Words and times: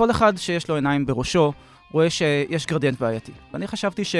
כל 0.00 0.10
אחד 0.10 0.36
שיש 0.36 0.68
לו 0.68 0.74
עיניים 0.74 1.06
בראשו 1.06 1.52
רואה 1.92 2.10
שיש 2.10 2.66
גרדיאנט 2.66 3.00
בעייתי. 3.00 3.32
ואני 3.52 3.66
חשבתי 3.66 4.04
ש... 4.04 4.16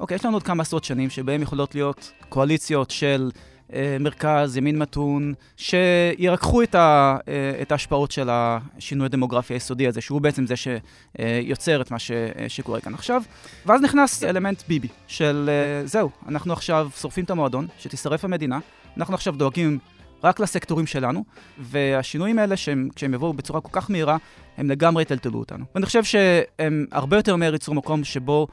אוקיי, 0.00 0.14
יש 0.14 0.24
לנו 0.24 0.36
עוד 0.36 0.42
כמה 0.42 0.62
עשרות 0.62 0.84
שנים 0.84 1.10
שבהם 1.10 1.42
יכולות 1.42 1.74
להיות 1.74 2.12
קואליציות 2.28 2.90
של 2.90 3.30
אה, 3.72 3.96
מרכז, 4.00 4.56
ימין 4.56 4.78
מתון, 4.78 5.34
שירככו 5.56 6.62
את, 6.62 6.74
ה, 6.74 7.16
אה, 7.28 7.62
את 7.62 7.72
ההשפעות 7.72 8.10
של 8.10 8.28
השינוי 8.32 9.06
הדמוגרפי 9.06 9.54
היסודי 9.54 9.86
הזה, 9.86 10.00
שהוא 10.00 10.20
בעצם 10.20 10.46
זה 10.46 10.54
שיוצר 10.56 11.80
את 11.80 11.90
מה 11.90 11.98
ש, 11.98 12.10
שקורה 12.48 12.80
כאן 12.80 12.94
עכשיו. 12.94 13.22
ואז 13.66 13.82
נכנס 13.82 14.24
אלמנט 14.24 14.62
ביבי, 14.68 14.88
של 15.06 15.50
אה, 15.52 15.86
זהו, 15.86 16.10
אנחנו 16.28 16.52
עכשיו 16.52 16.88
שורפים 17.00 17.24
את 17.24 17.30
המועדון, 17.30 17.66
שתישרף 17.78 18.24
המדינה, 18.24 18.58
אנחנו 18.96 19.14
עכשיו 19.14 19.34
דואגים 19.36 19.78
רק 20.24 20.40
לסקטורים 20.40 20.86
שלנו, 20.86 21.24
והשינויים 21.58 22.38
האלה, 22.38 22.56
שהם, 22.56 22.88
כשהם 22.94 23.14
יבואו 23.14 23.32
בצורה 23.32 23.60
כל 23.60 23.68
כך 23.72 23.90
מהירה, 23.90 24.16
הם 24.56 24.70
לגמרי 24.70 25.02
יטלטלו 25.02 25.38
אותנו. 25.38 25.64
ואני 25.74 25.86
חושב 25.86 26.04
שהם 26.04 26.86
הרבה 26.92 27.16
יותר 27.16 27.36
מהר 27.36 27.52
ייצרו 27.52 27.74
מקום 27.74 28.04
שבו 28.04 28.46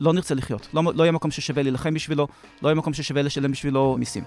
לא 0.00 0.12
נרצה 0.12 0.34
לחיות. 0.34 0.68
לא, 0.74 0.82
לא 0.94 1.02
יהיה 1.02 1.12
מקום 1.12 1.30
ששווה 1.30 1.62
להילחם 1.62 1.94
בשבילו, 1.94 2.28
לא 2.62 2.68
יהיה 2.68 2.74
מקום 2.74 2.94
ששווה 2.94 3.22
לשלם 3.22 3.52
בשבילו 3.52 3.96
מיסים. 3.98 4.24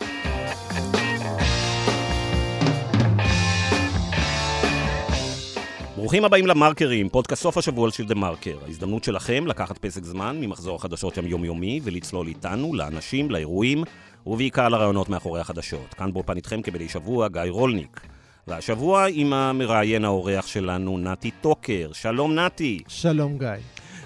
ברוכים 5.96 6.26
הבאים 6.26 6.48
למרקרים, 6.48 7.10
פודקאסט 7.10 7.42
סוף 7.44 7.58
השבוע 7.58 7.92
של 7.92 8.06
דה 8.06 8.16
מרקר. 8.16 8.58
ההזדמנות 8.66 9.04
שלכם 9.04 9.48
לקחת 9.48 9.78
פסק 9.78 10.04
זמן 10.04 10.38
ממחזור 10.42 10.76
החדשות 10.76 11.18
היומיומי 11.18 11.80
ולצלול 11.84 12.28
איתנו, 12.28 12.74
לאנשים, 12.74 13.32
לאירועים, 13.32 13.84
ובעיקר 14.28 14.70
לרעיונות 14.70 15.10
מאחורי 15.10 15.42
החדשות. 15.42 15.94
כאן 15.94 16.14
באופן 16.14 16.36
איתכם 16.36 16.62
כבדי 16.62 16.90
שבוע, 16.90 17.28
גיא 17.28 17.42
רולניק. 17.50 18.00
והשבוע 18.48 19.06
עם 19.12 19.34
המראיין 19.34 20.06
האורח 20.06 20.48
שלנו, 20.48 20.98
נתי 20.98 21.32
טוקר. 21.42 21.90
שלום 21.94 22.36
נתי. 22.36 22.80
שלום 22.88 23.38
גיא. 23.38 23.48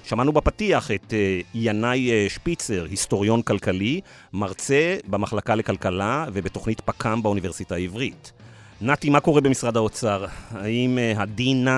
שמענו 0.04 0.32
בפתיח 0.32 0.92
את 0.92 1.14
uh, 1.14 1.46
ינאי 1.54 2.10
uh, 2.28 2.32
שפיצר, 2.32 2.86
היסטוריון 2.90 3.42
כלכלי, 3.42 4.02
מרצה 4.34 4.98
במחלקה 5.08 5.56
לכלכלה 5.56 6.26
ובתוכנית 6.34 6.82
פק"ם 6.82 7.24
באוניברסיטה 7.24 7.76
העברית. 7.76 8.32
נתי, 8.82 9.10
מה 9.10 9.20
קורה 9.20 9.42
במשרד 9.42 9.78
האוצר? 9.78 10.26
האם 10.52 10.98
uh, 10.98 11.20
ה-D9 11.20 11.70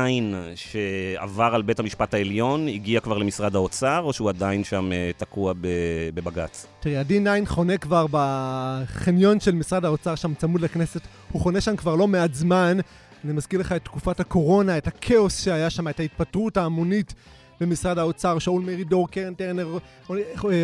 שעבר 0.56 1.52
על 1.54 1.62
בית 1.62 1.80
המשפט 1.80 2.14
העליון 2.14 2.68
הגיע 2.68 3.00
כבר 3.00 3.18
למשרד 3.18 3.56
האוצר, 3.56 4.00
או 4.04 4.14
שהוא 4.14 4.30
עדיין 4.30 4.64
שם 4.64 4.92
uh, 4.92 5.20
תקוע 5.20 5.54
בבג"ץ? 6.14 6.66
תראי, 6.80 6.98
ה-D9 6.98 7.46
חונה 7.46 7.78
כבר 7.78 8.06
בחניון 8.12 9.40
של 9.40 9.56
משרד 9.56 9.86
האוצר, 9.86 10.16
שם 10.16 10.34
צמוד 10.34 10.62
לכנסת. 10.62 11.02
הוא 11.32 11.42
חונה 11.42 11.62
שם 11.62 11.76
כבר 11.76 11.96
לא 11.96 12.08
מעט 12.08 12.34
זמן. 12.34 12.78
אני 13.26 13.34
מזכיר 13.34 13.60
לך 13.60 13.72
את 13.72 13.84
תקופת 13.84 14.20
הקורונה, 14.20 14.78
את 14.78 14.88
הכאוס 14.88 15.44
שהיה 15.44 15.70
שם, 15.70 15.88
את 15.88 16.00
ההתפטרות 16.00 16.58
ההמונית 16.58 17.14
במשרד 17.62 17.98
האוצר, 17.98 18.40
שאול 18.40 18.62
מרידור, 18.62 19.10
קרן 19.10 19.34
טרנר, 19.34 19.78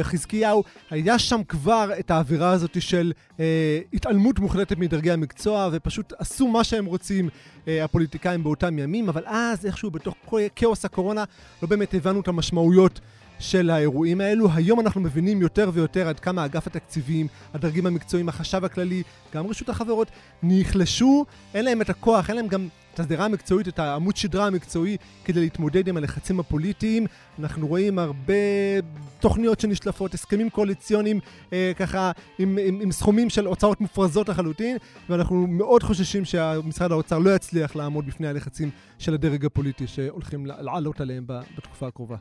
חזקיהו, 0.01 0.63
היה 0.89 1.19
שם 1.19 1.41
כבר 1.47 1.89
את 1.99 2.11
האווירה 2.11 2.52
הזאת 2.52 2.81
של 2.81 3.13
אה, 3.39 3.79
התעלמות 3.93 4.39
מוחלטת 4.39 4.77
מדרגי 4.77 5.11
המקצוע, 5.11 5.69
ופשוט 5.71 6.13
עשו 6.17 6.47
מה 6.47 6.63
שהם 6.63 6.85
רוצים 6.85 7.29
אה, 7.67 7.83
הפוליטיקאים 7.83 8.43
באותם 8.43 8.79
ימים, 8.79 9.09
אבל 9.09 9.23
אז 9.25 9.65
איכשהו 9.65 9.91
בתוך 9.91 10.15
כאוס 10.55 10.85
הקורונה 10.85 11.23
לא 11.61 11.67
באמת 11.67 11.93
הבנו 11.93 12.19
את 12.19 12.27
המשמעויות 12.27 12.99
של 13.39 13.69
האירועים 13.69 14.22
האלו. 14.22 14.50
היום 14.53 14.80
אנחנו 14.80 15.02
מבינים 15.02 15.41
יותר 15.41 15.69
ויותר 15.73 16.08
עד 16.08 16.19
כמה 16.19 16.45
אגף 16.45 16.67
התקציבים, 16.67 17.28
הדרגים 17.53 17.86
המקצועיים, 17.86 18.30
החשב 18.30 18.66
הכללי, 18.66 19.03
גם 19.33 19.47
רשות 19.47 19.69
החברות, 19.69 20.11
נחלשו, 20.44 21.25
אין 21.53 21.66
להם 21.66 21.81
את 21.81 21.89
הכוח, 21.89 22.30
אין 22.30 22.36
להם 22.36 22.47
גם 22.47 22.67
את 22.94 23.00
השדרה 23.00 23.25
המקצועית, 23.25 23.67
את 23.67 23.80
העמוד 23.80 24.17
שדרה 24.17 24.47
המקצועי 24.47 24.97
כדי 25.25 25.39
להתמודד 25.39 25.88
עם 25.88 25.97
הלחצים 25.97 26.39
הפוליטיים. 26.39 27.05
אנחנו 27.39 27.67
רואים 27.67 28.00
הרבה 28.00 28.33
תוכניות 29.20 29.59
שנשלפות, 29.59 30.14
הסכמים 30.14 30.49
קואליציוניים 30.49 31.20
אה, 31.54 31.71
ככה 31.76 32.11
עם, 32.39 32.58
עם, 32.61 32.80
עם 32.82 32.92
סכומים 32.92 33.30
של 33.30 33.45
הוצאות 33.45 33.82
מופרזות 33.82 34.30
לחלוטין, 34.30 34.77
ואנחנו 35.09 35.48
מאוד 35.48 35.83
חוששים 35.83 36.26
שמשרד 36.26 36.92
האוצר 36.92 37.20
לא 37.20 37.36
יצליח 37.36 37.76
לעמוד 37.76 38.05
בפני 38.08 38.27
הלחצים 38.27 38.70
של 38.99 39.14
הדרג 39.14 39.45
הפוליטי 39.45 39.88
שהולכים 39.88 40.45
לעלות 40.45 41.02
עליהם 41.02 41.23
בתקופה 41.27 41.88
הקרובה. 41.88 42.17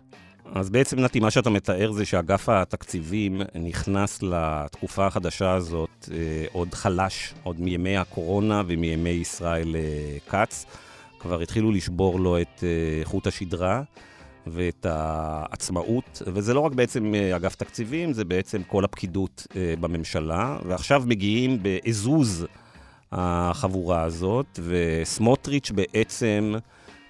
אז 0.52 0.70
בעצם, 0.70 1.00
נתי, 1.00 1.20
מה 1.20 1.30
שאתה 1.30 1.50
מתאר 1.50 1.92
זה 1.92 2.04
שאגף 2.04 2.48
התקציבים 2.48 3.42
נכנס 3.54 4.22
לתקופה 4.22 5.06
החדשה 5.06 5.52
הזאת 5.52 6.08
אה, 6.12 6.44
עוד 6.52 6.74
חלש, 6.74 7.34
עוד 7.42 7.60
מימי 7.60 7.96
הקורונה 7.96 8.62
ומימי 8.66 9.10
ישראל 9.10 9.76
אה, 9.76 10.18
כץ. 10.30 10.66
כבר 11.18 11.40
התחילו 11.40 11.72
לשבור 11.72 12.20
לו 12.20 12.40
את 12.40 12.64
אה, 12.64 13.04
חוט 13.04 13.26
השדרה 13.26 13.82
ואת 14.46 14.86
העצמאות, 14.90 16.22
וזה 16.26 16.54
לא 16.54 16.60
רק 16.60 16.72
בעצם 16.72 17.14
אה, 17.14 17.36
אגף 17.36 17.54
תקציבים, 17.54 18.12
זה 18.12 18.24
בעצם 18.24 18.62
כל 18.62 18.84
הפקידות 18.84 19.46
אה, 19.56 19.74
בממשלה, 19.80 20.58
ועכשיו 20.66 21.02
מגיעים 21.06 21.62
בעזוז 21.62 22.46
החבורה 23.12 24.02
הזאת, 24.02 24.60
וסמוטריץ' 24.64 25.70
בעצם... 25.70 26.54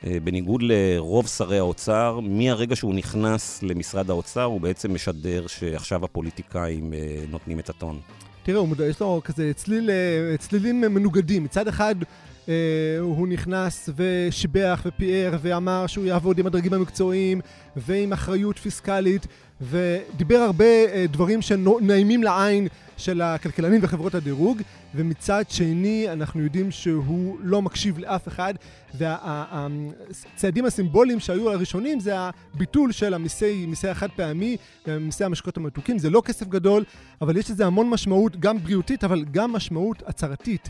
אה, 0.07 0.17
בניגוד 0.25 0.63
לרוב 0.63 1.27
שרי 1.27 1.59
האוצר, 1.59 2.21
מהרגע 2.23 2.77
שהוא 2.77 2.95
נכנס 2.95 3.63
למשרד 3.63 4.11
האוצר, 4.11 4.43
הוא 4.43 4.61
בעצם 4.61 4.95
משדר 4.95 5.47
שעכשיו 5.47 6.05
הפוליטיקאים 6.05 6.93
אה, 6.93 6.99
נותנים 7.31 7.59
את 7.59 7.71
הטון. 7.71 8.01
תראה, 8.43 8.63
יש 8.89 9.01
לו 9.01 9.21
כזה 9.25 9.53
צליל, 9.55 9.91
אה, 9.91 10.37
צלילים 10.37 10.81
מנוגדים. 10.81 11.45
מצד 11.45 11.69
אחד, 11.69 11.95
הוא 13.01 13.29
נכנס 13.29 13.89
ושיבח 13.97 14.83
ופיאר 14.87 15.37
ואמר 15.43 15.87
שהוא 15.87 16.05
יעבוד 16.05 16.39
עם 16.39 16.47
הדרגים 16.47 16.73
המקצועיים 16.73 17.41
ועם 17.77 18.13
אחריות 18.13 18.59
פיסקלית 18.59 19.27
ודיבר 19.61 20.37
הרבה 20.37 20.65
אה, 20.65 21.05
דברים 21.09 21.43
שנעימים 21.43 22.23
לעין 22.23 22.69
של 22.97 23.23
הכלכלנים 23.23 23.81
וחברות 23.83 24.15
הדירוג 24.15 24.63
ומצד 24.95 25.45
שני 25.49 26.07
אנחנו 26.13 26.43
יודעים 26.43 26.71
שהוא 26.71 27.39
לא 27.43 27.63
מקשיב 27.63 27.99
לאף 27.99 28.29
אחד 28.29 28.55
והצעדים 28.95 30.65
הסימבוליים 30.65 31.21
שהיו 31.21 31.51
הראשונים 31.51 32.01
זה 32.01 32.13
הביטול 32.17 32.93
של 32.93 33.15
המיסי, 33.15 33.67
מיסי 33.67 33.89
החד 33.89 34.09
פעמי 34.17 34.57
ומיסי 34.87 35.25
המשקות 35.25 35.57
המתוקים. 35.57 35.99
זה 35.99 36.11
לא 36.11 36.23
כסף 36.25 36.49
גדול 36.49 36.85
אבל 37.21 37.37
יש 37.37 37.51
לזה 37.51 37.67
המון 37.67 37.91
משמעות 37.91 38.37
גם 38.37 38.59
בריאותית 38.59 39.05
אבל 39.05 39.25
גם 39.31 39.53
משמעות 39.53 40.03
הצהרתית 40.07 40.69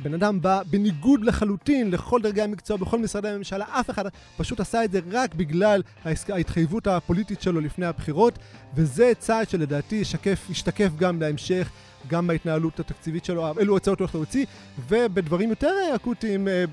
הבן 0.00 0.14
אדם 0.14 0.40
בא 0.40 0.62
בניגוד 0.70 1.24
לחלוטין 1.24 1.90
לכל 1.90 2.22
דרגי 2.22 2.42
המקצוע 2.42 2.76
בכל 2.76 2.98
משרדי 2.98 3.28
הממשלה, 3.28 3.64
אף 3.70 3.90
אחד 3.90 4.04
פשוט 4.36 4.60
עשה 4.60 4.84
את 4.84 4.92
זה 4.92 5.00
רק 5.10 5.34
בגלל 5.34 5.82
ההתחייבות 6.28 6.86
הפוליטית 6.86 7.42
שלו 7.42 7.60
לפני 7.60 7.86
הבחירות, 7.86 8.38
וזה 8.74 9.12
צעד 9.18 9.48
שלדעתי 9.50 9.94
ישקף, 9.96 10.46
ישתקף 10.50 10.90
גם 10.98 11.18
בהמשך, 11.18 11.70
גם 12.08 12.26
בהתנהלות 12.26 12.80
התקציבית 12.80 13.24
שלו, 13.24 13.58
אילו 13.58 13.76
הצעות 13.76 13.98
הוא 13.98 14.04
הולך 14.04 14.14
להוציא, 14.14 14.46
ובדברים 14.88 15.50
יותר 15.50 15.74
אקוטיים, 15.94 16.48
אה, 16.48 16.64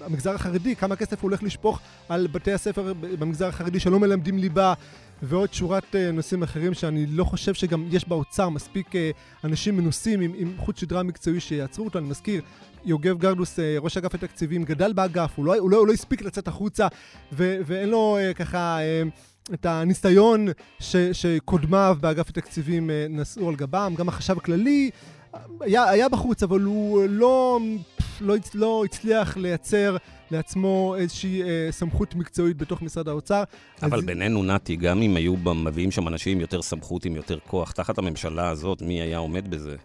המגזר 0.00 0.34
החרדי, 0.34 0.76
כמה 0.76 0.96
כסף 0.96 1.22
הוא 1.22 1.28
הולך 1.28 1.42
לשפוך 1.42 1.80
על 2.08 2.26
בתי 2.32 2.52
הספר 2.52 2.92
במגזר 3.00 3.46
החרדי 3.46 3.80
שלא 3.80 4.00
מלמדים 4.00 4.38
ליבה. 4.38 4.74
ועוד 5.22 5.52
שורת 5.52 5.94
uh, 5.94 6.12
נושאים 6.12 6.42
אחרים 6.42 6.74
שאני 6.74 7.06
לא 7.06 7.24
חושב 7.24 7.54
שגם 7.54 7.86
יש 7.90 8.08
באוצר 8.08 8.48
מספיק 8.48 8.86
uh, 8.92 8.98
אנשים 9.44 9.76
מנוסים 9.76 10.20
עם, 10.20 10.32
עם 10.36 10.52
חוט 10.58 10.76
שדרה 10.76 11.02
מקצועי 11.02 11.40
שיעצרו 11.40 11.84
אותו. 11.84 11.98
אני 11.98 12.08
מזכיר, 12.08 12.42
יוגב 12.84 13.18
גרדוס, 13.18 13.58
uh, 13.58 13.62
ראש 13.80 13.96
אגף 13.96 14.14
התקציבים, 14.14 14.64
גדל 14.64 14.92
באגף, 14.92 15.32
הוא 15.36 15.44
לא, 15.44 15.56
הוא 15.56 15.70
לא, 15.70 15.76
הוא 15.76 15.86
לא 15.86 15.92
הספיק 15.92 16.22
לצאת 16.22 16.48
החוצה, 16.48 16.88
ו, 17.32 17.58
ואין 17.66 17.88
לו 17.88 18.18
uh, 18.18 18.34
ככה... 18.34 18.78
Uh, 18.78 19.10
את 19.54 19.66
הניסיון 19.66 20.48
ש, 20.80 20.96
שקודמיו 20.96 21.96
באגף 22.00 22.28
התקציבים 22.28 22.90
נשאו 23.10 23.48
על 23.48 23.56
גבם, 23.56 23.94
גם 23.96 24.08
החשב 24.08 24.36
הכללי 24.38 24.90
היה, 25.60 25.90
היה 25.90 26.08
בחוץ, 26.08 26.42
אבל 26.42 26.60
הוא 26.60 27.02
לא, 27.08 27.60
לא, 28.20 28.34
לא 28.54 28.84
הצליח 28.84 29.36
לייצר 29.36 29.96
לעצמו 30.30 30.94
איזושהי 30.98 31.42
אה, 31.42 31.68
סמכות 31.70 32.14
מקצועית 32.14 32.56
בתוך 32.56 32.82
משרד 32.82 33.08
האוצר. 33.08 33.42
אבל 33.82 33.98
אז... 33.98 34.04
בינינו, 34.04 34.42
נתי, 34.42 34.76
גם 34.76 35.02
אם 35.02 35.16
היו 35.16 35.34
מביאים 35.36 35.90
שם 35.90 36.08
אנשים 36.08 36.32
עם 36.32 36.40
יותר 36.40 36.62
סמכות, 36.62 37.04
עם 37.04 37.16
יותר 37.16 37.38
כוח, 37.46 37.72
תחת 37.72 37.98
הממשלה 37.98 38.48
הזאת, 38.48 38.82
מי 38.82 39.00
היה 39.00 39.18
עומד 39.18 39.50
בזה? 39.50 39.76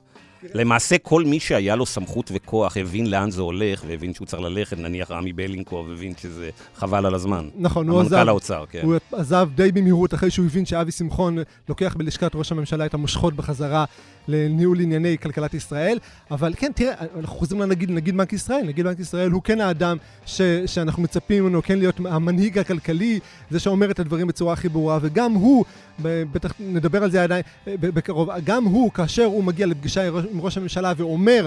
למעשה 0.54 0.98
כל 0.98 1.24
מי 1.26 1.40
שהיה 1.40 1.76
לו 1.76 1.86
סמכות 1.86 2.32
וכוח 2.34 2.78
הבין 2.78 3.10
לאן 3.10 3.32
זה 3.32 3.42
הולך, 3.42 3.84
והבין 3.88 4.14
שהוא 4.14 4.28
צריך 4.28 4.42
ללכת, 4.42 4.78
נניח 4.78 5.12
רמי 5.12 5.34
בלינקוב 5.34 5.92
הבין 5.92 6.14
שזה 6.22 6.50
חבל 6.76 7.06
על 7.06 7.16
הזמן. 7.16 7.50
נכון, 7.56 7.90
הוא 7.90 8.02
עזב. 8.02 8.14
המנכ"ל 8.14 8.30
האוצר, 8.30 8.66
כן. 8.70 8.82
הוא 8.84 8.96
עזב 9.12 9.50
די 9.56 9.72
במהירות 9.72 10.14
אחרי 10.14 10.32
שהוא 10.32 10.46
הבין 10.46 10.66
שאבי 10.66 10.92
שמחון 10.92 11.38
לוקח 11.70 11.96
בלשכת 11.98 12.36
ראש 12.36 12.52
הממשלה 12.52 12.86
את 12.86 12.94
המושכות 12.94 13.34
בחזרה 13.34 13.86
לניהול 14.28 14.80
ענייני 14.80 15.18
כלכלת 15.18 15.54
ישראל. 15.54 15.98
אבל 16.32 16.54
כן, 16.58 16.72
תראה, 16.76 16.94
אנחנו 17.20 17.38
חוזרים 17.38 17.62
לנגיד, 17.62 17.92
נגיד 17.92 18.18
בנק 18.18 18.34
ישראל. 18.34 18.64
נגיד 18.66 18.86
בנק 18.86 19.00
ישראל 19.00 19.32
הוא 19.32 19.42
כן 19.42 19.62
האדם 19.62 19.98
ש, 20.26 20.42
שאנחנו 20.66 21.04
מצפים 21.04 21.44
ממנו 21.44 21.62
כן 21.64 21.80
להיות 21.80 22.00
המנהיג 22.06 22.60
הכלכלי, 22.60 23.20
זה 23.50 23.60
שאומר 23.60 23.92
את 23.92 24.00
הדברים 24.00 24.28
בצורה 24.28 24.54
הכי 24.54 24.70
ברורה, 24.70 25.00
וגם 25.02 25.34
הוא, 25.34 25.66
בטח 26.02 26.54
נדבר 26.60 27.04
על 27.04 27.12
זה 27.12 27.24
עדיין 27.24 27.44
בקרוב, 27.68 28.30
גם 28.44 28.64
הוא, 28.64 28.92
כאשר 28.92 29.24
הוא 29.24 29.44
מגיע 29.44 29.66
לפגישה 29.66 30.08
עם 30.08 30.42
ראש 30.42 30.58
הממשלה 30.58 30.94
ואומר 30.98 31.46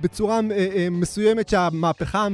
בצורה 0.00 0.40
אה, 0.50 0.66
אה, 0.76 0.88
מסוימת 0.90 1.48
שהמהפכה 1.48 2.26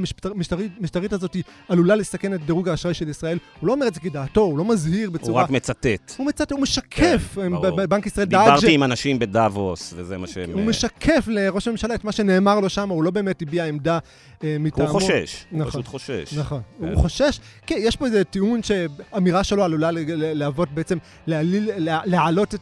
המשטרית 0.79 1.13
הזאת 1.13 1.35
עלולה 1.69 1.95
לסכן 1.95 2.33
את 2.33 2.45
דירוג 2.45 2.69
האשראי 2.69 2.93
של 2.93 3.09
ישראל. 3.09 3.37
הוא 3.59 3.67
לא 3.67 3.73
אומר 3.73 3.87
את 3.87 3.93
זה 3.93 3.99
כדעתו, 3.99 4.41
הוא 4.41 4.57
לא 4.57 4.65
מזהיר 4.65 5.09
בצורה... 5.09 5.31
הוא 5.31 5.43
רק 5.43 5.49
מצטט. 5.49 6.13
הוא 6.17 6.27
מצטט, 6.27 6.51
הוא 6.51 6.59
משקף. 6.59 7.35
כן, 7.35 7.51
בנק 7.89 8.05
ישראל 8.05 8.25
דאג... 8.25 8.45
דיברתי. 8.45 8.73
עם 8.73 8.83
אנשים 8.83 9.19
בדאבוס, 9.19 9.93
וזה 9.97 10.17
מה 10.17 10.27
שהם... 10.27 10.51
הוא 10.53 10.61
משקף 10.61 11.25
לראש 11.27 11.67
הממשלה 11.67 11.95
את 11.95 12.03
מה 12.03 12.11
שנאמר 12.11 12.59
לו 12.59 12.69
שם, 12.69 12.89
הוא 12.89 13.03
לא 13.03 13.11
באמת 13.11 13.41
הביע 13.41 13.65
עמדה 13.65 13.99
מטעמו. 14.43 14.89
הוא 14.89 14.99
חושש, 14.99 15.45
נכון, 15.51 15.61
הוא 15.61 15.69
פשוט 15.69 15.87
חושש. 15.87 16.33
נכון, 16.33 16.61
כן. 16.79 16.87
הוא 16.87 17.01
חושש. 17.01 17.39
כן, 17.65 17.75
יש 17.79 17.95
פה 17.95 18.05
איזה 18.05 18.23
טיעון 18.23 18.63
שאמירה 18.63 19.43
שלו 19.43 19.63
עלולה 19.63 19.89
להוות 20.17 20.69
בעצם, 20.73 20.97
להעלות 21.27 22.55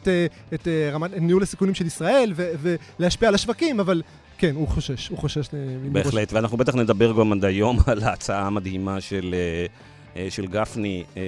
את, 0.52 0.68
ניהול 1.20 1.42
הסיכונים 1.42 1.74
של 1.74 1.86
ישראל 1.86 2.32
ולהשפיע 2.98 3.28
על 3.28 3.34
השווקים, 3.34 3.80
אבל... 3.80 4.02
כן, 4.38 4.54
הוא 4.54 4.68
חושש, 4.68 5.08
הוא 5.08 5.18
חושש. 5.18 5.48
בהחלט, 5.92 6.32
ואנחנו 6.32 6.56
בטח 6.56 6.74
נדבר 6.74 7.12
גם 7.12 7.32
עד 7.32 7.44
היום 7.44 7.78
על 7.86 8.02
ההצעה 8.02 8.46
המדהימה 8.46 9.00
של... 9.00 9.34
אה, 9.34 9.66
אה, 10.16 10.30
של 10.30 10.46
גפני 10.46 11.04
אה, 11.16 11.22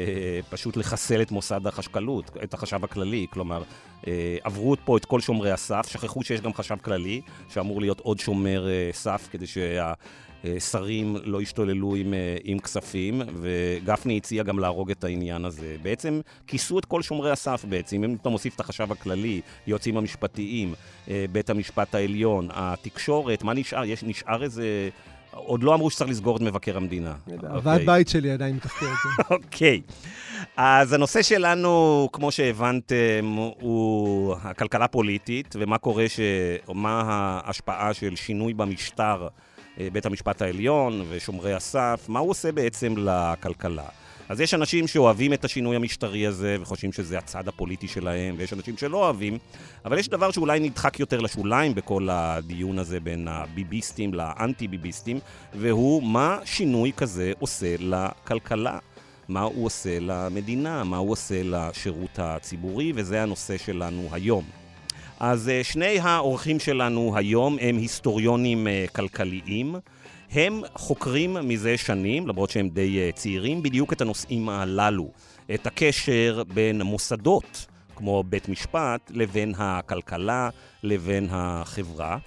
פשוט 0.50 0.76
לחסל 0.76 1.22
את 1.22 1.30
מוסד 1.30 1.66
החשקלות, 1.66 2.30
את 2.42 2.54
החשב 2.54 2.84
הכללי. 2.84 3.26
כלומר, 3.30 3.62
עברו 4.42 4.76
פה 4.84 4.96
את 4.96 5.04
כל 5.04 5.20
שומרי 5.20 5.50
הסף, 5.50 5.88
שכחו 5.88 6.22
שיש 6.22 6.40
גם 6.40 6.54
חשב 6.54 6.76
כללי, 6.82 7.20
שאמור 7.48 7.80
להיות 7.80 8.00
עוד 8.00 8.18
שומר 8.18 8.66
סף 8.92 9.28
כדי 9.30 9.46
שה... 9.46 9.92
שרים 10.58 11.16
לא 11.24 11.42
ישתוללו 11.42 11.94
עם, 11.94 12.14
אה, 12.14 12.36
עם 12.44 12.58
כספים, 12.58 13.22
וגפני 13.40 14.16
הציע 14.16 14.42
גם 14.42 14.58
להרוג 14.58 14.90
את 14.90 15.04
העניין 15.04 15.44
הזה. 15.44 15.76
בעצם 15.82 16.20
כיסו 16.46 16.78
את 16.78 16.84
כל 16.84 17.02
שומרי 17.02 17.30
הסף 17.30 17.64
בעצם, 17.68 18.04
אם 18.04 18.16
אתה 18.20 18.28
מוסיף 18.28 18.54
את 18.54 18.60
החשב 18.60 18.92
הכללי, 18.92 19.40
יועצים 19.66 19.96
המשפטיים, 19.96 20.74
אה, 21.08 21.24
בית 21.32 21.50
המשפט 21.50 21.94
העליון, 21.94 22.48
התקשורת, 22.52 23.42
מה 23.42 23.54
נשאר? 23.54 23.84
יש, 23.84 24.02
נשאר 24.02 24.42
איזה... 24.42 24.88
עוד 25.32 25.62
לא 25.62 25.74
אמרו 25.74 25.90
שצריך 25.90 26.10
לסגור 26.10 26.36
את 26.36 26.42
מבקר 26.42 26.76
המדינה. 26.76 27.14
אוקיי. 27.50 27.86
בית 27.86 28.08
שלי 28.08 28.30
עדיין 28.30 28.56
מתפקד. 28.56 28.86
אוקיי. 29.30 29.80
אז 30.56 30.92
הנושא 30.92 31.22
שלנו, 31.22 32.08
כמו 32.12 32.32
שהבנתם, 32.32 33.24
הוא 33.60 34.34
הכלכלה 34.42 34.88
פוליטית, 34.88 35.56
ומה 35.58 35.78
קורה, 35.78 36.08
ש... 36.08 36.20
מה 36.74 37.02
ההשפעה 37.06 37.94
של 37.94 38.16
שינוי 38.16 38.54
במשטר 38.54 39.22
אה, 39.22 39.28
בית 39.78 40.06
המשפט 40.06 40.42
העליון 40.42 41.04
ושומרי 41.08 41.54
הסף, 41.54 42.04
מה 42.08 42.18
הוא 42.18 42.30
עושה 42.30 42.52
בעצם 42.52 42.94
לכלכלה? 42.96 43.84
אז 44.28 44.40
יש 44.40 44.54
אנשים 44.54 44.86
שאוהבים 44.86 45.32
את 45.32 45.44
השינוי 45.44 45.76
המשטרי 45.76 46.26
הזה 46.26 46.56
וחושבים 46.60 46.92
שזה 46.92 47.18
הצד 47.18 47.48
הפוליטי 47.48 47.88
שלהם, 47.88 48.34
ויש 48.38 48.52
אנשים 48.52 48.76
שלא 48.76 48.96
אוהבים, 48.96 49.38
אבל 49.84 49.98
יש 49.98 50.08
דבר 50.08 50.30
שאולי 50.30 50.60
נדחק 50.60 51.00
יותר 51.00 51.20
לשוליים 51.20 51.74
בכל 51.74 52.08
הדיון 52.10 52.78
הזה 52.78 53.00
בין 53.00 53.28
הביביסטים 53.28 54.14
לאנטי-ביביסטים, 54.14 55.18
והוא 55.54 56.02
מה 56.02 56.38
שינוי 56.44 56.92
כזה 56.96 57.32
עושה 57.38 57.74
לכלכלה. 57.78 58.78
מה 59.28 59.40
הוא 59.40 59.66
עושה 59.66 59.98
למדינה, 60.00 60.84
מה 60.84 60.96
הוא 60.96 61.10
עושה 61.10 61.42
לשירות 61.44 62.18
הציבורי, 62.18 62.92
וזה 62.94 63.22
הנושא 63.22 63.58
שלנו 63.58 64.08
היום. 64.12 64.59
אז 65.20 65.48
אה, 65.48 65.64
שני 65.64 65.98
האורחים 65.98 66.60
שלנו 66.60 67.16
היום 67.16 67.56
הם 67.60 67.76
היסטוריונים 67.76 68.66
אה, 68.66 68.84
כלכליים. 68.96 69.74
הם 70.30 70.62
חוקרים 70.74 71.36
מזה 71.42 71.76
שנים, 71.76 72.26
למרות 72.26 72.50
שהם 72.50 72.68
די 72.68 72.98
אה, 72.98 73.10
צעירים, 73.12 73.62
בדיוק 73.62 73.92
את 73.92 74.00
הנושאים 74.00 74.48
הללו. 74.48 75.10
את 75.54 75.66
הקשר 75.66 76.42
בין 76.54 76.82
מוסדות, 76.82 77.66
כמו 77.96 78.22
בית 78.22 78.48
משפט, 78.48 79.10
לבין 79.14 79.54
הכלכלה, 79.58 80.48
לבין 80.82 81.28
החברה. 81.30 82.18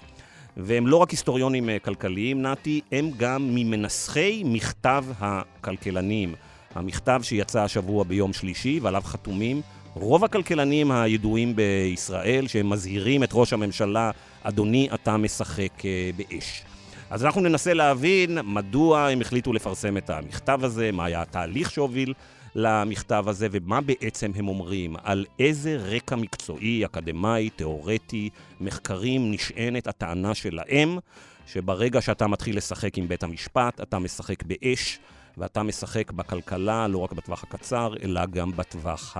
והם 0.56 0.86
לא 0.86 0.96
רק 0.96 1.10
היסטוריונים 1.10 1.68
כלכליים, 1.84 2.42
נתי, 2.42 2.80
הם 2.92 3.10
גם 3.16 3.54
ממנסחי 3.54 4.42
מכתב 4.46 5.04
הכלכלנים. 5.18 6.34
המכתב 6.74 7.20
שיצא 7.22 7.62
השבוע 7.62 8.04
ביום 8.04 8.32
שלישי 8.32 8.80
ועליו 8.82 9.02
חתומים 9.04 9.60
רוב 9.94 10.24
הכלכלנים 10.24 10.92
הידועים 10.92 11.56
בישראל, 11.56 12.46
שהם 12.46 12.70
מזהירים 12.70 13.22
את 13.22 13.28
ראש 13.32 13.52
הממשלה, 13.52 14.10
אדוני, 14.42 14.88
אתה 14.94 15.16
משחק 15.16 15.84
אה, 15.84 16.10
באש. 16.16 16.62
אז 17.10 17.24
אנחנו 17.24 17.40
ננסה 17.40 17.74
להבין 17.74 18.38
מדוע 18.44 19.08
הם 19.08 19.20
החליטו 19.20 19.52
לפרסם 19.52 19.96
את 19.96 20.10
המכתב 20.10 20.60
הזה, 20.62 20.92
מה 20.92 21.04
היה 21.04 21.22
התהליך 21.22 21.70
שהוביל 21.70 22.14
למכתב 22.54 23.24
הזה, 23.26 23.48
ומה 23.50 23.80
בעצם 23.80 24.30
הם 24.34 24.48
אומרים, 24.48 24.96
על 25.02 25.24
איזה 25.38 25.76
רקע 25.76 26.16
מקצועי, 26.16 26.84
אקדמאי, 26.84 27.50
תיאורטי, 27.50 28.30
מחקרים 28.60 29.32
נשענת 29.32 29.86
הטענה 29.86 30.34
שלהם, 30.34 30.98
שברגע 31.46 32.00
שאתה 32.00 32.26
מתחיל 32.26 32.56
לשחק 32.56 32.98
עם 32.98 33.08
בית 33.08 33.22
המשפט, 33.22 33.80
אתה 33.80 33.98
משחק 33.98 34.42
באש, 34.42 34.98
ואתה 35.38 35.62
משחק 35.62 36.12
בכלכלה 36.12 36.88
לא 36.88 36.98
רק 36.98 37.12
בטווח 37.12 37.42
הקצר, 37.42 37.94
אלא 38.02 38.26
גם 38.26 38.50
בטווח. 38.56 39.16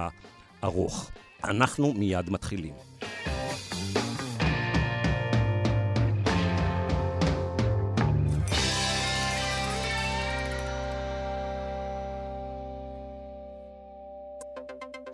ארוך. 0.65 1.11
אנחנו 1.45 1.93
מיד 1.93 2.31
מתחילים. 2.31 2.75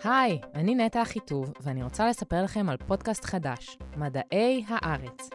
היי, 0.04 0.40
אני 0.54 0.74
נטע 0.74 1.02
אחיטוב, 1.02 1.52
ואני 1.60 1.82
רוצה 1.82 2.08
לספר 2.08 2.42
לכם 2.44 2.68
על 2.68 2.76
פודקאסט 2.76 3.24
חדש, 3.24 3.78
מדעי 3.96 4.64
הארץ. 4.68 5.30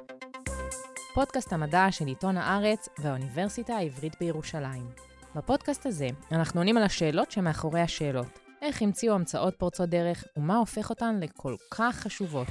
פודקאסט 1.14 1.54
המדע 1.54 1.88
של 1.92 2.06
עיתון 2.06 2.38
הארץ 2.38 2.90
והאוניברסיטה 3.00 3.76
העברית 3.76 4.16
בירושלים. 4.20 4.90
בפודקאסט 5.36 5.86
הזה 5.86 6.08
אנחנו 6.32 6.60
עונים 6.60 6.78
על 6.78 6.84
השאלות 6.84 7.32
שמאחורי 7.32 7.82
השאלות. 7.82 8.45
איך 8.66 8.82
המציאו 8.82 9.14
המצאות 9.14 9.56
פורצות 9.58 9.90
דרך, 9.90 10.24
ומה 10.38 10.58
הופך 10.58 10.90
אותן 10.90 11.20
לכל 11.20 11.56
כך 11.72 11.96
חשובות. 11.96 12.48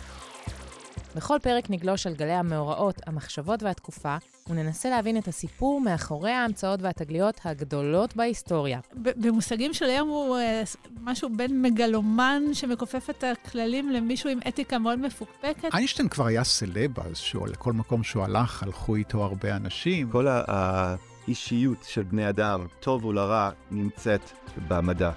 בכל 1.17 1.39
פרק 1.43 1.71
נגלוש 1.71 2.07
על 2.07 2.15
גלי 2.15 2.33
המאורעות, 2.33 3.01
המחשבות 3.07 3.63
והתקופה, 3.63 4.17
וננסה 4.49 4.91
להבין 4.91 5.19
את 5.19 5.29
הסיפור 5.29 5.81
מאחורי 5.81 6.31
ההמצאות 6.31 6.83
והתגליות 6.83 7.41
הגדולות 7.45 8.17
בהיסטוריה. 8.17 8.81
במושגים 8.95 9.75
של 9.75 9.85
היום 9.85 10.09
הוא 10.09 10.37
uh, 10.37 10.89
משהו 11.01 11.29
בין 11.37 11.63
מגלומן 11.63 12.43
שמכופף 12.53 13.11
את 13.11 13.25
הכללים 13.25 13.91
למישהו 13.91 14.31
עם 14.31 14.39
אתיקה 14.49 14.79
מאוד 14.79 14.99
מפוקפקת. 14.99 15.75
איינשטיין 15.75 16.09
כבר 16.09 16.27
היה 16.27 16.45
סלב 16.45 17.01
אז, 17.01 17.23
לכל 17.47 17.73
מקום 17.73 18.03
שהוא 18.03 18.25
הלך, 18.25 18.63
הלכו 18.63 18.97
איתו 18.97 19.25
הרבה 19.25 19.57
אנשים. 19.57 20.11
כל 20.11 20.27
האישיות 20.29 21.85
של 21.89 22.03
בני 22.03 22.29
אדם, 22.29 22.67
טוב 22.81 23.05
ולרע, 23.05 23.51
נמצאת 23.71 24.31
במדע. 24.69 25.11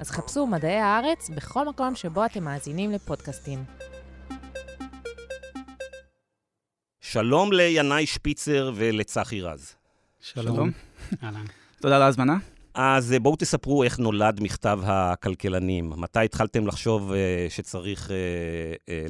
אז 0.00 0.10
חפשו 0.10 0.46
מדעי 0.46 0.76
הארץ 0.76 1.30
בכל 1.30 1.68
מקום 1.68 1.94
שבו 1.94 2.24
אתם 2.24 2.44
מאזינים 2.44 2.92
לפודקאסטים. 2.92 3.64
שלום 7.00 7.52
לינאי 7.52 8.06
שפיצר 8.06 8.72
ולצחי 8.74 9.40
רז. 9.40 9.74
שלום. 10.20 10.70
תודה 11.80 11.96
על 11.96 12.02
ההזמנה. 12.02 12.36
אז 12.74 13.12
אה, 13.12 13.18
בואו 13.18 13.36
תספרו 13.36 13.82
איך 13.82 13.98
נולד 13.98 14.40
מכתב 14.42 14.80
הכלכלנים. 14.82 15.92
מתי 15.96 16.24
התחלתם 16.24 16.66
לחשוב 16.66 17.12
uh, 17.12 17.14
שצריך 17.52 18.08
uh, 18.08 18.12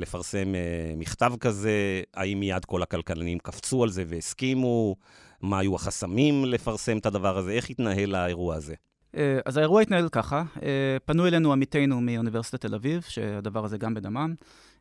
לפרסם 0.00 0.52
מכתב 0.96 1.32
כזה? 1.40 2.02
האם 2.14 2.40
מיד 2.40 2.64
כל 2.64 2.82
הכלכלנים 2.82 3.38
קפצו 3.38 3.82
על 3.82 3.90
זה 3.90 4.04
והסכימו? 4.06 4.96
מה 5.40 5.58
היו 5.58 5.74
החסמים 5.74 6.44
לפרסם 6.44 6.98
את 6.98 7.06
הדבר 7.06 7.38
הזה? 7.38 7.50
איך 7.50 7.70
התנהל 7.70 8.14
האירוע 8.14 8.54
הזה? 8.54 8.74
אה, 9.16 9.38
אז 9.44 9.56
האירוע 9.56 9.82
התנהל 9.82 10.08
ככה, 10.08 10.42
אה, 10.62 10.96
פנו 11.04 11.26
אלינו 11.26 11.52
עמיתינו 11.52 12.00
מאוניברסיטת 12.00 12.60
תל 12.60 12.74
אביב, 12.74 13.04
שהדבר 13.08 13.64
הזה 13.64 13.78
גם 13.78 13.94
בדמם. 13.94 14.34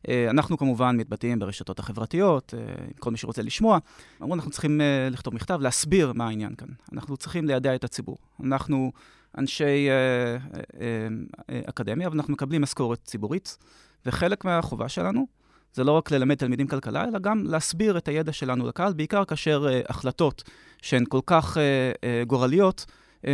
אה, 0.08 0.30
אנחנו 0.30 0.58
כמובן 0.58 0.96
מתבטאים 0.96 1.38
ברשתות 1.38 1.78
החברתיות, 1.78 2.54
כל 2.98 3.10
מי 3.10 3.16
שרוצה 3.16 3.42
לשמוע. 3.42 3.78
אמרו, 4.22 4.34
אנחנו 4.34 4.50
צריכים 4.50 4.80
לכתוב 5.10 5.34
מכתב, 5.34 5.58
להסביר 5.60 6.12
מה 6.12 6.26
העניין 6.26 6.54
כאן. 6.54 6.68
אנחנו 6.92 7.16
צריכים 7.16 7.46
לידע 7.46 7.74
את 7.74 7.84
הציבור. 7.84 8.18
אנחנו 8.44 8.92
אנשי 9.38 9.88
אקדמיה, 11.68 12.06
אבל 12.06 12.16
אנחנו 12.16 12.32
מקבלים 12.32 12.62
משכורת 12.62 12.98
ציבורית, 13.04 13.58
וחלק 14.06 14.44
מהחובה 14.44 14.88
שלנו 14.88 15.26
זה 15.72 15.84
לא 15.84 15.92
רק 15.92 16.10
ללמד 16.10 16.34
תלמידים 16.34 16.66
כלכלה, 16.66 17.04
אלא 17.04 17.18
גם 17.18 17.42
להסביר 17.44 17.98
את 17.98 18.08
הידע 18.08 18.32
שלנו 18.32 18.68
לקהל, 18.68 18.92
בעיקר 18.92 19.24
כאשר 19.24 19.66
החלטות 19.88 20.42
שהן 20.82 21.04
כל 21.08 21.20
כך 21.26 21.56
גורליות, 22.26 22.86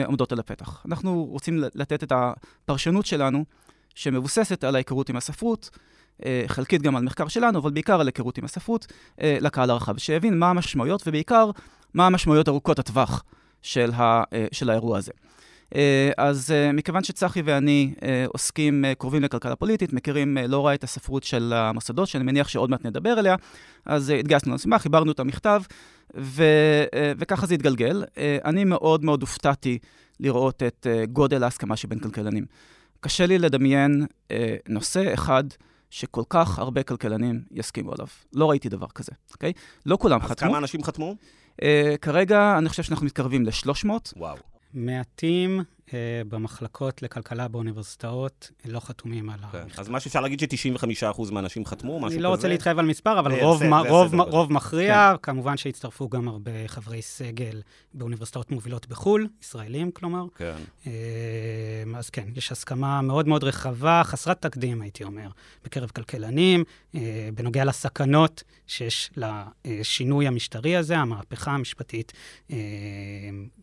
עומדות 0.06 0.32
על 0.32 0.38
הפתח. 0.38 0.82
אנחנו 0.86 1.24
רוצים 1.24 1.58
לתת 1.74 2.02
את 2.02 2.12
הפרשנות 2.12 3.06
שלנו, 3.06 3.44
שמבוססת 3.94 4.64
על 4.64 4.74
ההיכרות 4.74 5.08
עם 5.08 5.16
הספרות, 5.16 5.70
אה, 6.24 6.44
חלקית 6.46 6.82
גם 6.82 6.96
על 6.96 7.02
מחקר 7.02 7.28
שלנו, 7.28 7.58
אבל 7.58 7.70
בעיקר 7.70 8.00
על 8.00 8.06
היכרות 8.06 8.38
עם 8.38 8.44
הספרות, 8.44 8.86
אה, 9.20 9.38
לקהל 9.40 9.70
הרחב, 9.70 9.98
שיבין 9.98 10.38
מה 10.38 10.50
המשמעויות, 10.50 11.02
ובעיקר 11.06 11.50
מה 11.94 12.06
המשמעויות 12.06 12.48
ארוכות 12.48 12.78
הטווח 12.78 13.24
של, 13.62 13.90
ה, 13.92 14.22
של 14.52 14.70
האירוע 14.70 14.98
הזה. 14.98 15.12
אה, 15.74 16.10
אז 16.16 16.50
אה, 16.50 16.72
מכיוון 16.72 17.04
שצחי 17.04 17.42
ואני 17.44 17.94
אה, 18.02 18.24
עוסקים 18.28 18.84
קרובים 18.98 19.22
לכלכלה 19.22 19.56
פוליטית, 19.56 19.92
מכירים 19.92 20.38
לא 20.48 20.66
רע 20.66 20.74
את 20.74 20.84
הספרות 20.84 21.22
של 21.22 21.52
המוסדות, 21.52 22.08
שאני 22.08 22.24
מניח 22.24 22.48
שעוד 22.48 22.70
מעט 22.70 22.86
נדבר 22.86 23.10
עליה, 23.10 23.36
אז 23.86 24.10
התגייסנו 24.10 24.52
למשימה, 24.52 24.78
חיברנו 24.78 25.12
את 25.12 25.20
המכתב, 25.20 25.62
ו, 26.16 26.44
וככה 27.18 27.46
זה 27.46 27.54
התגלגל. 27.54 28.04
אני 28.44 28.64
מאוד 28.64 29.04
מאוד 29.04 29.20
הופתעתי 29.20 29.78
לראות 30.20 30.62
את 30.62 30.86
גודל 31.12 31.42
ההסכמה 31.42 31.76
שבין 31.76 31.98
כלכלנים. 31.98 32.44
קשה 33.00 33.26
לי 33.26 33.38
לדמיין 33.38 34.06
נושא 34.68 35.14
אחד 35.14 35.44
שכל 35.90 36.22
כך 36.28 36.58
הרבה 36.58 36.82
כלכלנים 36.82 37.42
יסכימו 37.50 37.92
עליו. 37.92 38.06
לא 38.34 38.50
ראיתי 38.50 38.68
דבר 38.68 38.86
כזה, 38.94 39.12
אוקיי? 39.32 39.52
לא 39.86 39.96
כולם 40.00 40.20
אז 40.22 40.30
חתמו. 40.30 40.48
כמה 40.48 40.58
אנשים 40.58 40.82
חתמו? 40.82 41.14
אה, 41.62 41.94
כרגע 42.00 42.58
אני 42.58 42.68
חושב 42.68 42.82
שאנחנו 42.82 43.06
מתקרבים 43.06 43.46
ל-300. 43.46 43.88
וואו. 44.16 44.36
מעטים 44.74 45.60
במחלקות 46.28 47.02
לכלכלה 47.02 47.48
באוניברסיטאות 47.48 48.50
לא 48.64 48.80
חתומים 48.80 49.30
על 49.30 49.38
כן. 49.52 49.58
המכתב. 49.58 49.80
אז 49.80 49.88
מה 49.88 50.00
שאפשר 50.00 50.20
להגיד 50.20 50.40
ש-95% 50.40 51.32
מהאנשים 51.32 51.66
חתמו, 51.66 51.98
משהו 51.98 52.06
כזה? 52.06 52.14
אני 52.14 52.22
לא 52.22 52.28
רוצה 52.28 52.48
להתחייב 52.48 52.78
על 52.78 52.86
מספר, 52.86 53.18
אבל 53.18 53.32
רוב, 53.32 53.62
רוב, 53.88 54.08
סדר 54.08 54.16
גודל. 54.16 54.30
רוב 54.30 54.52
מכריע, 54.52 55.14
כמובן 55.22 55.56
שהצטרפו 55.56 56.08
גם 56.08 56.28
הרבה 56.28 56.50
חברי 56.66 57.02
סגל 57.02 57.62
באוניברסיטאות 57.94 58.50
מובילות 58.50 58.88
בחו"ל, 58.88 59.28
ישראלים 59.42 59.90
כלומר. 59.90 60.24
כן. 60.36 60.56
אה, 60.86 60.92
אז 61.96 62.10
כן, 62.10 62.24
יש 62.34 62.52
הסכמה 62.52 63.02
מאוד 63.02 63.28
מאוד 63.28 63.44
רחבה, 63.44 64.02
חסרת 64.04 64.42
תקדים, 64.42 64.82
הייתי 64.82 65.04
אומר, 65.04 65.28
בקרב 65.64 65.90
כלכלנים, 65.90 66.64
אה, 66.94 67.28
בנוגע 67.34 67.64
לסכנות 67.64 68.42
שיש 68.66 69.10
לשינוי 69.16 70.26
המשטרי 70.26 70.76
הזה, 70.76 70.96
המהפכה 70.96 71.50
המשפטית 71.50 72.12
אה, 72.50 72.56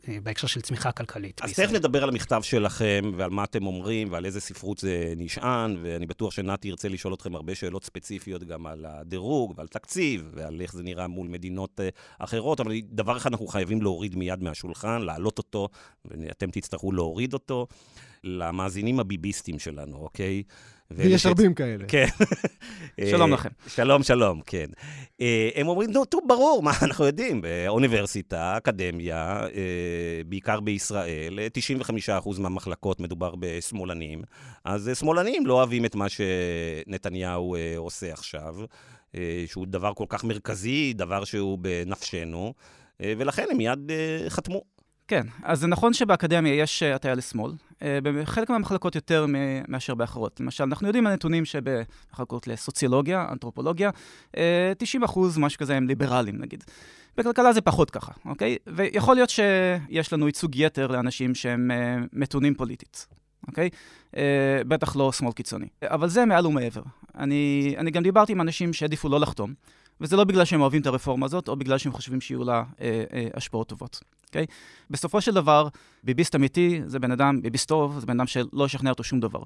אה, 0.08 0.18
בהקשר 0.24 0.48
של 0.48 0.62
צמיחה 0.62 0.92
כלכלית 0.92 1.42
אז. 1.44 1.54
תכף 1.54 1.72
נדבר 1.72 2.04
על 2.04 2.10
המכתב 2.18 2.42
שלכם, 2.44 3.12
ועל 3.18 3.30
מה 3.30 3.44
אתם 3.44 3.66
אומרים, 3.66 4.12
ועל 4.12 4.26
איזה 4.26 4.42
ספרות 4.42 4.78
זה 4.78 5.14
נשען, 5.18 5.78
ואני 5.82 6.06
בטוח 6.06 6.32
שנתי 6.32 6.68
ירצה 6.68 6.90
לשאול 6.90 7.14
אתכם 7.14 7.36
הרבה 7.36 7.56
שאלות 7.56 7.84
ספציפיות 7.84 8.44
גם 8.44 8.68
על 8.68 8.86
הדירוג 8.86 9.54
ועל 9.58 9.68
תקציב, 9.68 10.32
ועל 10.34 10.62
איך 10.62 10.74
זה 10.74 10.84
נראה 10.84 11.08
מול 11.08 11.28
מדינות 11.28 11.80
אה, 11.80 11.90
אחרות, 12.20 12.60
אבל 12.60 12.72
דבר 12.84 13.18
אחד 13.18 13.30
אנחנו 13.32 13.48
חייבים 13.48 13.82
להוריד 13.82 14.16
מיד 14.16 14.44
מהשולחן, 14.44 15.02
להעלות 15.02 15.38
אותו, 15.38 15.70
ואתם 16.06 16.52
תצטרכו 16.52 16.92
להוריד 16.92 17.34
אותו, 17.34 17.68
למאזינים 18.24 19.00
הביביסטים 19.00 19.60
שלנו, 19.60 19.98
אוקיי? 19.98 20.44
ויש 20.92 21.24
ש- 21.24 21.26
רבים 21.26 21.54
כאלה. 21.54 21.86
כן. 21.88 22.06
שלום 23.12 23.30
אה, 23.30 23.38
לכם. 23.38 23.50
שלום, 23.68 24.04
שלום, 24.04 24.42
כן. 24.46 24.66
אה, 25.22 25.50
הם 25.56 25.68
אומרים, 25.68 25.92
נו, 25.92 26.06
טוב, 26.06 26.22
ברור, 26.28 26.64
מה 26.64 26.72
אנחנו 26.82 27.06
יודעים, 27.06 27.42
באוניברסיטה, 27.42 28.58
אקדמיה, 28.58 29.40
אה, 29.56 30.22
בעיקר 30.26 30.60
בישראל, 30.60 31.40
אה, 31.40 31.48
95% 32.20 32.40
מהמחלקות 32.40 33.00
מדובר 33.00 33.34
בשמאלנים, 33.40 34.22
אז 34.66 34.92
שמאלנים 34.94 35.46
לא 35.46 35.54
אוהבים 35.54 35.86
את 35.86 35.96
מה 35.96 36.06
שנתניהו 36.10 37.56
עושה 37.78 38.14
עכשיו, 38.14 38.56
שהוא 39.46 39.68
דבר 39.68 39.94
כל 39.94 40.06
כך 40.10 40.24
מרכזי, 40.24 40.94
דבר 40.94 41.24
שהוא 41.24 41.58
בנפשנו, 41.62 42.54
ולכן 43.00 43.46
הם 43.52 43.58
מיד 43.58 43.92
חתמו. 44.30 44.77
כן, 45.08 45.28
אז 45.44 45.60
זה 45.60 45.68
נכון 45.68 45.94
שבאקדמיה 45.94 46.56
יש 46.56 46.84
אה, 46.84 46.96
הטיה 46.96 47.16
לשמאל, 47.16 47.52
אה, 47.82 48.00
בחלק 48.04 48.50
מהמחלקות 48.50 48.96
יותר 48.96 49.26
מאשר 49.68 49.96
באחרות. 49.96 50.40
למשל, 50.40 50.64
אנחנו 50.64 50.88
יודעים 50.88 51.04
מהנתונים 51.04 51.46
שבמחלקות 51.46 52.48
לסוציולוגיה, 52.48 53.28
אנתרופולוגיה, 53.32 53.90
אה, 54.38 54.74
90 54.78 55.04
אחוז, 55.04 55.38
משהו 55.38 55.60
כזה, 55.60 55.76
הם 55.76 55.88
ליברלים 55.88 56.42
נגיד. 56.42 56.64
בכלכלה 57.18 57.54
זה 57.54 57.62
פחות 57.62 57.90
ככה, 57.90 58.12
אוקיי? 58.26 58.58
ויכול 58.68 59.16
להיות 59.16 59.30
שיש 59.30 60.14
לנו 60.14 60.28
ייצוג 60.28 60.56
יתר 60.56 60.88
לאנשים 60.88 61.36
שהם 61.36 61.72
אה, 61.72 61.98
מתונים 62.14 62.54
פוליטית, 62.54 63.08
אוקיי? 63.48 63.70
אה, 64.18 64.62
בטח 64.68 64.96
לא 64.96 65.12
שמאל 65.12 65.32
קיצוני. 65.32 65.68
אבל 65.84 66.10
זה 66.10 66.26
מעל 66.26 66.48
ומעבר. 66.48 66.84
אני, 67.16 67.76
אני 67.78 67.92
גם 67.92 68.04
דיברתי 68.04 68.32
עם 68.32 68.42
אנשים 68.42 68.74
שהעדיפו 68.74 69.10
לא 69.10 69.20
לחתום, 69.20 69.54
וזה 70.02 70.16
לא 70.16 70.24
בגלל 70.24 70.46
שהם 70.46 70.62
אוהבים 70.62 70.82
את 70.82 70.88
הרפורמה 70.88 71.26
הזאת, 71.26 71.48
או 71.48 71.56
בגלל 71.56 71.78
שהם 71.78 71.92
חושבים 71.92 72.22
שיהיו 72.22 72.44
לה 72.44 72.64
אה, 72.82 73.04
אה, 73.14 73.28
השפעות 73.34 73.68
טובות, 73.68 74.00
אוקיי? 74.28 74.46
בסופו 74.90 75.22
של 75.22 75.34
דבר, 75.34 75.68
ביביסט 76.04 76.36
אמיתי 76.36 76.82
זה 76.86 77.00
בן 77.00 77.12
אדם, 77.12 77.42
ביביסט 77.42 77.68
טוב, 77.68 78.00
זה 78.00 78.06
בן 78.06 78.20
אדם 78.20 78.28
שלא 78.28 78.66
ישכנע 78.66 78.90
אותו 78.90 79.04
שום 79.04 79.20
דבר. 79.20 79.44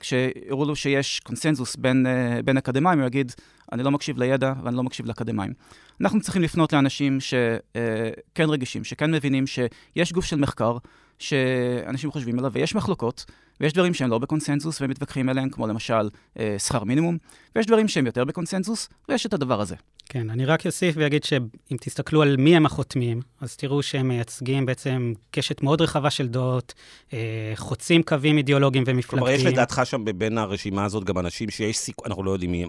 כשיראו 0.00 0.64
לו 0.64 0.76
שיש 0.76 1.20
קונסנזוס 1.20 1.76
בין, 1.76 2.06
uh, 2.06 2.42
בין 2.42 2.56
אקדמאים, 2.56 2.98
הוא 2.98 3.06
יגיד, 3.06 3.32
אני 3.72 3.82
לא 3.82 3.90
מקשיב 3.90 4.18
לידע 4.18 4.52
ואני 4.62 4.76
לא 4.76 4.82
מקשיב 4.82 5.06
לאקדמאים. 5.06 5.52
אנחנו 6.00 6.20
צריכים 6.20 6.42
לפנות 6.42 6.72
לאנשים 6.72 7.18
שכן 7.20 8.50
רגישים, 8.50 8.84
שכן 8.84 9.14
מבינים 9.14 9.46
שיש 9.46 10.12
גוף 10.12 10.24
של 10.24 10.36
מחקר, 10.36 10.76
שאנשים 11.18 12.10
חושבים 12.10 12.38
עליו, 12.38 12.52
ויש 12.52 12.74
מחלוקות, 12.74 13.24
ויש 13.60 13.72
דברים 13.72 13.94
שהם 13.94 14.10
לא 14.10 14.18
בקונסנזוס 14.18 14.80
והם 14.80 14.90
מתווכחים 14.90 15.28
עליהם, 15.28 15.50
כמו 15.50 15.66
למשל 15.66 16.08
אה, 16.38 16.56
שכר 16.58 16.84
מינימום, 16.84 17.18
ויש 17.56 17.66
דברים 17.66 17.88
שהם 17.88 18.06
יותר 18.06 18.24
בקונסנזוס, 18.24 18.88
ויש 19.08 19.26
את 19.26 19.34
הדבר 19.34 19.60
הזה. 19.60 19.76
כן, 20.14 20.30
אני 20.30 20.44
רק 20.44 20.66
אוסיף 20.66 20.94
ואגיד 20.98 21.24
שאם 21.24 21.76
תסתכלו 21.80 22.22
על 22.22 22.36
מי 22.36 22.56
הם 22.56 22.66
החותמים, 22.66 23.20
אז 23.40 23.56
תראו 23.56 23.82
שהם 23.82 24.08
מייצגים 24.08 24.66
בעצם 24.66 25.12
קשת 25.30 25.62
מאוד 25.62 25.80
רחבה 25.80 26.10
של 26.10 26.28
דעות, 26.28 26.74
אה, 27.12 27.52
חוצים 27.56 28.02
קווים 28.02 28.38
אידיאולוגיים 28.38 28.84
ומפלגתיים. 28.86 29.26
כלומר, 29.26 29.30
יש 29.30 29.44
לדעתך 29.52 29.80
שם 29.84 30.04
בין 30.18 30.38
הרשימה 30.38 30.84
הזאת 30.84 31.04
גם 31.04 31.18
אנשים 31.18 31.50
שיש 31.50 31.76
סיכוי, 31.76 32.06
אנחנו 32.06 32.22
לא 32.22 32.30
יודעים 32.30 32.52
מי, 32.52 32.64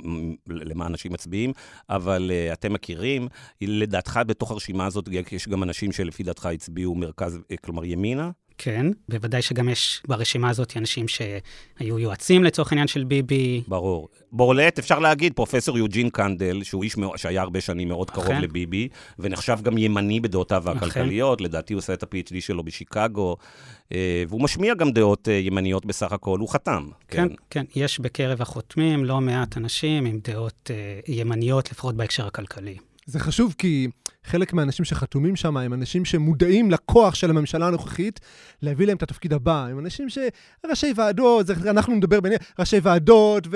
למה 0.48 0.88
אנשים 0.88 1.14
מצביעים, 1.14 1.54
אבל 1.90 2.32
uh, 2.32 2.54
אתם 2.54 2.74
מכירים, 2.74 3.28
לדעתך 3.62 4.20
בתוך 4.28 4.52
הרשימה 4.52 4.86
הזאת 4.86 5.10
יש 5.32 5.48
גם 5.48 5.64
אנשים 5.64 5.92
שלפי 5.92 6.24
דעתך 6.24 6.46
הצביעו 6.46 6.96
מרכז, 6.96 7.40
אה, 7.52 7.58
כלומר 7.58 7.86
ימינה? 7.86 8.32
כן, 8.58 8.86
בוודאי 9.10 9.42
שגם 9.42 9.70
יש 9.70 10.02
ברשימה 10.08 10.50
הזאת 10.50 10.78
אנשים 10.78 11.06
שהיו 11.08 12.00
יועצים 12.00 12.44
לצורך 12.44 12.72
העניין 12.72 12.88
של 12.88 13.04
ביבי. 13.04 13.64
ברור. 13.68 14.10
בורלט, 14.32 14.80
אפשר 14.80 15.00
להגיד, 15.00 15.34
פרופסור 15.34 15.78
יוג'ין 15.78 16.10
קנדל, 16.10 16.64
שהוא 16.64 16.84
איש 16.84 16.98
מאוד, 16.98 17.18
שהיה 17.18 17.42
הרבה 17.42 17.62
שנים 17.62 17.88
מאוד 17.88 18.10
קרוב 18.12 18.26
אכן. 18.26 18.42
לביבי, 18.42 18.88
ונחשב 19.20 19.58
גם 19.64 19.78
ימני 19.78 20.20
בדעותיו 20.20 20.64
אכן. 20.68 20.78
הכלכליות, 20.78 21.42
לדעתי 21.42 21.74
הוא 21.74 21.80
עושה 21.80 21.94
את 21.94 22.04
ה-PhD 22.04 22.36
שלו 22.40 22.64
בשיקגו, 22.64 23.38
אה, 23.92 24.24
והוא 24.28 24.42
משמיע 24.42 24.74
גם 24.74 24.92
דעות 24.92 25.30
אה, 25.30 25.34
ימניות 25.34 25.86
בסך 25.86 26.12
הכל, 26.12 26.40
הוא 26.40 26.50
חתם. 26.50 26.88
כן, 27.08 27.28
כן, 27.50 27.66
יש 27.76 28.00
בקרב 28.00 28.42
החותמים 28.42 29.06
לא 29.06 29.22
מעט 29.22 29.58
אנשים 29.58 30.06
עם 30.06 30.20
דעות 30.24 30.72
אה, 30.74 31.00
ימניות, 31.08 31.72
לפחות 31.72 31.96
בהקשר 31.96 32.28
הכלכלי. 32.28 32.78
זה 33.06 33.20
חשוב 33.20 33.56
כי 33.58 33.88
חלק 34.26 34.54
מהאנשים 34.54 34.86
שחתומים 34.86 35.36
שם 35.36 35.58
הם 35.58 35.74
אנשים 35.74 36.06
שמודעים 36.06 36.72
לכוח 36.72 37.16
של 37.16 37.30
הממשלה 37.30 37.68
הנוכחית 37.68 38.20
להביא 38.62 38.88
להם 38.88 38.98
את 38.98 39.04
התפקיד 39.04 39.34
הבא. 39.34 39.66
הם 39.66 39.80
אנשים 39.80 40.08
שראשי 40.10 40.94
ועדות, 40.96 41.48
זה, 41.48 41.54
אנחנו 41.70 41.96
נדבר 41.96 42.20
בין 42.22 42.34
ראשי 42.60 42.80
ועדות 42.84 43.48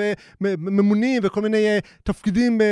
וממונים 0.41 1.21
וכל 1.25 1.41
מיני 1.41 1.77
uh, 1.77 1.81
תפקידים 2.03 2.57
uh, 2.61 2.63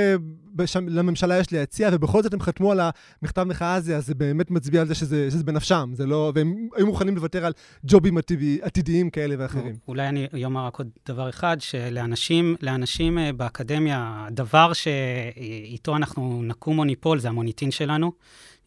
בשם, 0.58 0.88
לממשלה 0.90 1.38
יש 1.40 1.54
להציע, 1.54 1.90
ובכל 1.94 2.24
זאת 2.24 2.34
הם 2.34 2.42
חתמו 2.42 2.72
על 2.72 2.80
המכתב 3.22 3.44
מחאה 3.44 3.74
הזה, 3.74 3.98
אז 3.98 4.08
זה 4.08 4.16
באמת 4.16 4.52
מצביע 4.52 4.82
על 4.82 4.88
זה 4.88 4.96
שזה, 4.96 5.28
שזה 5.32 5.44
בנפשם, 5.44 5.90
זה 5.94 6.06
לא, 6.06 6.32
והם 6.36 6.68
היו 6.76 6.86
מוכנים 6.86 7.16
לוותר 7.16 7.46
על 7.46 7.54
ג'ובים 7.86 8.18
עתידי, 8.18 8.60
עתידיים 8.62 9.10
כאלה 9.10 9.36
ואחרים. 9.38 9.76
אולי 9.88 10.08
אני 10.08 10.46
אומר 10.46 10.66
רק 10.66 10.80
עוד 10.80 10.90
דבר 11.08 11.30
אחד, 11.30 11.58
שלאנשים 11.60 12.56
לאנשים 12.62 13.20
אה, 13.20 13.34
באקדמיה, 13.34 14.26
הדבר 14.28 14.74
שאיתו 14.74 15.96
אנחנו 15.96 16.42
נקום 16.44 16.76
מוניפול 16.76 17.20
זה 17.20 17.30
המוניטין 17.30 17.72
שלנו. 17.88 18.12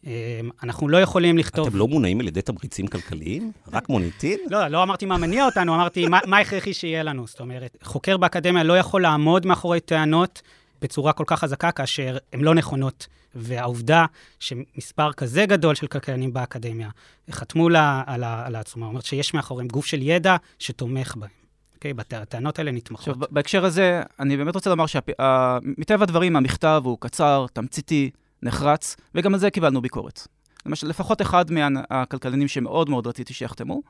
אה, 0.07 0.39
אנחנו 0.63 0.89
לא 0.89 0.97
יכולים 0.97 1.37
לכתוב... 1.37 1.67
אתם 1.67 1.77
לא 1.77 1.87
מונעים 1.87 2.19
על 2.19 2.27
ידי 2.27 2.41
תמריצים 2.41 2.87
כלכליים? 2.87 3.51
רק 3.73 3.89
מוניטין? 3.89 4.39
לא, 4.49 4.67
לא 4.67 4.83
אמרתי 4.83 5.05
מה 5.05 5.17
מניע 5.17 5.45
אותנו, 5.45 5.75
אמרתי 5.75 6.07
מה, 6.07 6.19
מה 6.27 6.37
הכרחי 6.37 6.73
שיהיה 6.73 7.03
לנו. 7.03 7.27
זאת 7.27 7.39
אומרת, 7.39 7.77
חוקר 7.83 8.17
באקדמיה 8.17 8.63
לא 8.63 8.77
יכול 8.77 9.01
לעמוד 9.01 9.45
מאחורי 9.45 9.79
טענות 9.79 10.41
בצורה 10.81 11.13
כל 11.13 11.23
כך 11.27 11.39
חזקה 11.39 11.71
כאשר 11.71 12.17
הן 12.33 12.41
לא 12.41 12.55
נכונות. 12.55 13.07
והעובדה 13.35 14.05
שמספר 14.39 15.13
כזה 15.13 15.45
גדול 15.45 15.75
של 15.75 15.87
כלכלנים 15.87 16.33
באקדמיה 16.33 16.89
חתמו 17.31 17.69
לה, 17.69 18.03
על, 18.05 18.23
ה, 18.23 18.45
על 18.45 18.55
העצומה, 18.55 18.85
אומרת 18.85 19.05
שיש 19.05 19.33
מאחוריהם 19.33 19.67
גוף 19.67 19.85
של 19.85 20.01
ידע 20.01 20.35
שתומך 20.59 21.15
בהם. 21.15 21.29
אוקיי? 21.75 21.91
Okay, 21.91 22.15
הטענות 22.15 22.59
האלה 22.59 22.71
נתמכות. 22.71 23.07
עכשיו, 23.07 23.27
בהקשר 23.31 23.65
הזה, 23.65 24.01
אני 24.19 24.37
באמת 24.37 24.55
רוצה 24.55 24.69
לומר 24.69 24.85
שמטבע 24.85 26.03
הדברים, 26.03 26.35
המכתב 26.35 26.81
הוא 26.85 26.97
קצר, 26.99 27.45
תמציתי, 27.53 28.09
נחרץ, 28.43 28.95
וגם 29.15 29.33
על 29.33 29.39
זה 29.39 29.49
קיבלנו 29.49 29.81
ביקורת. 29.81 30.27
למשל, 30.65 30.87
לפחות 30.87 31.21
אחד 31.21 31.45
מהכלכלנים 31.51 32.47
שמאוד 32.47 32.89
מאוד 32.89 33.07
רציתי 33.07 33.33
שיחתמו, 33.33 33.81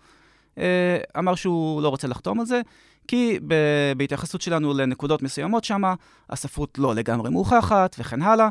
אמר 1.17 1.36
שהוא 1.36 1.81
לא 1.81 1.89
רוצה 1.89 2.08
לחתום 2.08 2.39
על 2.39 2.46
זה, 2.46 2.62
כי 3.08 3.39
בהתייחסות 3.98 4.41
שלנו 4.41 4.74
לנקודות 4.74 5.22
מסוימות 5.22 5.63
שם, 5.63 5.81
הספרות 6.29 6.77
לא 6.77 6.96
לגמרי 6.96 7.29
מוכחת 7.29 7.96
וכן 8.00 8.22
הלאה. 8.22 8.50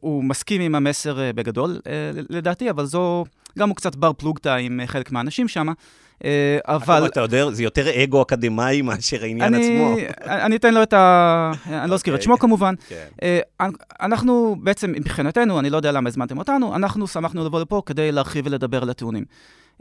הוא 0.00 0.24
מסכים 0.24 0.60
עם 0.60 0.74
המסר 0.74 1.32
בגדול, 1.34 1.80
לדעתי, 2.30 2.70
אבל 2.70 2.84
זו, 2.84 3.24
גם 3.58 3.68
הוא 3.68 3.76
קצת 3.76 3.96
בר 3.96 4.12
פלוגתא 4.12 4.56
עם 4.60 4.80
חלק 4.86 5.12
מהאנשים 5.12 5.48
שם. 5.48 5.68
אבל... 6.64 7.06
אתה 7.06 7.20
יודע, 7.20 7.50
זה 7.50 7.62
יותר 7.62 8.02
אגו 8.02 8.22
אקדמאי 8.22 8.82
מאשר 8.82 9.22
העניין 9.22 9.54
אני, 9.54 9.64
עצמו. 9.64 9.96
אני 10.26 10.56
אתן 10.56 10.74
לו 10.74 10.82
את 10.82 10.92
ה... 10.92 11.52
אני 11.66 11.90
לא 11.90 11.94
אזכיר 11.94 12.14
את 12.14 12.18
אוקיי. 12.18 12.24
שמו 12.24 12.38
כמובן. 12.38 12.74
כן. 12.88 13.28
אנחנו 14.00 14.56
בעצם, 14.62 14.92
מבחינתנו, 14.92 15.58
אני 15.58 15.70
לא 15.70 15.76
יודע 15.76 15.92
למה 15.92 16.08
הזמנתם 16.08 16.38
אותנו, 16.38 16.76
אנחנו 16.76 17.06
שמחנו 17.06 17.44
לבוא 17.44 17.60
לפה 17.60 17.82
כדי 17.86 18.12
להרחיב 18.12 18.46
ולדבר 18.46 18.82
על 18.82 18.90
הטיעונים. 18.90 19.24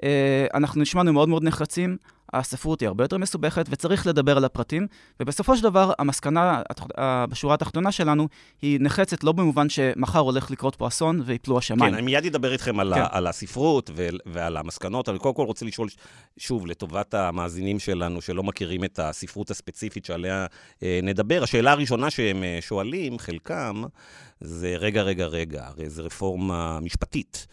אה, 0.04 0.46
אנחנו 0.54 0.82
נשמענו 0.82 1.14
מאוד 1.14 1.30
מאוד 1.30 1.44
נחרצים, 1.44 1.98
הספרות 2.34 2.82
היא 2.82 2.88
הרבה 2.88 3.04
יותר 3.04 3.18
מסובכת, 3.18 3.66
וצריך 3.70 4.08
לדבר 4.08 4.38
על 4.38 4.46
הפרטים, 4.46 4.88
ובסופו 5.20 5.58
של 5.58 5.64
דבר, 5.64 5.94
המסקנה 6.00 6.62
בשורה 7.30 7.54
התחתונה 7.54 7.92
שלנו 7.92 8.28
היא 8.62 8.80
נחרצת 8.82 9.24
לא 9.24 9.32
במובן 9.32 9.70
שמחר 9.70 10.20
הולך 10.20 10.52
לקרות 10.52 10.76
פה 10.76 10.88
אסון 10.88 11.22
ויפלו 11.26 11.58
השמיים. 11.58 11.92
כן, 11.92 11.98
אני 11.98 12.06
מיד 12.06 12.26
אדבר 12.26 12.52
איתכם 12.52 12.80
על, 12.80 12.94
כן. 12.96 13.02
ה, 13.02 13.08
על 13.12 13.28
הספרות 13.28 13.90
ועל 14.26 14.58
המסקנות. 14.58 15.10
אני 15.10 15.20
קודם 15.20 15.36
כל 15.36 15.44
רוצה 15.44 15.66
לשאול, 15.66 15.88
שוב, 16.38 16.68
לטובת 16.68 17.14
המאזינים 17.14 17.80
שלנו 17.80 18.22
שלא 18.22 18.44
מכירים 18.44 18.84
את 18.84 19.00
הספרות 19.00 19.52
הספציפית 19.52 20.06
שעליה 20.06 20.46
אה, 20.84 21.00
נדבר, 21.04 21.44
השאלה 21.44 21.72
הראשונה 21.72 22.10
שהם 22.10 22.44
אה, 22.44 22.58
שואלים, 22.62 23.20
חלקם, 23.20 23.84
זה 24.42 24.76
רגע, 24.80 25.02
רגע, 25.02 25.26
רגע, 25.26 25.68
הרי 25.68 25.90
זו 25.90 26.04
רפורמה 26.06 26.80
משפטית. 26.80 27.48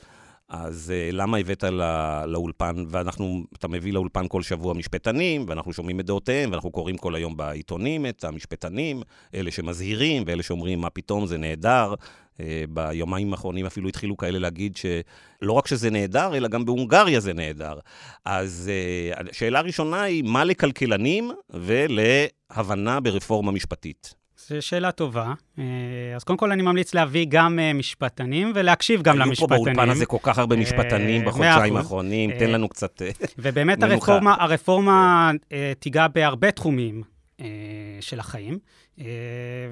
אז 0.48 0.92
uh, 0.94 1.14
למה 1.14 1.36
הבאת 1.38 1.64
לא, 1.64 2.24
לאולפן, 2.26 2.84
ואנחנו, 2.88 3.44
אתה 3.58 3.68
מביא 3.68 3.92
לאולפן 3.92 4.28
כל 4.28 4.42
שבוע 4.42 4.74
משפטנים, 4.74 5.44
ואנחנו 5.48 5.72
שומעים 5.72 6.00
את 6.00 6.06
דעותיהם, 6.06 6.50
ואנחנו 6.50 6.70
קוראים 6.70 6.96
כל 6.96 7.14
היום 7.14 7.36
בעיתונים 7.36 8.06
את 8.06 8.24
המשפטנים, 8.24 9.02
אלה 9.34 9.50
שמזהירים, 9.50 10.22
ואלה 10.26 10.42
שאומרים, 10.42 10.80
מה 10.80 10.90
פתאום, 10.90 11.26
זה 11.26 11.38
נהדר. 11.38 11.94
Uh, 12.34 12.36
ביומיים 12.68 13.32
האחרונים 13.32 13.66
אפילו 13.66 13.88
התחילו 13.88 14.16
כאלה 14.16 14.38
להגיד 14.38 14.76
שלא 14.76 15.52
רק 15.52 15.66
שזה 15.66 15.90
נהדר, 15.90 16.36
אלא 16.36 16.48
גם 16.48 16.64
בהונגריה 16.64 17.20
זה 17.20 17.32
נהדר. 17.32 17.78
אז 18.24 18.70
uh, 19.14 19.30
השאלה 19.30 19.58
הראשונה 19.58 20.02
היא, 20.02 20.22
מה 20.22 20.44
לכלכלנים 20.44 21.30
ולהבנה 21.50 23.00
ברפורמה 23.00 23.52
משפטית? 23.52 24.23
זו 24.48 24.62
שאלה 24.62 24.92
טובה. 24.92 25.32
אה, 25.58 25.64
אז 26.16 26.24
קודם 26.24 26.36
כל 26.36 26.52
אני 26.52 26.62
ממליץ 26.62 26.94
להביא 26.94 27.26
גם 27.28 27.58
אה, 27.58 27.72
משפטנים 27.72 28.52
ולהקשיב 28.54 29.02
גם 29.02 29.18
למשפטנים. 29.18 29.52
היו 29.52 29.58
פה 29.58 29.64
באולפן 29.64 29.90
הזה 29.90 30.06
כל 30.06 30.16
כך 30.22 30.38
הרבה 30.38 30.56
משפטנים 30.56 31.22
אה, 31.22 31.26
בחודשיים 31.26 31.76
האחרונים, 31.76 32.30
תן 32.38 32.50
לנו 32.50 32.68
קצת 32.68 33.02
ובאמת 33.38 33.82
הרפורמה, 33.82 34.36
הרפורמה 34.38 35.30
תיגע 35.78 36.06
בהרבה 36.08 36.50
תחומים 36.50 37.02
של 38.00 38.20
החיים. 38.20 38.58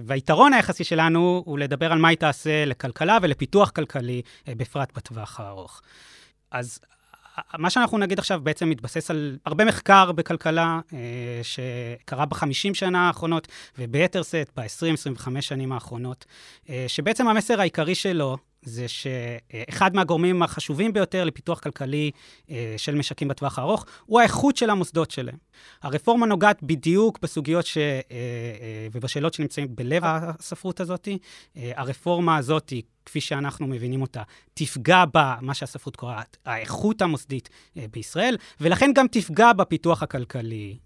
והיתרון 0.05 0.53
היחסי 0.53 0.85
שלנו 0.85 1.43
הוא 1.47 1.59
לדבר 1.59 1.93
על 1.93 1.99
מה 1.99 2.09
היא 2.09 2.19
תעשה 2.19 2.65
לכלכלה 2.65 3.19
ולפיתוח 3.23 3.71
כלכלי, 3.71 4.23
בפרט 4.49 4.93
בטווח 4.97 5.41
הארוך. 5.41 5.83
אז 6.51 6.81
מה 7.59 7.71
שאנחנו 7.71 7.99
נגיד 7.99 8.19
עכשיו 8.19 8.41
בעצם 8.43 8.71
מתבסס 8.71 9.11
על 9.11 9.39
הרבה 9.47 9.65
מחקר 9.65 10.13
בכלכלה 10.13 10.81
אה, 10.93 10.99
שקרה 11.43 12.27
בחמישים 12.27 12.75
שנה 12.75 13.07
האחרונות, 13.07 13.49
וביתר 13.79 14.23
שאת 14.23 14.51
ב-20-25 14.57 15.41
שנים 15.41 15.73
האחרונות, 15.73 16.25
אה, 16.71 16.85
שבעצם 16.89 17.29
המסר 17.29 17.61
העיקרי 17.61 17.95
שלו 17.95 18.37
זה 18.63 18.87
שאחד 18.89 19.95
מהגורמים 19.95 20.43
החשובים 20.43 20.93
ביותר 20.93 21.25
לפיתוח 21.25 21.61
כלכלי 21.61 22.11
אה, 22.51 22.75
של 22.77 22.95
משקים 22.95 23.29
בטווח 23.29 23.59
הארוך 23.59 23.87
הוא 24.07 24.21
האיכות 24.21 24.57
של 24.57 24.71
המוסדות 24.71 25.11
שלהם. 25.11 25.37
הרפורמה 25.83 26.27
נוגעת 26.27 26.63
בדיוק 26.63 27.19
בסוגיות 27.23 27.67
ש... 27.67 27.79
ובשאלות 28.93 29.35
שנמצאים 29.35 29.77
בלב 29.77 30.03
הספרות 30.05 30.81
הזאת. 30.81 31.09
הרפורמה 31.57 32.37
הזאת, 32.37 32.73
כפי 33.07 33.21
שאנחנו 33.21 33.67
מבינים 33.67 34.03
אותה, 34.03 34.23
תפגע 34.55 35.05
במה 35.15 35.55
שהספרות 35.55 35.97
קוראת 35.97 36.37
האיכות 36.45 37.03
המוסדית 37.03 37.49
בישראל, 37.77 38.37
ולכן 38.61 38.91
גם 38.95 39.07
תפגע 39.11 39.53
בפיתוח 39.53 40.03
הכלכלי 40.03 40.79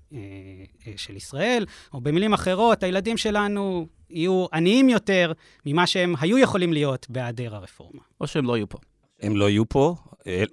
של 0.96 1.16
ישראל, 1.16 1.66
או 1.92 2.00
במילים 2.00 2.32
אחרות, 2.32 2.82
הילדים 2.82 3.16
שלנו 3.16 3.86
יהיו 4.10 4.46
עניים 4.52 4.88
יותר 4.88 5.32
ממה 5.66 5.86
שהם 5.86 6.14
היו 6.20 6.38
יכולים 6.38 6.72
להיות 6.72 7.06
בהיעדר 7.10 7.54
הרפורמה. 7.56 8.00
או 8.20 8.26
שהם 8.26 8.44
לא 8.44 8.56
יהיו 8.56 8.68
פה. 8.68 8.78
הם 9.20 9.36
לא 9.36 9.50
יהיו 9.50 9.68
פה, 9.68 9.94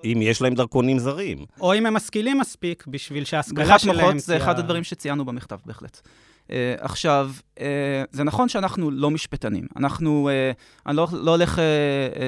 אם 0.03 0.19
יש 0.21 0.41
להם 0.41 0.53
דרכונים 0.53 0.99
זרים. 0.99 1.45
או 1.61 1.73
אם 1.73 1.85
הם 1.85 1.93
משכילים 1.93 2.39
מספיק 2.39 2.87
בשביל 2.87 3.25
שההשכלה 3.25 3.79
שלהם... 3.79 3.95
בריחת 3.95 4.05
מוחות 4.05 4.19
זה 4.19 4.37
אחד 4.37 4.59
הדברים 4.59 4.83
שציינו 4.83 5.25
במכתב, 5.25 5.57
בהחלט. 5.65 6.01
Uh, 6.47 6.51
עכשיו, 6.79 7.31
uh, 7.55 7.61
זה 8.11 8.23
נכון 8.23 8.49
שאנחנו 8.49 8.91
לא 8.91 9.11
משפטנים. 9.11 9.67
אנחנו, 9.75 10.29
uh, 10.29 10.87
אני 10.87 10.97
לא, 10.97 11.07
לא 11.11 11.31
הולך 11.31 11.57
uh, 11.57 11.61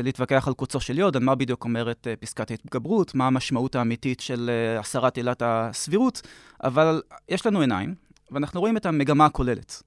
להתווכח 0.04 0.48
על 0.48 0.54
קוצו 0.54 0.80
של 0.80 0.98
יוד, 0.98 1.16
על 1.16 1.24
מה 1.24 1.36
בדיוק 1.36 1.64
אומרת 1.64 2.08
uh, 2.08 2.22
פסקת 2.22 2.52
ההתגברות, 2.52 3.16
מה 3.16 3.28
המשמעות 3.28 3.76
האמיתית 3.76 4.20
של 4.20 4.50
uh, 4.78 4.80
הסרת 4.80 5.18
עילת 5.18 5.42
הסבירות, 5.46 6.22
אבל 6.64 7.02
יש 7.30 7.46
לנו 7.46 7.62
עיניים, 7.62 7.96
ואנחנו 8.32 8.60
רואים 8.60 8.78
את 8.78 8.86
המגמה 8.86 9.26
הכוללת. 9.26 9.84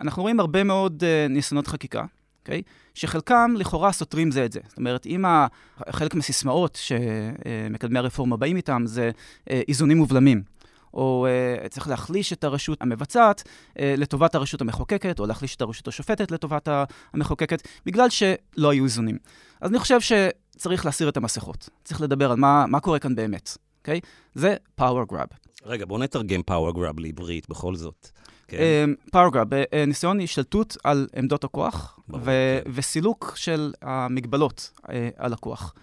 אנחנו 0.00 0.22
רואים 0.22 0.40
הרבה 0.40 0.64
מאוד 0.64 1.02
uh, 1.02 1.32
ניסיונות 1.32 1.66
חקיקה, 1.66 2.04
אוקיי? 2.42 2.62
Okay? 2.66 2.70
שחלקם 2.94 3.54
לכאורה 3.56 3.92
סותרים 3.92 4.30
זה 4.30 4.44
את 4.44 4.52
זה. 4.52 4.60
זאת 4.68 4.78
אומרת, 4.78 5.06
אם 5.06 5.24
חלק 5.90 6.14
מהסיסמאות 6.14 6.78
שמקדמי 6.82 7.98
הרפורמה 7.98 8.36
באים 8.36 8.56
איתם 8.56 8.82
זה 8.86 9.10
uh, 9.14 9.52
איזונים 9.68 10.00
ובלמים. 10.00 10.59
או 10.94 11.26
uh, 11.64 11.68
צריך 11.68 11.88
להחליש 11.88 12.32
את 12.32 12.44
הרשות 12.44 12.82
המבצעת 12.82 13.40
uh, 13.40 13.80
לטובת 13.96 14.34
הרשות 14.34 14.60
המחוקקת, 14.60 15.20
או 15.20 15.26
להחליש 15.26 15.56
את 15.56 15.60
הרשות 15.60 15.88
השופטת 15.88 16.30
לטובת 16.30 16.68
המחוקקת, 17.14 17.68
בגלל 17.86 18.08
שלא 18.10 18.70
היו 18.70 18.84
איזונים. 18.84 19.18
אז 19.60 19.70
אני 19.70 19.78
חושב 19.78 19.98
שצריך 20.00 20.86
להסיר 20.86 21.08
את 21.08 21.16
המסכות. 21.16 21.68
צריך 21.84 22.00
לדבר 22.00 22.30
על 22.30 22.36
מה, 22.36 22.66
מה 22.66 22.80
קורה 22.80 22.98
כאן 22.98 23.14
באמת, 23.14 23.56
אוקיי? 23.80 24.00
Okay? 24.02 24.06
זה 24.34 24.56
power 24.80 25.12
grab. 25.12 25.50
רגע, 25.64 25.86
בואו 25.86 26.00
נתרגם 26.00 26.40
power 26.50 26.74
grab 26.74 27.00
לעברית 27.00 27.48
בכל 27.48 27.74
זאת. 27.74 28.10
כן. 28.48 28.58
אה, 29.72 29.86
ניסיון 29.86 30.20
השתלטות 30.20 30.76
על 30.84 31.08
עמדות 31.16 31.44
הכוח 31.44 31.98
ו- 32.08 32.24
כן. 32.24 32.70
וסילוק 32.74 33.32
של 33.36 33.72
המגבלות 33.82 34.70
אה, 34.90 35.08
על 35.16 35.32
הכוח. 35.32 35.74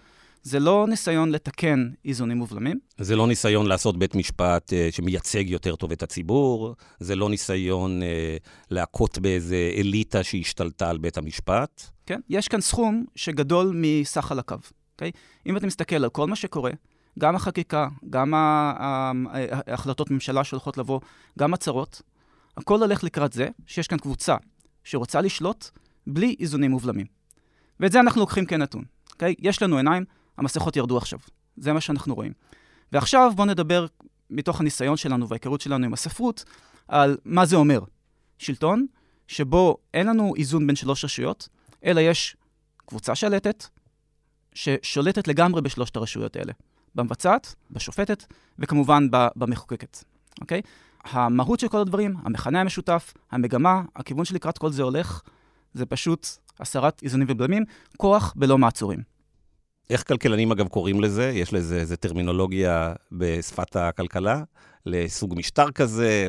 זה 0.42 0.60
לא 0.60 0.86
ניסיון 0.88 1.30
לתקן 1.30 1.88
איזונים 2.04 2.40
ובלמים. 2.40 2.78
זה 2.98 3.16
לא 3.16 3.26
ניסיון 3.26 3.66
לעשות 3.66 3.98
בית 3.98 4.14
משפט 4.14 4.72
uh, 4.72 4.94
שמייצג 4.94 5.50
יותר 5.50 5.76
טוב 5.76 5.92
את 5.92 6.02
הציבור, 6.02 6.74
זה 7.00 7.16
לא 7.16 7.28
ניסיון 7.28 8.02
uh, 8.02 8.04
להכות 8.70 9.18
באיזה 9.18 9.70
אליטה 9.76 10.22
שהשתלטה 10.22 10.90
על 10.90 10.98
בית 10.98 11.18
המשפט. 11.18 11.82
כן, 12.06 12.20
יש 12.28 12.48
כאן 12.48 12.60
סכום 12.60 13.04
שגדול 13.16 13.72
מסך 13.74 14.32
על 14.32 14.38
הקו, 14.38 14.56
אוקיי? 14.92 15.10
אם 15.46 15.56
אתה 15.56 15.66
מסתכל 15.66 15.96
על 15.96 16.10
כל 16.10 16.26
מה 16.26 16.36
שקורה, 16.36 16.70
גם 17.18 17.36
החקיקה, 17.36 17.88
גם 18.10 18.34
ההחלטות 18.34 20.10
ממשלה 20.10 20.44
שהולכות 20.44 20.78
לבוא, 20.78 21.00
גם 21.38 21.54
הצהרות, 21.54 22.02
הכל 22.56 22.82
הולך 22.82 23.04
לקראת 23.04 23.32
זה 23.32 23.48
שיש 23.66 23.86
כאן 23.86 23.98
קבוצה 23.98 24.36
שרוצה 24.84 25.20
לשלוט 25.20 25.70
בלי 26.06 26.36
איזונים 26.40 26.74
ובלמים. 26.74 27.06
ואת 27.80 27.92
זה 27.92 28.00
אנחנו 28.00 28.20
לוקחים 28.20 28.46
כנתון, 28.46 28.84
אוקיי? 29.12 29.34
יש 29.38 29.62
לנו 29.62 29.76
עיניים, 29.76 30.04
המסכות 30.38 30.76
ירדו 30.76 30.96
עכשיו. 30.96 31.18
זה 31.56 31.72
מה 31.72 31.80
שאנחנו 31.80 32.14
רואים. 32.14 32.32
ועכשיו 32.92 33.32
בואו 33.36 33.46
נדבר 33.46 33.86
מתוך 34.30 34.60
הניסיון 34.60 34.96
שלנו 34.96 35.28
וההיכרות 35.28 35.60
שלנו 35.60 35.84
עם 35.84 35.92
הספרות, 35.92 36.44
על 36.88 37.16
מה 37.24 37.46
זה 37.46 37.56
אומר. 37.56 37.80
שלטון 38.38 38.86
שבו 39.28 39.76
אין 39.94 40.06
לנו 40.06 40.34
איזון 40.36 40.66
בין 40.66 40.76
שלוש 40.76 41.04
רשויות, 41.04 41.48
אלא 41.84 42.00
יש 42.00 42.36
קבוצה 42.76 43.14
שלטת, 43.14 43.64
ששולטת 44.54 45.28
לגמרי 45.28 45.62
בשלושת 45.62 45.96
הרשויות 45.96 46.36
האלה. 46.36 46.52
במבצעת, 46.94 47.54
בשופטת, 47.70 48.24
וכמובן 48.58 49.06
במחוקקת, 49.10 49.98
אוקיי? 50.40 50.62
המהות 51.04 51.60
של 51.60 51.68
כל 51.68 51.78
הדברים, 51.78 52.16
המכנה 52.24 52.60
המשותף, 52.60 53.14
המגמה, 53.30 53.82
הכיוון 53.96 54.24
שלקראת 54.24 54.58
כל 54.58 54.72
זה 54.72 54.82
הולך, 54.82 55.22
זה 55.74 55.86
פשוט 55.86 56.26
הסרת 56.60 57.02
איזונים 57.02 57.26
ובלמים, 57.30 57.64
כוח 57.96 58.34
בלא 58.36 58.58
מעצורים. 58.58 59.17
איך 59.90 60.08
כלכלנים 60.08 60.52
אגב 60.52 60.68
קוראים 60.68 61.00
לזה? 61.00 61.30
יש 61.34 61.52
לזה 61.52 61.76
איזה 61.76 61.96
טרמינולוגיה 61.96 62.92
בשפת 63.12 63.76
הכלכלה? 63.76 64.42
לסוג 64.86 65.34
משטר 65.36 65.70
כזה? 65.70 66.26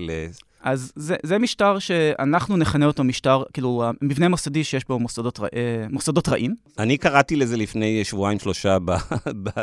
אז 0.62 0.91
זה, 0.95 1.15
זה 1.24 1.38
משטר 1.38 1.80
שאנחנו 1.80 2.58
נכנה 2.58 2.86
אותו 2.86 3.04
משטר, 3.04 3.43
כאילו, 3.54 3.84
מבנה 4.02 4.30
מוסדי 4.30 4.63
שיש 4.63 4.88
בו 4.88 5.00
מוסדות, 5.00 5.39
אה, 5.39 5.86
מוסדות 5.89 6.30
רעים. 6.30 6.56
אני 6.80 6.98
קראתי 6.98 7.36
לזה 7.36 7.58
לפני 7.58 8.04
שבועיים-שלושה 8.04 8.78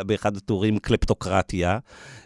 באחד 0.06 0.36
הטורים 0.36 0.78
קלפטוקרטיה. 0.78 1.78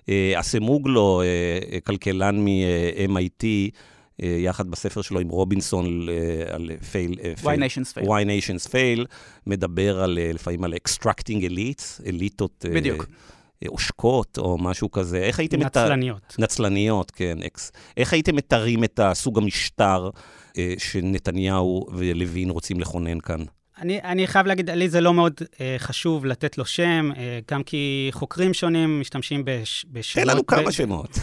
אה, 0.08 0.32
אסמוגלו, 0.36 1.22
אה, 1.22 1.80
כלכלן 1.80 2.44
מ-MIT, 2.44 3.44
יחד 4.22 4.70
בספר 4.70 5.02
שלו 5.02 5.20
עם 5.20 5.28
רובינסון 5.28 6.08
על 6.50 6.70
פייל, 6.90 7.14
Why 7.42 7.44
Nations 7.44 7.98
Fail. 7.98 8.04
Why 8.04 8.24
Nations 8.24 8.70
Fail, 8.70 9.04
מדבר 9.46 10.02
על, 10.02 10.18
לפעמים 10.34 10.64
על 10.64 10.74
extracting 10.74 11.50
elites, 11.50 12.06
אליטות. 12.06 12.64
בדיוק. 12.74 13.06
עושקות 13.68 14.38
או 14.38 14.58
משהו 14.58 14.90
כזה. 14.90 15.18
איך 15.18 15.38
הייתם... 15.38 15.62
נצלניות. 15.62 16.22
מת... 16.32 16.38
נצלניות, 16.38 17.10
כן. 17.10 17.38
אקס... 17.46 17.72
איך 17.96 18.12
הייתם 18.12 18.36
מתארים 18.36 18.84
את 18.84 19.00
הסוג 19.02 19.38
המשטר 19.38 20.10
אה, 20.58 20.74
שנתניהו 20.78 21.86
ולוין 21.92 22.50
רוצים 22.50 22.80
לכונן 22.80 23.20
כאן? 23.20 23.40
אני, 23.80 24.02
אני 24.02 24.26
חייב 24.26 24.46
להגיד, 24.46 24.70
לי 24.70 24.88
זה 24.88 25.00
לא 25.00 25.14
מאוד 25.14 25.34
אה, 25.60 25.74
חשוב 25.78 26.26
לתת 26.26 26.58
לו 26.58 26.64
שם, 26.64 27.10
אה, 27.16 27.38
גם 27.50 27.62
כי 27.62 28.08
חוקרים 28.12 28.54
שונים 28.54 29.00
משתמשים 29.00 29.42
בש, 29.44 29.86
בשמות... 29.92 30.26
תן 30.26 30.32
לנו 30.32 30.46
כמה 30.46 30.62
ב... 30.66 30.70
שמות. 30.70 31.18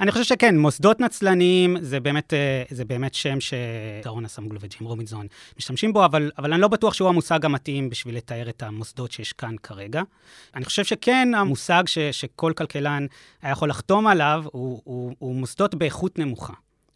אני 0.00 0.12
חושב 0.12 0.24
שכן, 0.24 0.58
מוסדות 0.58 1.00
נצלניים 1.00 1.76
זה 1.80 2.00
באמת, 2.00 2.34
אה, 2.34 2.62
זה 2.70 2.84
באמת 2.84 3.14
שם 3.14 3.38
שדרון 3.40 4.24
אסמגלו 4.24 4.60
וג'ים 4.60 4.86
רובינזון 4.86 5.26
משתמשים 5.58 5.92
בו, 5.92 6.04
אבל, 6.04 6.30
אבל 6.38 6.52
אני 6.52 6.62
לא 6.62 6.68
בטוח 6.68 6.94
שהוא 6.94 7.08
המושג 7.08 7.44
המתאים 7.44 7.90
בשביל 7.90 8.16
לתאר 8.16 8.48
את 8.48 8.62
המוסדות 8.62 9.12
שיש 9.12 9.32
כאן 9.32 9.54
כרגע. 9.62 10.02
אני 10.54 10.64
חושב 10.64 10.84
שכן, 10.84 11.28
המושג 11.36 11.82
ש, 11.86 11.98
שכל 11.98 12.52
כלכלן 12.56 13.06
היה 13.42 13.52
יכול 13.52 13.70
לחתום 13.70 14.06
עליו 14.06 14.44
הוא, 14.52 14.80
הוא, 14.84 15.14
הוא 15.18 15.34
מוסדות 15.34 15.74
באיכות 15.74 16.18
נמוכה. 16.18 16.52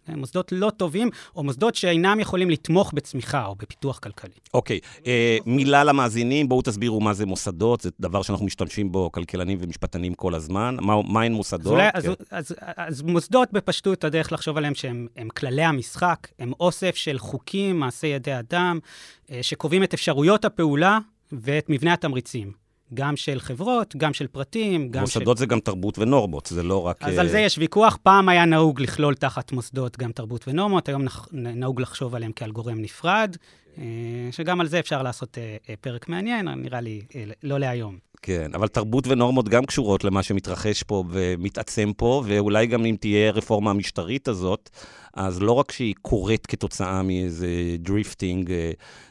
מוסדות 0.08 0.52
לא 0.52 0.70
טובים, 0.70 1.10
או 1.36 1.44
מוסדות 1.44 1.74
שאינם 1.74 2.20
יכולים 2.20 2.50
לתמוך 2.50 2.92
בצמיחה 2.92 3.46
או 3.46 3.54
בפיתוח 3.54 3.98
כלכלי. 3.98 4.34
אוקיי, 4.54 4.80
אה, 5.06 5.38
מילה 5.46 5.84
למאזינים, 5.84 6.48
בואו 6.48 6.62
תסבירו 6.62 7.00
מה 7.00 7.14
זה 7.14 7.26
מוסדות, 7.26 7.80
זה 7.80 7.90
דבר 8.00 8.22
שאנחנו 8.22 8.46
משתמשים 8.46 8.92
בו, 8.92 9.12
כלכלנים 9.12 9.58
ומשפטנים 9.60 10.14
כל 10.14 10.34
הזמן. 10.34 10.76
מה, 10.80 11.02
מהן 11.02 11.32
מוסדות? 11.32 11.66
אז, 11.66 11.72
אולי, 11.72 11.88
כן. 11.92 11.98
אז, 11.98 12.14
אז, 12.30 12.54
אז 12.76 13.02
מוסדות 13.02 13.52
בפשטות, 13.52 14.04
הדרך 14.04 14.32
לחשוב 14.32 14.56
עליהם 14.56 14.74
שהם 14.74 15.28
כללי 15.36 15.62
המשחק, 15.64 16.28
הם 16.38 16.52
אוסף 16.60 16.96
של 16.96 17.18
חוקים, 17.18 17.80
מעשי 17.80 18.06
ידי 18.06 18.38
אדם, 18.38 18.78
אה, 19.30 19.38
שקובעים 19.42 19.82
את 19.82 19.94
אפשרויות 19.94 20.44
הפעולה 20.44 20.98
ואת 21.32 21.70
מבנה 21.70 21.92
התמריצים. 21.92 22.65
גם 22.94 23.16
של 23.16 23.40
חברות, 23.40 23.96
גם 23.96 24.14
של 24.14 24.26
פרטים, 24.26 24.88
גם 24.88 25.06
של... 25.06 25.18
מוסדות 25.18 25.38
זה 25.38 25.46
גם 25.46 25.60
תרבות 25.60 25.98
ונורמות, 25.98 26.46
זה 26.46 26.62
לא 26.62 26.86
רק... 26.86 27.02
אז 27.02 27.18
על 27.18 27.28
זה 27.28 27.38
יש 27.38 27.58
ויכוח. 27.58 27.98
פעם 28.02 28.28
היה 28.28 28.44
נהוג 28.44 28.80
לכלול 28.80 29.14
תחת 29.14 29.52
מוסדות 29.52 29.98
גם 29.98 30.12
תרבות 30.12 30.48
ונורמות, 30.48 30.88
היום 30.88 31.04
נהוג 31.32 31.80
לחשוב 31.80 32.14
עליהם 32.14 32.32
כעל 32.36 32.50
גורם 32.50 32.80
נפרד, 32.80 33.36
אה, 33.78 33.84
שגם 34.30 34.60
על 34.60 34.66
זה 34.66 34.78
אפשר 34.78 35.02
לעשות 35.02 35.38
אה, 35.38 35.56
אה, 35.68 35.74
פרק 35.80 36.08
מעניין, 36.08 36.48
נראה 36.48 36.80
לי 36.80 37.02
לא 37.42 37.58
להיום. 37.58 37.98
כן, 38.22 38.50
אבל 38.54 38.68
תרבות 38.68 39.06
ונורמות 39.06 39.48
גם 39.48 39.66
קשורות 39.66 40.04
למה 40.04 40.22
שמתרחש 40.22 40.82
פה 40.82 41.04
ומתעצם 41.10 41.92
פה, 41.96 42.22
ואולי 42.26 42.66
גם 42.66 42.84
אם 42.84 42.96
תהיה 43.00 43.30
רפורמה 43.30 43.70
המשטרית 43.70 44.28
הזאת, 44.28 44.70
אז 45.16 45.42
לא 45.42 45.52
רק 45.52 45.72
שהיא 45.72 45.94
קורית 46.02 46.46
כתוצאה 46.46 47.02
מאיזה 47.02 47.48
drifting 47.78 48.52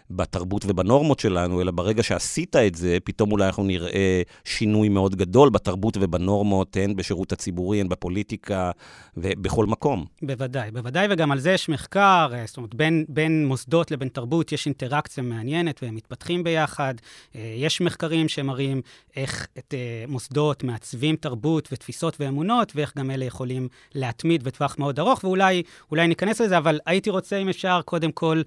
בתרבות 0.10 0.65
ובנורמות 0.68 1.20
שלנו, 1.20 1.62
אלא 1.62 1.72
ברגע 1.72 2.04
שעשית 2.04 2.56
את 2.56 2.76
זה, 2.76 2.98
פתאום 3.04 3.32
אולי 3.32 3.46
אנחנו 3.46 3.63
נראה 3.63 4.22
שינוי 4.44 4.89
מאוד 4.89 5.15
גדול 5.15 5.50
בתרבות 5.50 5.98
ובנורמות, 6.02 6.78
הן 6.78 6.96
בשירות 6.96 7.32
הציבורי, 7.32 7.82
הן 7.82 7.89
בפוליטיקה 7.89 8.72
ובכל 9.18 9.65
מקום. 9.65 10.06
בוודאי, 10.22 10.72
בוודאי, 10.72 11.08
וגם 11.10 11.32
על 11.32 11.39
זה 11.39 11.52
יש 11.52 11.70
מחקר, 11.70 12.30
אה, 12.34 12.44
זאת 12.48 12.58
אומרת, 12.58 12.76
בין, 12.76 13.06
בין 13.10 13.48
מוסדות 13.48 13.91
לבין 13.91 14.08
תרבות 14.08 14.52
יש 14.52 14.65
אינטראקציה 14.65 15.24
מעניינת 15.24 15.84
והם 15.84 15.96
מתפתחים 15.96 16.44
ביחד. 16.44 16.94
אה, 17.36 17.54
יש 17.58 17.82
מחקרים 17.82 18.28
שמראים 18.28 18.82
איך 19.15 19.48
את 19.58 19.74
אה, 19.74 20.06
מוסדות 20.08 20.63
מעצבים 20.63 21.15
תרבות 21.15 21.70
ותפיסות 21.72 22.18
ואמונות, 22.20 22.72
ואיך 22.76 22.98
גם 22.98 23.12
אלה 23.12 23.26
יכולים 23.26 23.68
להתמיד 23.96 24.44
בטווח 24.44 24.76
מאוד 24.80 25.00
ארוך, 25.00 25.24
ואולי 25.24 25.63
ניכנס 26.08 26.41
לזה, 26.41 26.58
אבל 26.58 26.79
הייתי 26.86 27.10
רוצה, 27.10 27.38
אם 27.38 27.49
אפשר, 27.49 27.81
קודם 27.86 28.12
כל, 28.12 28.41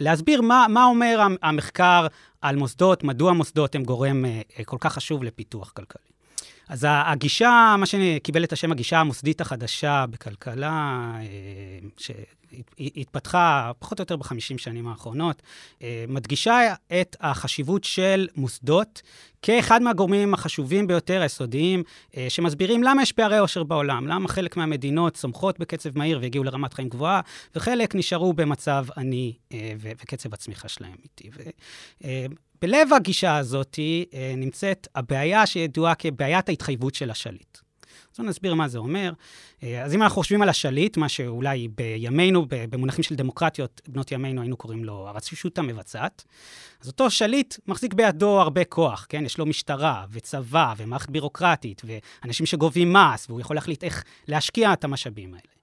להסביר 0.00 0.42
מה... 0.42 0.66
מה, 0.68 0.84
אומר 0.84 1.26
המחקר 1.42 2.06
על 2.40 2.56
מוסדות, 2.56 3.04
מדוע 3.04 3.32
מוסדות 3.32 3.74
הם 3.74 3.84
גורם 3.84 4.24
אה, 4.24 4.40
כל 4.64 4.76
כך 4.80 4.92
חשוב 4.92 5.24
לפיתוח 5.24 5.70
כלכלי. 5.70 6.02
אז 6.68 6.86
הגישה, 6.88 7.74
מה 7.78 7.86
שקיבל 7.86 8.44
את 8.44 8.52
השם 8.52 8.72
הגישה 8.72 8.98
המוסדית 8.98 9.40
החדשה 9.40 10.04
בכלכלה, 10.10 11.12
אה, 12.52 12.58
שהתפתחה 12.78 13.72
פחות 13.78 14.00
או 14.00 14.02
יותר 14.02 14.16
בחמישים 14.16 14.58
שנים 14.58 14.88
האחרונות, 14.88 15.42
אה, 15.82 16.04
מדגישה 16.08 16.74
את 17.00 17.16
החשיבות 17.20 17.84
של 17.84 18.28
מוסדות 18.36 19.02
כאחד 19.42 19.82
מהגורמים 19.82 20.34
החשובים 20.34 20.86
ביותר, 20.86 21.20
היסודיים, 21.20 21.82
אה, 22.16 22.26
שמסבירים 22.28 22.82
למה 22.82 23.02
יש 23.02 23.12
פערי 23.12 23.38
עושר 23.38 23.62
בעולם, 23.62 24.08
למה 24.08 24.28
חלק 24.28 24.56
מהמדינות 24.56 25.14
צומחות 25.14 25.58
בקצב 25.58 25.98
מהיר 25.98 26.18
והגיעו 26.22 26.44
לרמת 26.44 26.74
חיים 26.74 26.88
גבוהה, 26.88 27.20
וחלק 27.56 27.94
נשארו 27.94 28.32
במצב 28.32 28.86
עני 28.96 29.32
וקצב 29.80 30.34
הצמיחה 30.34 30.68
שלהם 30.68 30.96
איטי. 31.02 31.30
בלב 32.62 32.92
הגישה 32.92 33.36
הזאת 33.36 33.78
אה, 34.14 34.34
נמצאת 34.36 34.88
הבעיה 34.94 35.46
שידועה 35.46 35.94
כבעיית 35.94 36.48
ההתחייבות 36.48 36.94
של 36.94 37.10
השליט. 37.10 37.58
אז 38.12 38.18
בואו 38.18 38.28
נסביר 38.28 38.54
מה 38.54 38.68
זה 38.68 38.78
אומר. 38.78 39.12
אה, 39.62 39.84
אז 39.84 39.94
אם 39.94 40.02
אנחנו 40.02 40.16
חושבים 40.16 40.42
על 40.42 40.48
השליט, 40.48 40.96
מה 40.96 41.08
שאולי 41.08 41.68
בימינו, 41.68 42.46
במונחים 42.48 43.04
של 43.04 43.14
דמוקרטיות 43.14 43.80
בנות 43.88 44.12
ימינו, 44.12 44.40
היינו 44.40 44.56
קוראים 44.56 44.84
לו 44.84 45.08
הרשות 45.08 45.58
המבצעת, 45.58 46.24
אז 46.82 46.88
אותו 46.88 47.10
שליט 47.10 47.54
מחזיק 47.66 47.94
בידו 47.94 48.40
הרבה 48.40 48.64
כוח, 48.64 49.06
כן? 49.08 49.24
יש 49.24 49.38
לו 49.38 49.46
משטרה 49.46 50.04
וצבא 50.10 50.74
ומערכת 50.76 51.10
בירוקרטית 51.10 51.82
ואנשים 51.84 52.46
שגובים 52.46 52.92
מס, 52.92 53.26
והוא 53.28 53.40
יכול 53.40 53.56
להחליט 53.56 53.84
איך 53.84 54.04
להשקיע 54.28 54.72
את 54.72 54.84
המשאבים 54.84 55.28
האלה. 55.34 55.56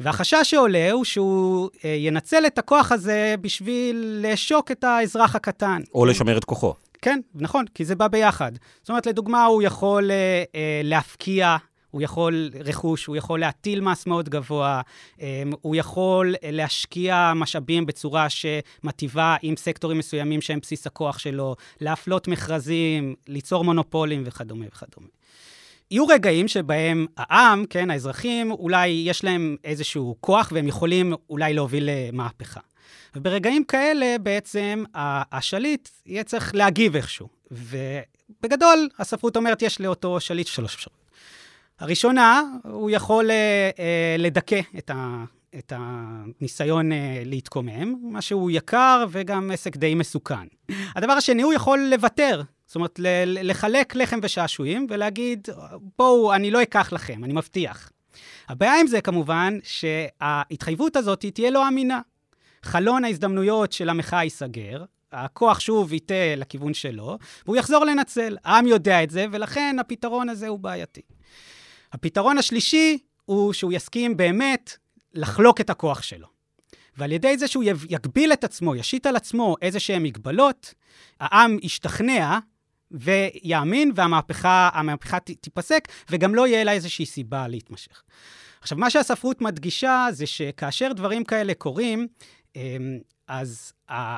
והחשש 0.00 0.36
שעולה 0.42 0.92
הוא 0.92 1.04
שהוא 1.04 1.70
אה, 1.84 1.90
ינצל 1.90 2.46
את 2.46 2.58
הכוח 2.58 2.92
הזה 2.92 3.34
בשביל 3.40 4.20
לעשוק 4.22 4.70
את 4.70 4.84
האזרח 4.84 5.36
הקטן. 5.36 5.82
או 5.94 6.06
לשמר 6.06 6.38
את 6.38 6.44
כוחו. 6.44 6.74
כן, 7.02 7.20
נכון, 7.34 7.64
כי 7.74 7.84
זה 7.84 7.94
בא 7.94 8.08
ביחד. 8.08 8.52
זאת 8.80 8.88
אומרת, 8.88 9.06
לדוגמה, 9.06 9.44
הוא 9.44 9.62
יכול 9.62 10.10
אה, 10.10 10.44
אה, 10.54 10.80
להפקיע 10.84 11.56
הוא 11.90 12.02
יכול 12.02 12.50
רכוש, 12.64 13.06
הוא 13.06 13.16
יכול 13.16 13.40
להטיל 13.40 13.80
מס 13.80 14.06
מאוד 14.06 14.28
גבוה, 14.28 14.80
אה, 15.20 15.42
הוא 15.60 15.76
יכול 15.76 16.34
להשקיע 16.42 17.32
משאבים 17.36 17.86
בצורה 17.86 18.26
שמטיבה 18.30 19.36
עם 19.42 19.56
סקטורים 19.56 19.98
מסוימים 19.98 20.40
שהם 20.40 20.58
בסיס 20.58 20.86
הכוח 20.86 21.18
שלו, 21.18 21.56
להפלות 21.80 22.28
מכרזים, 22.28 23.14
ליצור 23.28 23.64
מונופולים 23.64 24.22
וכדומה 24.26 24.66
וכדומה. 24.68 25.08
יהיו 25.90 26.06
רגעים 26.06 26.48
שבהם 26.48 27.06
העם, 27.16 27.64
כן, 27.70 27.90
האזרחים, 27.90 28.50
אולי 28.50 28.88
יש 28.88 29.24
להם 29.24 29.56
איזשהו 29.64 30.16
כוח 30.20 30.52
והם 30.54 30.68
יכולים 30.68 31.14
אולי 31.30 31.54
להוביל 31.54 31.88
למהפכה. 31.92 32.60
וברגעים 33.16 33.64
כאלה 33.64 34.16
בעצם 34.18 34.84
השליט 34.94 35.88
יהיה 36.06 36.24
צריך 36.24 36.54
להגיב 36.54 36.96
איכשהו. 36.96 37.28
ובגדול, 37.50 38.88
הספרות 38.98 39.36
אומרת, 39.36 39.62
יש 39.62 39.80
לאותו 39.80 40.20
שליט 40.20 40.46
שלוש 40.46 40.74
אפשרויות. 40.74 41.00
הראשונה, 41.80 42.42
הוא 42.64 42.90
יכול 42.90 43.30
אה, 43.30 43.70
אה, 43.78 44.16
לדכא 44.18 44.60
את, 44.78 44.90
ה, 44.90 45.24
את 45.58 45.72
הניסיון 45.76 46.92
אה, 46.92 47.22
להתקומם, 47.24 47.94
מה 48.02 48.20
שהוא 48.20 48.50
יקר 48.50 49.04
וגם 49.10 49.50
עסק 49.50 49.76
די 49.76 49.94
מסוכן. 49.94 50.46
הדבר 50.96 51.12
השני, 51.12 51.42
הוא 51.42 51.52
יכול 51.52 51.78
לוותר 51.90 52.42
זאת 52.70 52.74
אומרת, 52.74 53.00
לחלק 53.26 53.96
לחם 53.96 54.18
ושעשועים 54.22 54.86
ולהגיד, 54.90 55.48
בואו, 55.98 56.34
אני 56.34 56.50
לא 56.50 56.62
אקח 56.62 56.92
לכם, 56.92 57.24
אני 57.24 57.32
מבטיח. 57.32 57.92
הבעיה 58.48 58.80
עם 58.80 58.86
זה 58.86 59.00
כמובן, 59.00 59.58
שההתחייבות 59.62 60.96
הזאת 60.96 61.24
תהיה 61.34 61.50
לא 61.50 61.68
אמינה. 61.68 62.00
חלון 62.62 63.04
ההזדמנויות 63.04 63.72
של 63.72 63.88
המחאה 63.88 64.24
ייסגר, 64.24 64.84
הכוח 65.12 65.60
שוב 65.60 65.92
ייטה 65.92 66.34
לכיוון 66.36 66.74
שלו, 66.74 67.18
והוא 67.44 67.56
יחזור 67.56 67.84
לנצל. 67.84 68.36
העם 68.44 68.66
יודע 68.66 69.02
את 69.02 69.10
זה, 69.10 69.26
ולכן 69.32 69.76
הפתרון 69.80 70.28
הזה 70.28 70.48
הוא 70.48 70.58
בעייתי. 70.58 71.02
הפתרון 71.92 72.38
השלישי 72.38 72.98
הוא 73.24 73.52
שהוא 73.52 73.72
יסכים 73.72 74.16
באמת 74.16 74.76
לחלוק 75.14 75.60
את 75.60 75.70
הכוח 75.70 76.02
שלו. 76.02 76.26
ועל 76.96 77.12
ידי 77.12 77.38
זה 77.38 77.48
שהוא 77.48 77.64
יגביל 77.88 78.32
את 78.32 78.44
עצמו, 78.44 78.76
ישית 78.76 79.06
על 79.06 79.16
עצמו 79.16 79.56
איזה 79.62 79.80
שהן 79.80 80.02
מגבלות, 80.02 80.74
העם 81.20 81.58
ישתכנע 81.62 82.38
ויאמין, 82.90 83.92
והמהפכה 83.94 85.18
תיפסק, 85.40 85.88
וגם 86.10 86.34
לא 86.34 86.46
יהיה 86.46 86.64
לה 86.64 86.72
איזושהי 86.72 87.06
סיבה 87.06 87.48
להתמשך. 87.48 88.02
עכשיו, 88.60 88.78
מה 88.78 88.90
שהספרות 88.90 89.40
מדגישה 89.42 90.06
זה 90.10 90.26
שכאשר 90.26 90.92
דברים 90.92 91.24
כאלה 91.24 91.54
קורים, 91.54 92.08
אז 93.28 93.72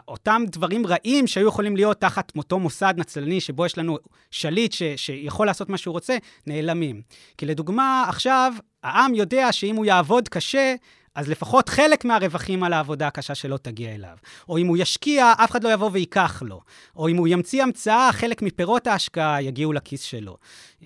אותם 0.09 0.43
דברים 0.49 0.87
רעים 0.87 1.27
שהיו 1.27 1.49
יכולים 1.49 1.77
להיות 1.77 2.01
תחת 2.01 2.33
אותו 2.37 2.59
מוסד 2.59 2.95
נצלני, 2.97 3.41
שבו 3.41 3.67
יש 3.67 3.79
לנו 3.79 3.99
שליט 4.31 4.73
ש, 4.73 4.83
שיכול 4.97 5.47
לעשות 5.47 5.69
מה 5.69 5.79
שהוא 5.79 5.93
רוצה, 5.93 6.17
נעלמים. 6.47 7.03
כי 7.39 7.47
לדוגמה, 7.47 8.05
עכשיו, 8.09 8.53
העם 8.83 9.15
יודע 9.15 9.53
שאם 9.53 9.77
הוא 9.77 9.85
יעבוד 9.85 10.29
קשה, 10.29 10.75
אז 11.15 11.29
לפחות 11.29 11.69
חלק 11.69 12.05
מהרווחים 12.05 12.65
על 12.65 12.73
העבודה 12.73 13.07
הקשה 13.07 13.35
שלו 13.35 13.59
תגיע 13.59 13.95
אליו. 13.95 14.17
או 14.49 14.59
אם 14.59 14.67
הוא 14.67 14.77
ישקיע, 14.77 15.33
אף 15.45 15.51
אחד 15.51 15.65
לא 15.65 15.73
יבוא 15.73 15.91
וייקח 15.93 16.43
לו. 16.47 16.61
או 16.97 17.09
אם 17.09 17.17
הוא 17.17 17.29
ימציא 17.29 17.63
המצאה, 17.63 18.13
חלק 18.13 18.43
מפירות 18.43 18.87
ההשקעה 18.87 19.43
יגיעו 19.43 19.73
לכיס 19.73 20.03
שלו. 20.03 20.37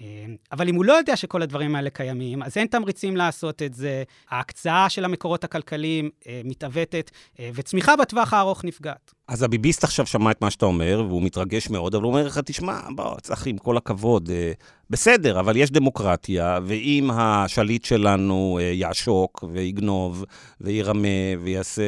אה, 0.01 0.25
אבל 0.53 0.69
אם 0.69 0.75
הוא 0.75 0.85
לא 0.85 0.93
יודע 0.93 1.17
שכל 1.17 1.43
הדברים 1.43 1.77
האלה 1.77 1.91
קיימים, 1.91 2.43
אז 2.43 2.57
אין 2.57 2.67
תמריצים 2.67 3.17
לעשות 3.17 3.63
את 3.63 3.75
זה, 3.75 4.03
ההקצאה 4.31 4.89
של 4.89 5.05
המקורות 5.05 5.45
הכלכליים 5.45 6.11
אה, 6.27 6.41
מתעוותת, 6.45 7.11
אה, 7.41 7.51
וצמיחה 7.55 7.97
בטווח 7.97 8.33
הארוך 8.33 8.65
נפגעת. 8.65 9.16
אז 9.29 9.43
הביביסט 9.43 9.85
עכשיו 9.85 10.07
שמע 10.07 10.31
את 10.31 10.43
מה 10.43 10.51
שאתה 10.51 10.67
אומר, 10.67 11.05
והוא 11.09 11.23
מתרגש 11.23 11.71
מאוד, 11.71 11.95
אבל 11.95 12.05
הוא 12.05 12.13
אומר 12.13 12.27
לך, 12.27 12.41
תשמע, 12.45 12.81
בוא, 12.95 13.21
צחי, 13.21 13.51
עם 13.51 13.59
כל 13.59 13.77
הכבוד, 13.77 14.31
אה, 14.31 14.53
בסדר, 14.91 15.41
אבל 15.41 15.57
יש 15.57 15.71
דמוקרטיה, 15.71 16.59
ואם 16.67 17.11
השליט 17.13 17.85
שלנו 17.85 18.59
אה, 18.63 18.65
יעשוק 18.65 19.45
ויגנוב 19.53 20.25
וירמה 20.61 21.09
ויעשה, 21.43 21.83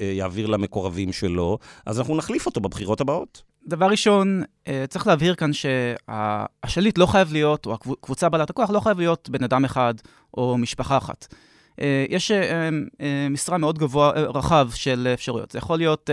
אה, 0.00 0.04
יעביר 0.06 0.46
למקורבים 0.46 1.12
שלו, 1.12 1.58
אז 1.86 1.98
אנחנו 1.98 2.16
נחליף 2.16 2.46
אותו 2.46 2.60
בבחירות 2.60 3.00
הבאות. 3.00 3.42
דבר 3.66 3.86
ראשון, 3.86 4.42
צריך 4.88 5.06
להבהיר 5.06 5.34
כאן 5.34 5.50
שהשליט 5.52 6.98
לא 6.98 7.06
חייב 7.06 7.32
להיות, 7.32 7.66
או 7.66 7.74
הקבוצה 7.74 8.28
בעלת 8.28 8.50
הכוח 8.50 8.70
לא 8.70 8.80
חייב 8.80 8.98
להיות 8.98 9.30
בן 9.30 9.44
אדם 9.44 9.64
אחד 9.64 9.94
או 10.36 10.58
משפחה 10.58 10.96
אחת. 10.96 11.34
יש 12.08 12.30
משרה 13.30 13.58
מאוד 13.58 13.78
גבוה, 13.78 14.10
רחב 14.10 14.68
של 14.74 15.10
אפשרויות. 15.14 15.50
זה 15.50 15.58
יכול 15.58 15.78
להיות 15.78 16.10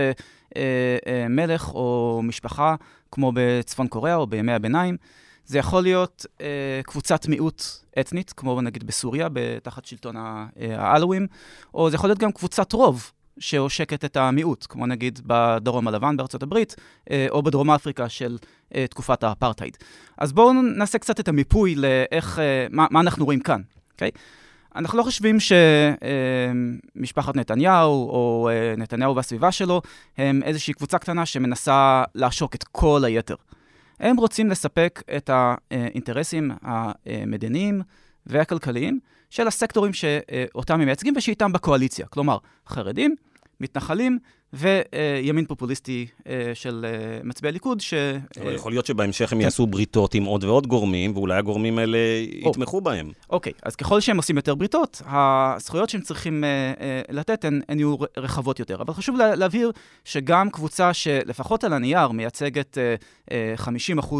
מלך 1.30 1.74
או 1.74 2.20
משפחה, 2.24 2.74
כמו 3.12 3.32
בצפון 3.34 3.88
קוריאה 3.88 4.16
או 4.16 4.26
בימי 4.26 4.52
הביניים. 4.52 4.96
זה 5.44 5.58
יכול 5.58 5.82
להיות 5.82 6.26
קבוצת 6.86 7.26
מיעוט 7.26 7.62
אתנית, 8.00 8.32
כמו 8.32 8.60
נגיד 8.60 8.84
בסוריה, 8.84 9.28
תחת 9.62 9.84
שלטון 9.84 10.14
האלווים, 10.76 11.26
או 11.74 11.90
זה 11.90 11.96
יכול 11.96 12.10
להיות 12.10 12.18
גם 12.18 12.32
קבוצת 12.32 12.72
רוב, 12.72 13.12
שעושקת 13.38 14.04
את 14.04 14.16
המיעוט, 14.16 14.66
כמו 14.68 14.86
נגיד 14.86 15.20
בדרום 15.26 15.88
הלבן 15.88 16.16
בארצות 16.16 16.42
הברית, 16.42 16.76
אה, 17.10 17.26
או 17.30 17.42
בדרום 17.42 17.70
אפריקה 17.70 18.08
של 18.08 18.38
אה, 18.74 18.86
תקופת 18.86 19.22
האפרטהייד. 19.22 19.76
אז 20.18 20.32
בואו 20.32 20.52
נעשה 20.52 20.98
קצת 20.98 21.20
את 21.20 21.28
המיפוי 21.28 21.74
לאיך, 21.74 22.38
אה, 22.38 22.66
מה, 22.70 22.86
מה 22.90 23.00
אנחנו 23.00 23.24
רואים 23.24 23.40
כאן, 23.40 23.62
אוקיי? 23.92 24.10
Okay? 24.14 24.18
אנחנו 24.76 24.98
לא 24.98 25.02
חושבים 25.02 25.36
שמשפחת 26.94 27.36
נתניהו, 27.36 28.08
או 28.08 28.50
נתניהו 28.76 29.16
והסביבה 29.16 29.52
שלו, 29.52 29.82
הם 30.18 30.42
איזושהי 30.42 30.74
קבוצה 30.74 30.98
קטנה 30.98 31.26
שמנסה 31.26 32.04
לעשוק 32.14 32.54
את 32.54 32.64
כל 32.64 33.04
היתר. 33.04 33.34
הם 34.00 34.16
רוצים 34.16 34.50
לספק 34.50 35.02
את 35.16 35.30
האינטרסים 35.32 36.50
המדיניים 36.62 37.82
והכלכליים 38.26 38.98
של 39.30 39.46
הסקטורים 39.46 39.92
שאותם 39.92 40.74
הם 40.74 40.84
מייצגים 40.84 41.14
ושאיתם 41.16 41.52
בקואליציה. 41.52 42.06
כלומר, 42.06 42.38
חרדים, 42.68 43.14
מתנחלים 43.62 44.18
וימין 44.52 45.46
פופוליסטי 45.46 46.06
אה, 46.26 46.50
של 46.54 46.86
אה, 46.88 47.20
מצביעי 47.24 47.52
ליכוד, 47.52 47.80
ש... 47.80 47.94
אבל 48.40 48.54
יכול 48.54 48.72
להיות 48.72 48.86
שבהמשך 48.86 49.32
הם 49.32 49.40
יעשו 49.40 49.66
בריתות 49.66 50.14
עם 50.14 50.24
עוד 50.24 50.44
ועוד 50.44 50.66
גורמים, 50.66 51.16
ואולי 51.16 51.38
הגורמים 51.38 51.78
האלה 51.78 51.98
יתמכו 52.30 52.80
בהם. 52.80 53.10
אוקיי, 53.30 53.52
אז 53.62 53.76
ככל 53.76 54.00
שהם 54.00 54.16
עושים 54.16 54.36
יותר 54.36 54.54
בריתות, 54.54 55.02
הזכויות 55.06 55.90
שהם 55.90 56.00
צריכים 56.00 56.44
אה, 56.44 57.02
לתת 57.08 57.44
הן, 57.44 57.60
הן 57.68 57.78
יהיו 57.78 57.96
רחבות 58.16 58.58
יותר. 58.58 58.82
אבל 58.82 58.94
חשוב 58.94 59.16
להבהיר 59.16 59.72
שגם 60.04 60.50
קבוצה 60.50 60.94
שלפחות 60.94 61.64
על 61.64 61.72
הנייר 61.72 62.08
מייצגת 62.08 62.78
50% 63.30 64.14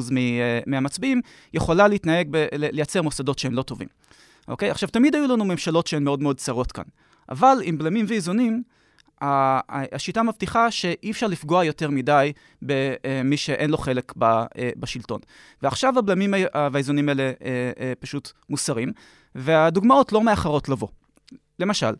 מהמצביעים, 0.66 1.20
יכולה 1.54 1.88
להתנהג, 1.88 2.28
ב- 2.30 2.46
לייצר 2.52 3.02
מוסדות 3.02 3.38
שהם 3.38 3.54
לא 3.54 3.62
טובים. 3.62 3.88
אוקיי? 4.48 4.70
עכשיו, 4.70 4.88
תמיד 4.88 5.14
היו 5.14 5.26
לנו 5.28 5.44
ממשלות 5.44 5.86
שהן 5.86 6.04
מאוד 6.04 6.22
מאוד 6.22 6.36
צרות 6.36 6.72
כאן. 6.72 6.84
אבל 7.28 7.58
עם 7.62 7.78
בלמים 7.78 8.04
ואיזונים, 8.08 8.62
השיטה 9.92 10.22
מבטיחה 10.22 10.70
שאי 10.70 11.10
אפשר 11.10 11.26
לפגוע 11.26 11.64
יותר 11.64 11.90
מדי 11.90 12.32
במי 12.62 13.36
שאין 13.36 13.70
לו 13.70 13.78
חלק 13.78 14.12
בשלטון. 14.76 15.20
ועכשיו 15.62 15.98
הבלמים 15.98 16.34
והאיזונים 16.72 17.08
האלה 17.08 17.22
אה, 17.22 17.32
אה, 17.80 17.92
פשוט 18.00 18.32
מוסרים, 18.50 18.92
והדוגמאות 19.34 20.12
לא 20.12 20.22
מאחרות 20.22 20.68
לבוא. 20.68 20.88
למשל, 21.58 21.94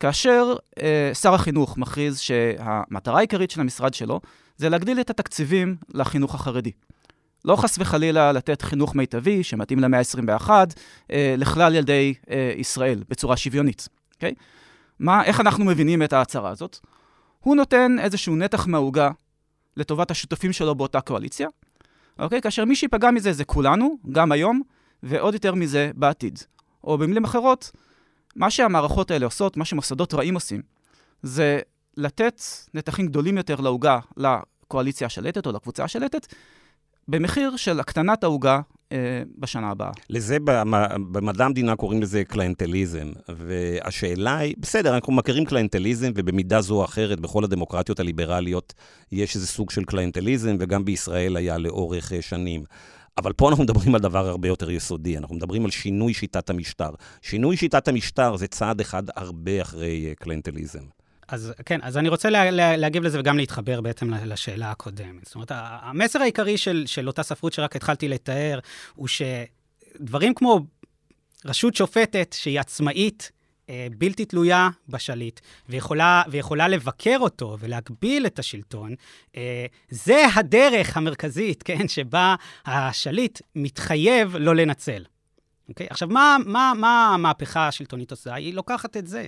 כאשר 0.00 0.54
אה, 0.82 1.10
שר 1.14 1.34
החינוך 1.34 1.78
מכריז 1.78 2.18
שהמטרה 2.18 3.18
העיקרית 3.18 3.50
של 3.50 3.60
המשרד 3.60 3.94
שלו 3.94 4.20
זה 4.56 4.68
להגדיל 4.68 5.00
את 5.00 5.10
התקציבים 5.10 5.76
לחינוך 5.94 6.34
החרדי. 6.34 6.70
לא 7.44 7.56
חס 7.56 7.78
וחלילה 7.78 8.32
לתת 8.32 8.62
חינוך 8.62 8.94
מיטבי 8.94 9.42
שמתאים 9.42 9.78
למאה 9.78 10.00
ה-21 10.00 10.50
אה, 11.10 11.34
לכלל 11.38 11.74
ילדי 11.74 12.14
אה, 12.30 12.52
ישראל 12.56 13.04
בצורה 13.08 13.36
שוויונית, 13.36 13.88
אוקיי? 14.14 14.30
Okay? 14.30 14.42
מה, 14.98 15.24
איך 15.24 15.40
אנחנו 15.40 15.64
מבינים 15.64 16.02
את 16.02 16.12
ההצהרה 16.12 16.50
הזאת? 16.50 16.78
הוא 17.40 17.56
נותן 17.56 17.96
איזשהו 18.00 18.36
נתח 18.36 18.66
מהעוגה 18.66 19.10
לטובת 19.76 20.10
השותפים 20.10 20.52
שלו 20.52 20.74
באותה 20.74 21.00
קואליציה, 21.00 21.48
אוקיי? 22.18 22.40
כאשר 22.40 22.64
מי 22.64 22.76
שיפגע 22.76 23.10
מזה 23.10 23.32
זה 23.32 23.44
כולנו, 23.44 23.98
גם 24.12 24.32
היום, 24.32 24.62
ועוד 25.02 25.34
יותר 25.34 25.54
מזה 25.54 25.90
בעתיד. 25.94 26.38
או 26.84 26.98
במילים 26.98 27.24
אחרות, 27.24 27.70
מה 28.36 28.50
שהמערכות 28.50 29.10
האלה 29.10 29.26
עושות, 29.26 29.56
מה 29.56 29.64
שמוסדות 29.64 30.14
רעים 30.14 30.34
עושים, 30.34 30.62
זה 31.22 31.60
לתת 31.96 32.42
נתחים 32.74 33.06
גדולים 33.06 33.36
יותר 33.36 33.60
לעוגה 33.60 33.98
לקואליציה 34.16 35.06
השלטת 35.06 35.46
או 35.46 35.52
לקבוצה 35.52 35.84
השלטת, 35.84 36.34
במחיר 37.08 37.56
של 37.56 37.80
הקטנת 37.80 38.24
העוגה 38.24 38.60
אה, 38.92 39.22
בשנה 39.38 39.70
הבאה. 39.70 39.90
לזה 40.10 40.38
במדע 41.12 41.44
המדינה 41.44 41.76
קוראים 41.76 42.02
לזה 42.02 42.24
קליינטליזם. 42.24 43.12
והשאלה 43.28 44.38
היא, 44.38 44.54
בסדר, 44.58 44.94
אנחנו 44.94 45.12
מכירים 45.12 45.44
קליינטליזם, 45.44 46.12
ובמידה 46.14 46.60
זו 46.60 46.74
או 46.74 46.84
אחרת, 46.84 47.20
בכל 47.20 47.44
הדמוקרטיות 47.44 48.00
הליברליות 48.00 48.74
יש 49.12 49.34
איזה 49.34 49.46
סוג 49.46 49.70
של 49.70 49.84
קליינטליזם, 49.84 50.56
וגם 50.60 50.84
בישראל 50.84 51.36
היה 51.36 51.58
לאורך 51.58 52.12
אה, 52.12 52.22
שנים. 52.22 52.64
אבל 53.18 53.32
פה 53.32 53.48
אנחנו 53.48 53.64
מדברים 53.64 53.94
על 53.94 54.00
דבר 54.00 54.28
הרבה 54.28 54.48
יותר 54.48 54.70
יסודי, 54.70 55.18
אנחנו 55.18 55.36
מדברים 55.36 55.64
על 55.64 55.70
שינוי 55.70 56.14
שיטת 56.14 56.50
המשטר. 56.50 56.90
שינוי 57.22 57.56
שיטת 57.56 57.88
המשטר 57.88 58.36
זה 58.36 58.46
צעד 58.46 58.80
אחד 58.80 59.02
הרבה 59.16 59.62
אחרי 59.62 60.06
אה, 60.08 60.14
קליינטליזם. 60.14 60.95
אז 61.28 61.52
כן, 61.66 61.80
אז 61.82 61.96
אני 61.96 62.08
רוצה 62.08 62.30
לה, 62.30 62.50
לה, 62.50 62.76
להגיב 62.76 63.02
לזה 63.02 63.20
וגם 63.20 63.36
להתחבר 63.36 63.80
בעצם 63.80 64.14
לשאלה 64.14 64.70
הקודמת. 64.70 65.24
זאת 65.24 65.34
אומרת, 65.34 65.52
המסר 65.54 66.22
העיקרי 66.22 66.58
של, 66.58 66.84
של 66.86 67.06
אותה 67.06 67.22
ספרות 67.22 67.52
שרק 67.52 67.76
התחלתי 67.76 68.08
לתאר, 68.08 68.58
הוא 68.94 69.08
שדברים 69.08 70.34
כמו 70.34 70.60
רשות 71.44 71.74
שופטת 71.74 72.36
שהיא 72.38 72.60
עצמאית, 72.60 73.30
אה, 73.70 73.86
בלתי 73.98 74.24
תלויה 74.24 74.68
בשליט, 74.88 75.40
ויכולה, 75.68 76.22
ויכולה 76.30 76.68
לבקר 76.68 77.16
אותו 77.20 77.56
ולהגביל 77.60 78.26
את 78.26 78.38
השלטון, 78.38 78.94
אה, 79.36 79.66
זה 79.90 80.24
הדרך 80.34 80.96
המרכזית, 80.96 81.62
כן, 81.62 81.88
שבה 81.88 82.34
השליט 82.66 83.40
מתחייב 83.54 84.36
לא 84.36 84.54
לנצל. 84.54 85.04
אוקיי? 85.68 85.86
עכשיו, 85.90 86.08
מה, 86.08 86.36
מה, 86.46 86.72
מה 86.76 87.14
המהפכה 87.14 87.68
השלטונית 87.68 88.10
עושה? 88.10 88.34
היא 88.34 88.54
לוקחת 88.54 88.96
את 88.96 89.06
זה. 89.06 89.24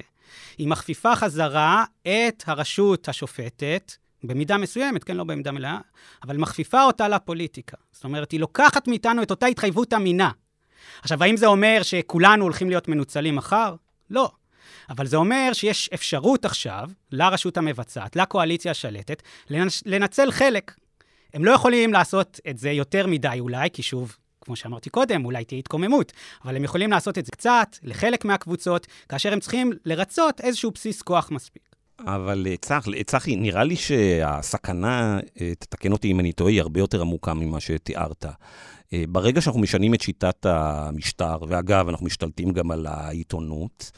היא 0.59 0.69
מכפיפה 0.69 1.17
חזרה 1.17 1.85
את 2.03 2.45
הרשות 2.47 3.09
השופטת, 3.09 3.93
במידה 4.25 4.57
מסוימת, 4.57 5.05
כן, 5.05 5.17
לא 5.17 5.25
במידה 5.25 5.53
מלאה, 5.53 5.79
אבל 6.23 6.37
מכפיפה 6.37 6.85
אותה 6.85 7.09
לפוליטיקה. 7.09 7.77
זאת 7.93 8.05
אומרת, 8.05 8.33
היא 8.33 8.41
לוקחת 8.41 8.89
מאיתנו 8.89 9.23
את 9.23 9.31
אותה 9.31 9.47
התחייבות 9.47 9.93
אמינה. 9.95 10.31
עכשיו, 11.03 11.25
האם 11.25 11.37
זה 11.37 11.47
אומר 11.47 11.81
שכולנו 11.83 12.45
הולכים 12.45 12.69
להיות 12.69 12.89
מנוצלים 12.89 13.37
מחר? 13.37 13.75
לא. 14.11 14.31
אבל 14.91 15.07
זה 15.07 15.17
אומר 15.17 15.51
שיש 15.53 15.91
אפשרות 15.95 16.45
עכשיו 16.45 16.91
לרשות 17.13 17.57
המבצעת, 17.57 18.17
לקואליציה 18.17 18.71
השלטת, 18.71 19.23
לנצל 19.87 20.31
חלק. 20.31 20.75
הם 21.35 21.45
לא 21.45 21.51
יכולים 21.51 21.93
לעשות 21.93 22.41
את 22.49 22.59
זה 22.59 22.71
יותר 22.71 23.07
מדי 23.07 23.37
אולי, 23.41 23.69
כי 23.73 23.83
שוב, 23.83 24.17
כמו 24.49 24.57
שאמרתי 24.57 24.91
קודם, 24.91 25.25
אולי 25.25 25.45
תהיה 25.45 25.59
התקוממות, 25.59 26.13
אבל 26.45 26.57
הם 26.57 26.65
יכולים 26.65 26.91
לעשות 26.91 27.19
את 27.19 27.27
זה 27.27 27.33
קצת, 27.33 27.77
לחלק 27.83 28.25
מהקבוצות, 28.25 28.87
כאשר 29.09 29.33
הם 29.33 29.41
צריכים 29.41 29.73
לרצות 29.85 30.41
איזשהו 30.41 30.71
בסיס 30.71 31.03
כוח 31.03 31.31
מספיק. 31.31 31.63
אבל 32.01 32.47
אה, 32.51 32.57
צח, 32.57 32.87
צחי, 33.07 33.37
נראה 33.37 33.65
לי 33.65 33.77
שהסכנה, 33.77 35.19
אה, 35.41 35.53
תתקן 35.59 35.93
אותי 35.93 36.11
אם 36.11 36.21
אני 36.21 36.33
טועה, 36.33 36.51
היא 36.51 36.61
הרבה 36.61 36.81
יותר 36.81 37.01
עמוקה 37.01 37.35
ממה 37.35 37.61
שתיארת. 37.61 38.25
ברגע 39.09 39.41
שאנחנו 39.41 39.61
משנים 39.61 39.95
את 39.95 40.01
שיטת 40.01 40.47
המשטר, 40.47 41.37
ואגב, 41.49 41.89
אנחנו 41.89 42.07
משתלטים 42.07 42.51
גם 42.51 42.71
על 42.71 42.87
העיתונות, 42.87 43.91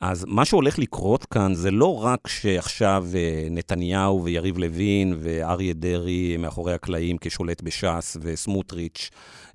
אז 0.00 0.24
מה 0.28 0.44
שהולך 0.44 0.78
לקרות 0.78 1.24
כאן 1.24 1.54
זה 1.54 1.70
לא 1.70 2.04
רק 2.04 2.28
שעכשיו 2.28 3.06
נתניהו 3.50 4.24
ויריב 4.24 4.58
לוין 4.58 5.16
ואריה 5.18 5.72
דרעי 5.74 6.36
מאחורי 6.36 6.74
הקלעים 6.74 7.16
כשולט 7.20 7.62
בש"ס 7.62 8.16
וסמוטריץ' 8.20 9.10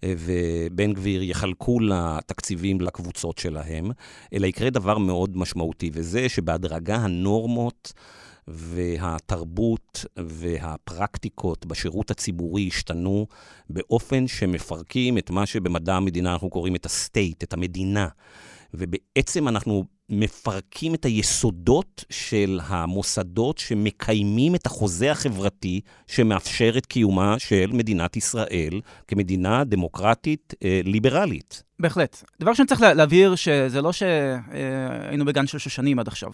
ובן 0.05 0.93
גביר 0.93 1.23
יחלקו 1.23 1.79
לתקציבים 1.79 2.81
לקבוצות 2.81 3.37
שלהם, 3.37 3.91
אלא 4.33 4.47
יקרה 4.47 4.69
דבר 4.69 4.97
מאוד 4.97 5.37
משמעותי, 5.37 5.89
וזה 5.93 6.29
שבהדרגה 6.29 6.95
הנורמות... 6.95 7.93
והתרבות 8.47 10.05
והפרקטיקות 10.17 11.65
בשירות 11.65 12.11
הציבורי 12.11 12.67
השתנו 12.67 13.27
באופן 13.69 14.27
שמפרקים 14.27 15.17
את 15.17 15.29
מה 15.29 15.45
שבמדע 15.45 15.95
המדינה 15.95 16.33
אנחנו 16.33 16.49
קוראים 16.49 16.75
את 16.75 16.85
הסטייט, 16.85 17.43
את 17.43 17.53
המדינה. 17.53 18.07
ובעצם 18.73 19.47
אנחנו 19.47 19.85
מפרקים 20.09 20.93
את 20.93 21.05
היסודות 21.05 22.05
של 22.09 22.59
המוסדות 22.63 23.57
שמקיימים 23.57 24.55
את 24.55 24.65
החוזה 24.65 25.11
החברתי 25.11 25.81
שמאפשר 26.07 26.77
את 26.77 26.85
קיומה 26.85 27.39
של 27.39 27.69
מדינת 27.73 28.17
ישראל 28.17 28.81
כמדינה 29.07 29.63
דמוקרטית 29.63 30.53
אה, 30.63 30.81
ליברלית. 30.83 31.63
בהחלט. 31.79 32.23
דבר 32.39 32.53
שאני 32.53 32.67
צריך 32.67 32.81
להבהיר, 32.81 33.35
שזה 33.35 33.81
לא 33.81 33.91
שהיינו 33.91 35.25
בגן 35.25 35.47
של 35.47 35.57
שושנים 35.57 35.99
עד 35.99 36.07
עכשיו. 36.07 36.31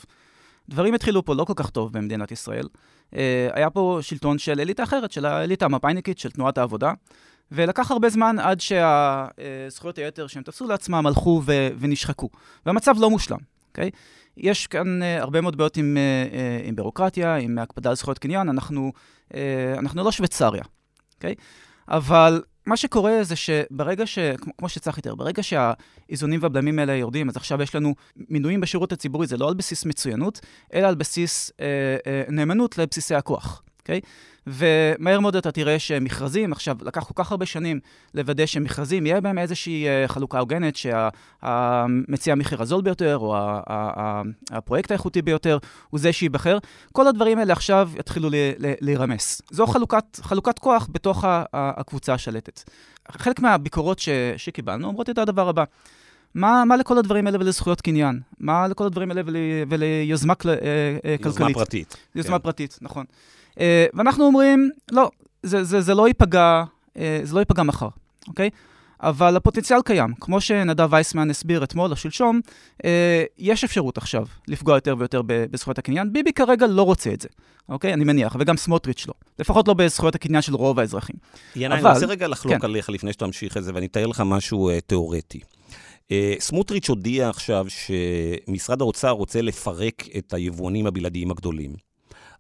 דברים 0.70 0.94
התחילו 0.94 1.26
פה 1.26 1.36
לא 1.36 1.46
כל 1.46 1.54
כך 1.56 1.70
טוב 1.70 1.94
במדינת 1.94 2.32
ישראל. 2.32 2.68
אה, 3.16 3.50
היה 3.54 3.70
פה 3.70 4.00
שלטון 4.02 4.38
של 4.38 4.60
אליטה 4.60 4.84
אחרת, 4.84 5.12
של 5.12 5.26
האליטה 5.26 5.66
המפאיניקית, 5.66 6.18
של 6.18 6.32
תנועת 6.32 6.58
העבודה. 6.58 6.94
ולקח 7.52 7.92
הרבה 7.92 8.10
זמן 8.10 8.40
עד 8.40 8.60
שהזכויות 8.60 9.98
היתר 9.98 10.28
שהם 10.28 10.44
תפסו 10.44 10.68
לעצמם 10.68 11.08
הלכו 11.08 11.42
ונשחקו. 11.80 12.30
והמצב 12.66 12.96
לא 13.00 13.10
מושלם. 13.10 13.38
אוקיי? 13.70 13.90
יש 14.38 14.68
כאן 14.68 15.02
uh, 15.02 15.22
הרבה 15.22 15.42
מאוד 15.42 15.58
בעיות 15.58 15.78
עם, 15.78 15.98
uh, 15.98 16.34
uh, 16.66 16.68
עם 16.68 16.76
בירוקרטיה, 16.76 17.36
עם 17.36 17.58
הקפדה 17.58 17.90
על 17.90 17.96
זכויות 17.96 18.20
קניין, 18.20 18.50
אנחנו, 18.50 18.92
uh, 19.30 19.34
אנחנו 19.80 20.04
לא 20.04 20.12
שוויצריה, 20.12 20.64
אוקיי? 21.16 21.36
אבל 21.88 22.42
מה 22.68 22.78
שקורה 22.78 23.24
זה 23.24 23.36
שברגע 23.36 24.08
ש... 24.08 24.20
כמו 24.58 24.70
שצריך 24.70 24.98
יותר, 24.98 25.16
ברגע 25.16 25.44
שהאיזונים 25.44 26.40
והבלמים 26.44 26.80
האלה 26.80 26.96
יורדים, 26.96 27.30
אז 27.30 27.38
עכשיו 27.38 27.62
יש 27.62 27.76
לנו 27.76 27.96
מינויים 28.16 28.62
בשירות 28.62 28.92
הציבורי, 28.92 29.28
זה 29.28 29.38
לא 29.38 29.48
על 29.48 29.54
בסיס 29.54 29.86
מצוינות, 29.86 30.40
אלא 30.74 30.88
על 30.88 30.96
בסיס 30.96 31.52
אה, 31.60 31.66
אה, 32.08 32.24
נאמנות 32.30 32.78
לבסיסי 32.78 33.16
הכוח, 33.16 33.64
אוקיי? 33.88 34.02
ומהר 34.48 35.20
מאוד 35.20 35.36
אתה 35.36 35.52
תראה 35.52 35.80
שמכרזים, 35.80 36.52
עכשיו, 36.52 36.78
לקח 36.82 37.04
כל 37.04 37.14
כך 37.16 37.32
הרבה 37.32 37.46
שנים 37.46 37.80
לוודא 38.14 38.46
שמכרזים, 38.46 39.06
יהיה 39.06 39.22
בהם 39.22 39.38
איזושהי 39.38 39.88
אה, 39.88 40.08
חלוקה 40.08 40.40
הוגנת, 40.40 40.76
שהמציע 40.76 42.34
המחיר 42.34 42.62
הזול 42.62 42.82
ביותר, 42.82 43.18
או 43.18 43.36
הפרויקט 44.52 44.92
האיכותי 44.92 45.22
ביותר, 45.22 45.58
הוא 45.90 46.00
זה 46.00 46.14
שייבחר. 46.14 46.58
כל 46.92 47.08
הדברים 47.08 47.40
האלה 47.40 47.54
עכשיו 47.54 47.90
יתחילו 48.00 48.30
להירמס. 48.82 49.42
זו 49.52 49.68
חלוקת, 49.68 50.20
חלוקת 50.22 50.60
כוח 50.60 50.88
בתוך 50.92 51.26
הקבוצה 51.54 52.14
השלטת. 52.14 52.70
חלק 53.12 53.40
מהביקורות 53.40 54.00
ש, 54.00 54.10
שקיבלנו 54.38 54.88
אומרות 54.88 55.10
את 55.10 55.18
הדבר 55.18 55.50
הבא. 55.50 55.64
מה, 56.36 56.64
מה 56.66 56.78
לכל 56.78 56.98
הדברים 56.98 57.28
האלה 57.28 57.38
ולזכויות 57.40 57.82
קניין? 57.82 58.20
מה 58.40 58.68
לכל 58.68 58.86
הדברים 58.86 59.12
האלה 59.12 59.22
ול, 59.26 59.36
וליוזמה 59.70 60.36
כל, 60.36 60.50
אה, 60.50 60.56
אה, 61.06 61.16
כלכלית? 61.18 61.26
יוזמה 61.26 61.54
פרטית. 61.54 61.98
יוזמה 62.16 62.38
כן. 62.38 62.44
פרטית, 62.44 62.80
נכון. 62.82 63.06
אה, 63.60 63.86
ואנחנו 63.94 64.26
אומרים, 64.26 64.70
לא, 64.92 65.10
זה, 65.44 65.64
זה, 65.64 65.82
זה 65.82 65.94
לא 65.94 66.08
ייפגע, 66.08 66.64
אה, 66.98 67.20
זה 67.24 67.36
לא 67.36 67.40
ייפגע 67.40 67.64
מחר, 67.64 67.90
אוקיי? 68.28 68.50
אבל 69.02 69.36
הפוטנציאל 69.36 69.82
קיים. 69.82 70.14
כמו 70.20 70.42
שנדב 70.42 70.88
וייסמן 70.94 71.30
הסביר 71.30 71.64
אתמול 71.64 71.92
או 71.92 71.96
שלשום, 71.96 72.42
אה, 72.86 73.24
יש 73.38 73.64
אפשרות 73.64 73.98
עכשיו 73.98 74.26
לפגוע 74.48 74.76
יותר 74.76 74.96
ויותר 74.98 75.22
בזכויות 75.26 75.78
הקניין. 75.78 76.14
ביבי 76.14 76.34
כרגע 76.34 76.68
לא 76.68 76.82
רוצה 76.82 77.14
את 77.14 77.22
זה, 77.22 77.30
אוקיי? 77.70 77.94
אני 77.94 78.04
מניח, 78.04 78.36
וגם 78.40 78.58
סמוטריץ' 78.58 79.08
לא. 79.08 79.14
לפחות 79.40 79.68
לא 79.68 79.74
בזכויות 79.74 80.16
הקניין 80.16 80.42
של 80.42 80.56
רוב 80.56 80.80
האזרחים. 80.80 81.16
ינאי, 81.56 81.80
אבל... 81.80 81.88
אני 81.88 81.96
רוצה 81.96 82.06
רגע 82.06 82.28
לחלוק 82.28 82.56
כן. 82.56 82.66
עליך 82.66 82.90
לפני 82.90 83.14
שתמשיך 83.14 83.58
את 83.58 83.64
זה, 83.64 83.72
ואני 83.74 83.86
אתאר 83.86 84.08
לך 84.08 84.24
משהו 84.26 84.72
uh, 84.72 84.82
תיאורטי. 84.88 85.40
Uh, 85.40 86.12
סמוטריץ' 86.40 86.90
הודיע 86.90 87.30
עכשיו 87.30 87.66
שמשרד 87.70 88.82
האוצר 88.82 89.10
רוצה 89.10 89.42
לפרק 89.42 90.04
את 90.18 90.34
היבואנים 90.34 90.88
הבלעדיים 90.88 91.32
הגדולים. 91.32 91.87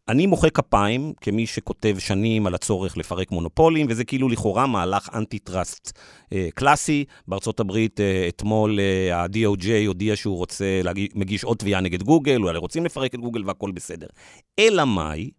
אני 0.09 0.25
מוחא 0.25 0.49
כפיים 0.49 1.13
כמי 1.21 1.45
שכותב 1.45 1.95
שנים 1.99 2.47
על 2.47 2.55
הצורך 2.55 2.97
לפרק 2.97 3.31
מונופולים, 3.31 3.85
וזה 3.89 4.03
כאילו 4.03 4.29
לכאורה 4.29 4.67
מהלך 4.67 5.09
אנטי-טראסט 5.13 5.99
אה, 6.33 6.47
קלאסי. 6.55 7.05
בארצות 7.27 7.59
הברית 7.59 7.99
אה, 7.99 8.25
אתמול 8.27 8.79
אה, 8.79 9.21
ה-DOJ 9.21 9.67
הודיע 9.87 10.15
שהוא 10.15 10.37
רוצה, 10.37 10.81
להגיש, 10.83 11.09
מגיש 11.15 11.43
עוד 11.43 11.57
תביעה 11.57 11.81
נגד 11.81 12.03
גוגל, 12.03 12.41
אולי 12.41 12.57
רוצים 12.57 12.85
לפרק 12.85 13.15
את 13.15 13.19
גוגל 13.19 13.43
והכל 13.45 13.71
בסדר. 13.71 14.07
אלא 14.59 14.85
מאי, 14.85 15.29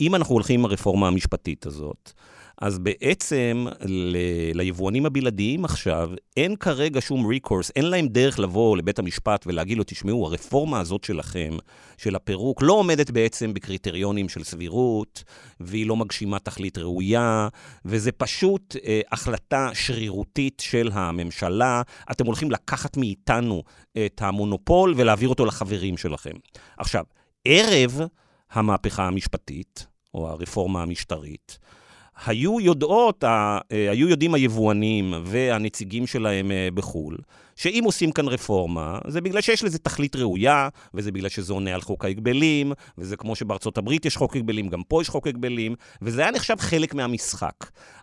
אם 0.00 0.14
אנחנו 0.14 0.34
הולכים 0.34 0.60
עם 0.60 0.66
הרפורמה 0.66 1.08
המשפטית 1.08 1.66
הזאת, 1.66 2.12
אז 2.60 2.78
בעצם 2.78 3.66
ל... 3.84 4.16
ליבואנים 4.54 5.06
הבלעדיים 5.06 5.64
עכשיו, 5.64 6.10
אין 6.36 6.56
כרגע 6.56 7.00
שום 7.00 7.26
ריקורס, 7.26 7.70
אין 7.76 7.84
להם 7.84 8.08
דרך 8.08 8.38
לבוא 8.38 8.76
לבית 8.76 8.98
המשפט 8.98 9.46
ולהגיד 9.46 9.78
לו, 9.78 9.84
תשמעו, 9.86 10.26
הרפורמה 10.26 10.80
הזאת 10.80 11.04
שלכם, 11.04 11.56
של 11.96 12.16
הפירוק, 12.16 12.62
לא 12.62 12.72
עומדת 12.72 13.10
בעצם 13.10 13.54
בקריטריונים 13.54 14.28
של 14.28 14.44
סבירות, 14.44 15.24
והיא 15.60 15.86
לא 15.86 15.96
מגשימה 15.96 16.38
תכלית 16.38 16.78
ראויה, 16.78 17.48
וזה 17.84 18.12
פשוט 18.12 18.76
אה, 18.84 19.00
החלטה 19.12 19.70
שרירותית 19.74 20.60
של 20.60 20.90
הממשלה. 20.92 21.82
אתם 22.10 22.26
הולכים 22.26 22.50
לקחת 22.50 22.96
מאיתנו 22.96 23.62
את 24.06 24.22
המונופול 24.22 24.94
ולהעביר 24.96 25.28
אותו 25.28 25.46
לחברים 25.46 25.96
שלכם. 25.96 26.34
עכשיו, 26.78 27.04
ערב 27.44 28.00
המהפכה 28.50 29.06
המשפטית, 29.06 29.86
או 30.14 30.28
הרפורמה 30.28 30.82
המשטרית, 30.82 31.58
היו 32.26 32.60
יודעות, 32.60 33.24
אה, 33.24 33.58
היו 33.70 34.08
יודעים 34.08 34.34
היבואנים 34.34 35.14
והנציגים 35.24 36.06
שלהם 36.06 36.50
אה, 36.50 36.68
בחו"ל, 36.74 37.16
שאם 37.60 37.84
עושים 37.84 38.12
כאן 38.12 38.28
רפורמה, 38.28 38.98
זה 39.06 39.20
בגלל 39.20 39.40
שיש 39.40 39.64
לזה 39.64 39.78
תכלית 39.78 40.16
ראויה, 40.16 40.68
וזה 40.94 41.12
בגלל 41.12 41.28
שזה 41.28 41.52
עונה 41.52 41.74
על 41.74 41.80
חוק 41.80 42.04
ההגבלים, 42.04 42.72
וזה 42.98 43.16
כמו 43.16 43.36
שבארצות 43.36 43.78
הברית 43.78 44.04
יש 44.04 44.16
חוק 44.16 44.36
הגבלים, 44.36 44.68
גם 44.68 44.82
פה 44.82 45.02
יש 45.02 45.08
חוק 45.08 45.26
הגבלים, 45.26 45.74
וזה 46.02 46.22
היה 46.22 46.30
נחשב 46.30 46.56
חלק 46.58 46.94
מהמשחק. 46.94 47.54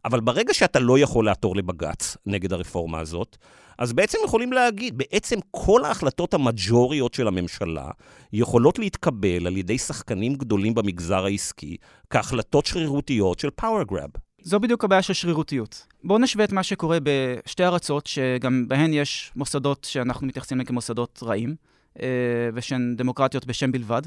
אבל 0.06 0.20
ברגע 0.20 0.54
שאתה 0.54 0.80
לא 0.80 1.00
יכול 1.00 1.26
לעתור 1.26 1.56
לבג"ץ 1.56 2.18
נגד 2.26 2.54
הרפורמה 2.54 3.00
הזאת, 3.00 3.38
אז 3.78 3.94
בעצם 3.94 4.18
יכולים 4.26 4.54
להגיד, 4.54 4.98
בעצם 4.98 5.40
כל 5.52 5.86
ההחלטות 5.86 6.34
המג'וריות 6.34 7.14
של 7.14 7.28
הממשלה 7.28 7.90
יכולות 8.34 8.80
להתקבל 8.80 9.48
על 9.48 9.58
ידי 9.58 9.78
שחקנים 9.78 10.36
גדולים 10.36 10.74
במגזר 10.74 11.26
העסקי 11.26 11.78
כהחלטות 12.10 12.66
שרירותיות 12.66 13.40
של 13.40 13.50
power 13.62 13.92
grab. 13.92 14.27
זו 14.48 14.60
בדיוק 14.60 14.84
הבעיה 14.84 15.02
של 15.02 15.14
שרירותיות. 15.14 15.86
בואו 16.04 16.20
נשווה 16.20 16.46
את 16.46 16.52
מה 16.52 16.64
שקורה 16.64 16.98
בשתי 17.04 17.64
ארצות, 17.66 18.08
שגם 18.08 18.68
בהן 18.68 18.94
יש 18.94 19.32
מוסדות 19.36 19.84
שאנחנו 19.84 20.28
מתייחסים 20.28 20.56
אליהן 20.56 20.68
כמוסדות 20.68 21.20
רעים, 21.24 21.56
אה, 22.02 22.08
ושהן 22.54 22.96
דמוקרטיות 22.96 23.46
בשם 23.46 23.72
בלבד, 23.72 24.02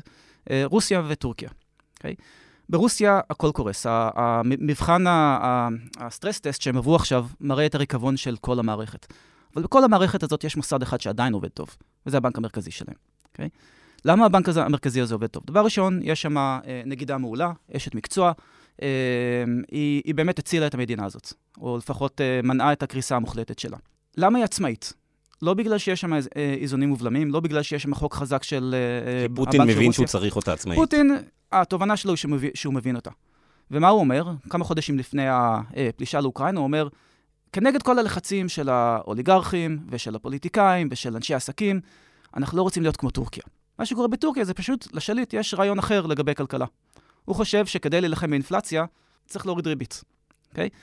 אה, 0.50 0.62
רוסיה 0.64 1.02
וטורקיה. 1.08 1.48
Okay? 1.48 1.52
אוקיי? 1.96 2.14
ברוסיה 2.68 3.20
הכל 3.30 3.50
קורס. 3.54 3.86
המבחן, 3.88 5.04
הסטרס 5.98 6.40
טסט 6.40 6.62
שהם 6.62 6.76
עברו 6.76 6.96
עכשיו, 6.96 7.26
מראה 7.40 7.66
את 7.66 7.74
הריקבון 7.74 8.16
של 8.16 8.36
כל 8.40 8.58
המערכת. 8.58 9.06
אבל 9.54 9.62
בכל 9.62 9.84
המערכת 9.84 10.22
הזאת 10.22 10.44
יש 10.44 10.56
מוסד 10.56 10.82
אחד 10.82 11.00
שעדיין 11.00 11.32
עובד 11.32 11.48
טוב, 11.48 11.76
וזה 12.06 12.16
הבנק 12.16 12.38
המרכזי 12.38 12.70
שלהם, 12.70 12.96
אוקיי? 13.32 13.46
Okay? 13.46 13.58
למה 14.04 14.26
הבנק 14.26 14.48
הזה, 14.48 14.64
המרכזי 14.64 15.00
הזה 15.00 15.14
עובד 15.14 15.26
טוב? 15.26 15.42
דבר 15.46 15.64
ראשון, 15.64 16.00
יש 16.02 16.22
שם 16.22 16.38
אה, 16.38 16.60
נגידה 16.86 17.18
מעולה, 17.18 17.52
אשת 17.76 17.94
מקצוע, 17.94 18.32
היא, 19.68 20.02
היא 20.04 20.14
באמת 20.14 20.38
הצילה 20.38 20.66
את 20.66 20.74
המדינה 20.74 21.04
הזאת, 21.04 21.32
או 21.60 21.78
לפחות 21.78 22.20
אה, 22.20 22.40
מנעה 22.42 22.72
את 22.72 22.82
הקריסה 22.82 23.16
המוחלטת 23.16 23.58
שלה. 23.58 23.76
למה 24.16 24.38
היא 24.38 24.44
עצמאית? 24.44 24.92
לא 25.42 25.54
בגלל 25.54 25.78
שיש 25.78 26.00
שם 26.00 26.12
אה, 26.12 26.18
איזונים 26.36 26.92
ובלמים, 26.92 27.30
לא 27.30 27.40
בגלל 27.40 27.62
שיש 27.62 27.82
שם 27.82 27.94
חוק 27.94 28.14
חזק 28.14 28.42
של... 28.42 28.74
אה, 28.74 29.28
כי 29.28 29.34
פוטין 29.34 29.62
מבין 29.62 29.92
שהוא 29.92 30.06
צריך 30.06 30.36
אותה 30.36 30.52
עצמאית. 30.52 30.78
פוטין, 30.78 31.16
התובנה 31.52 31.96
שלו 31.96 32.10
היא 32.10 32.16
שהוא 32.16 32.30
מבין, 32.32 32.50
שהוא 32.54 32.74
מבין 32.74 32.96
אותה. 32.96 33.10
ומה 33.70 33.88
הוא 33.88 34.00
אומר? 34.00 34.32
כמה 34.50 34.64
חודשים 34.64 34.98
לפני 34.98 35.24
הפלישה 35.28 36.20
לאוקראינה, 36.20 36.58
הוא 36.58 36.64
אומר, 36.64 36.88
כנגד 37.52 37.82
כל 37.82 37.98
הלחצים 37.98 38.48
של 38.48 38.68
האוליגרכים 38.68 39.78
ושל 39.88 40.14
הפוליטיקאים 40.14 40.88
ושל 40.90 41.16
אנשי 41.16 41.34
העסקים, 41.34 41.80
אנחנו 42.36 42.58
לא 42.58 42.62
רוצים 42.62 42.82
להיות 42.82 42.96
כמו 42.96 43.10
טורקיה. 43.10 43.42
מה 43.78 43.86
שקורה 43.86 44.08
בטורקיה 44.08 44.44
זה 44.44 44.54
פשוט, 44.54 44.88
לשליט 44.92 45.34
יש 45.34 45.54
רעיון 45.54 45.78
אחר 45.78 46.06
לגבי 46.06 46.34
כלכלה. 46.34 46.66
הוא 47.24 47.36
חושב 47.36 47.66
שכדי 47.66 48.00
להילחם 48.00 48.30
באינפלציה, 48.30 48.84
צריך 49.26 49.46
להוריד 49.46 49.66
ריבית, 49.66 50.04
אוקיי? 50.50 50.68
Okay? 50.72 50.76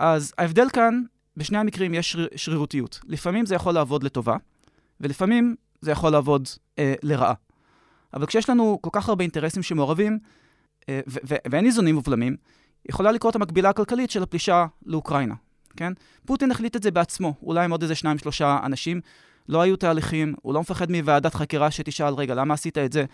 אז 0.00 0.34
ההבדל 0.38 0.66
כאן, 0.72 1.02
בשני 1.36 1.58
המקרים 1.58 1.94
יש 1.94 2.12
שריר, 2.12 2.28
שרירותיות. 2.36 3.00
לפעמים 3.06 3.46
זה 3.46 3.54
יכול 3.54 3.74
לעבוד 3.74 4.02
לטובה, 4.02 4.36
ולפעמים 5.00 5.54
זה 5.80 5.90
יכול 5.90 6.12
לעבוד 6.12 6.48
אה, 6.78 6.94
לרעה. 7.02 7.34
אבל 8.14 8.26
כשיש 8.26 8.50
לנו 8.50 8.78
כל 8.82 8.90
כך 8.92 9.08
הרבה 9.08 9.22
אינטרסים 9.22 9.62
שמעורבים, 9.62 10.18
אה, 10.88 11.00
ואין 11.50 11.66
איזונים 11.66 11.98
ובלמים, 11.98 12.36
יכולה 12.88 13.12
לקרות 13.12 13.36
המקבילה 13.36 13.68
הכלכלית 13.68 14.10
של 14.10 14.22
הפלישה 14.22 14.66
לאוקראינה, 14.86 15.34
כן? 15.76 15.92
פוטין 16.26 16.50
החליט 16.50 16.76
את 16.76 16.82
זה 16.82 16.90
בעצמו, 16.90 17.34
אולי 17.42 17.64
עם 17.64 17.70
עוד 17.70 17.82
איזה 17.82 17.94
שניים, 17.94 18.18
שלושה 18.18 18.58
אנשים. 18.64 19.00
לא 19.48 19.62
היו 19.62 19.76
תהליכים, 19.76 20.34
הוא 20.42 20.54
לא 20.54 20.60
מפחד 20.60 20.90
מוועדת 20.90 21.34
חקירה 21.34 21.70
שתשאל, 21.70 22.14
רגע, 22.14 22.34
למה 22.34 22.54
עשית 22.54 22.78
את 22.78 22.92
זה? 22.92 23.04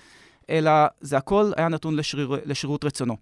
אלא 0.50 0.70
זה 1.00 1.16
הכל 1.16 1.52
היה 1.56 1.68
נתון 1.68 1.96
לשריר, 1.96 2.36
לשירות 2.44 2.84
רצונו. 2.84 3.16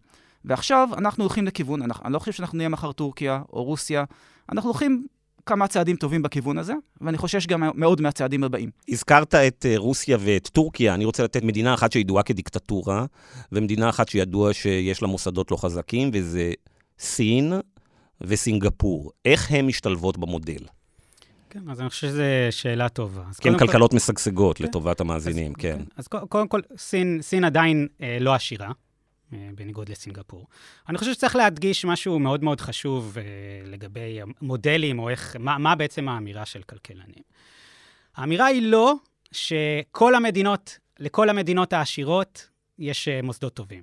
ועכשיו 0.45 0.89
אנחנו 0.99 1.25
הולכים 1.25 1.47
לכיוון, 1.47 1.83
אנחנו, 1.83 2.05
אני 2.05 2.13
לא 2.13 2.19
חושב 2.19 2.33
שאנחנו 2.33 2.57
נהיה 2.57 2.69
מחר 2.69 2.93
טורקיה 2.93 3.43
או 3.53 3.65
רוסיה, 3.65 4.05
אנחנו 4.53 4.71
הולכים 4.71 5.07
כמה 5.47 5.69
צעדים 5.69 5.97
טובים 5.97 6.23
בכיוון 6.23 6.59
הזה, 6.59 6.73
ואני 7.01 7.19
חושש 7.19 7.47
גם 7.47 7.63
מאוד 7.75 8.01
מהצעדים 8.01 8.45
הבאים. 8.45 8.71
הזכרת 8.89 9.35
את 9.35 9.67
אה, 9.69 9.75
רוסיה 9.77 10.17
ואת 10.21 10.49
טורקיה, 10.49 10.95
אני 10.95 11.05
רוצה 11.05 11.25
לתת 11.25 11.43
מדינה 11.43 11.75
אחת 11.75 11.93
שידועה 11.93 12.23
כדיקטטורה, 12.23 13.07
ומדינה 13.53 13.89
אחת 13.89 14.09
שידוע 14.09 14.53
שיש 14.53 15.03
לה 15.03 15.09
מוסדות 15.09 15.51
לא 15.51 15.57
חזקים, 15.57 16.11
וזה 16.13 16.53
סין 16.99 17.53
וסינגפור. 18.21 19.13
איך 19.25 19.51
הן 19.51 19.67
משתלבות 19.67 20.19
במודל? 20.19 20.78
כן, 21.51 21.71
אז 21.71 21.81
אני 21.81 21.89
חושב 21.89 22.07
שזו 22.07 22.23
שאלה 22.51 22.89
טובה. 22.89 23.25
כי 23.41 23.49
הן 23.49 23.59
כלכלות 23.59 23.91
כל... 23.91 23.97
משגשגות 23.97 24.59
כן. 24.59 24.65
לטובת 24.65 25.01
המאזינים, 25.01 25.53
אז, 25.53 25.57
כן. 25.63 25.79
אז 25.97 26.09
קודם 26.09 26.49
כל, 26.49 26.61
סין, 26.77 27.19
סין 27.23 27.45
עדיין 27.45 27.89
אה, 28.03 28.19
לא 28.21 28.35
עשירה, 28.35 28.73
אה, 29.33 29.49
בניגוד 29.55 29.89
לסינגפור. 29.89 30.47
אני 30.89 30.99
חושב 30.99 31.13
שצריך 31.13 31.37
להדגיש 31.37 31.85
משהו 31.85 32.19
מאוד 32.19 32.45
מאוד 32.45 32.61
חשוב 32.61 33.19
אה, 33.19 33.23
לגבי 33.71 34.21
מודלים, 34.43 34.99
או 34.99 35.09
איך, 35.09 35.37
מה, 35.39 35.59
מה 35.59 35.75
בעצם 35.75 36.09
האמירה 36.09 36.47
של 36.47 36.63
כלכלנים. 36.63 37.23
האמירה 38.17 38.47
היא 38.47 38.63
לא 38.63 38.95
שכל 39.33 40.15
המדינות, 40.15 40.79
לכל 40.99 41.29
המדינות 41.29 41.73
העשירות 41.73 42.49
יש 42.79 43.09
אה, 43.09 43.23
מוסדות 43.23 43.55
טובים. 43.55 43.83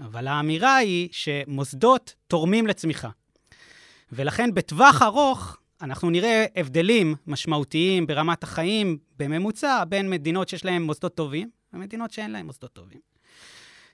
אבל 0.00 0.26
האמירה 0.26 0.76
היא 0.76 1.08
שמוסדות 1.12 2.14
תורמים 2.28 2.66
לצמיחה. 2.66 3.08
ולכן 4.12 4.54
בטווח 4.54 5.02
ארוך, 5.02 5.56
אנחנו 5.82 6.10
נראה 6.10 6.46
הבדלים 6.56 7.14
משמעותיים 7.26 8.06
ברמת 8.06 8.42
החיים 8.42 8.98
בממוצע 9.18 9.84
בין 9.84 10.10
מדינות 10.10 10.48
שיש 10.48 10.64
להן 10.64 10.82
מוסדות 10.82 11.14
טובים 11.14 11.50
ומדינות 11.72 12.10
שאין 12.10 12.30
להן 12.30 12.46
מוסדות 12.46 12.72
טובים. 12.72 13.11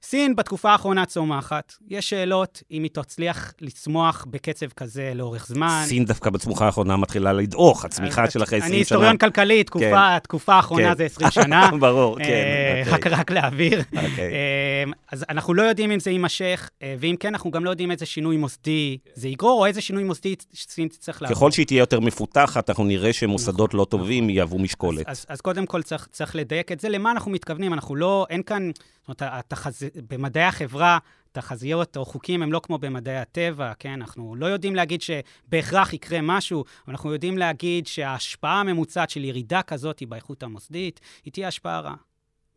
סין 0.03 0.36
בתקופה 0.36 0.72
האחרונה 0.72 1.07
צומחת. 1.07 1.74
יש 1.88 2.11
שאלות 2.11 2.62
אם 2.70 2.82
היא 2.82 2.90
תצליח 2.90 3.53
לצמוח 3.61 4.26
בקצב 4.30 4.66
כזה 4.66 5.12
לאורך 5.14 5.46
זמן. 5.46 5.82
סין 5.86 6.05
דווקא 6.05 6.30
בתקופה 6.30 6.66
האחרונה 6.66 6.96
מתחילה 6.96 7.32
לדעוך, 7.32 7.84
הצמיחה 7.84 8.30
של 8.30 8.42
אחרי 8.42 8.59
20 8.59 8.61
שנה. 8.61 8.68
אני 8.68 8.76
היסטוריון 8.76 9.16
כלכלי, 9.16 9.64
תקופה, 9.64 10.16
התקופה 10.16 10.55
האחרונה 10.55 10.90
כן. 10.90 10.96
זה 10.96 11.05
20 11.05 11.30
שנה. 11.30 11.70
ברור, 11.80 12.18
כן. 12.18 12.24
אה, 12.24 12.82
אוקיי. 12.92 13.12
רק 13.12 13.30
להעביר. 13.30 13.78
אוקיי. 13.80 14.32
אה, 14.32 14.84
אז 15.12 15.24
אנחנו 15.28 15.55
לא 15.55 15.62
יודעים 15.62 15.90
אם 15.90 16.01
זה 16.01 16.11
יימשך, 16.11 16.70
אה, 16.82 16.94
ואם 16.99 17.16
כן, 17.20 17.28
אנחנו 17.28 17.51
גם 17.51 17.64
לא 17.64 17.70
יודעים 17.70 17.90
איזה 17.90 18.07
שינוי 18.07 18.36
מוסדי 18.36 18.99
זה 19.14 19.28
יגרור, 19.28 19.61
או 19.61 19.66
איזה 19.66 19.80
שינוי 19.80 20.05
מוסדי 20.05 20.34
סין 20.55 20.88
תצטרך 20.88 21.22
לעבור. 21.22 21.36
ככל 21.36 21.51
שהיא 21.51 21.66
תהיה 21.66 21.78
יותר 21.78 22.01
מפותחת, 22.01 22.70
אנחנו 22.70 22.84
נראה 22.84 23.12
שמוסדות 23.12 23.74
לא 23.74 23.86
טובים 23.90 24.30
יהוו 24.30 24.59
משקולת. 24.59 25.09
אז, 25.28 25.40
קודם 25.40 25.66
כל 25.66 25.82
צריך, 25.82 26.09
צריך 26.12 26.36
לדייק 26.36 26.72
את 26.72 26.80
זה. 26.80 26.88
למה 26.88 27.11
אנחנו 27.11 27.30
מתכוונים? 27.30 27.72
אנחנו 27.72 27.96
לא, 27.96 28.26
אין 28.30 28.42
כאן, 28.42 28.70
זאת 29.09 29.22
אומרת. 29.22 29.88
במדעי 30.09 30.45
החברה, 30.45 30.99
תחזיות 31.32 31.97
או 31.97 32.05
חוקים 32.05 32.43
הם 32.43 32.53
לא 32.53 32.61
כמו 32.62 32.78
במדעי 32.78 33.18
הטבע, 33.18 33.72
כן? 33.78 33.93
אנחנו 33.93 34.36
לא 34.36 34.47
יודעים 34.47 34.74
להגיד 34.74 35.03
שבהכרח 35.03 35.93
יקרה 35.93 36.18
משהו, 36.22 36.64
אבל 36.84 36.95
אנחנו 36.95 37.12
יודעים 37.12 37.39
להגיד 37.39 37.86
שההשפעה 37.86 38.61
הממוצעת 38.61 39.11
של 39.11 39.24
ירידה 39.24 39.62
כזאת 39.62 40.03
באיכות 40.09 40.43
המוסדית, 40.43 41.01
היא 41.24 41.32
תהיה 41.32 41.49
השפעה 41.49 41.80
רעה. 41.80 41.95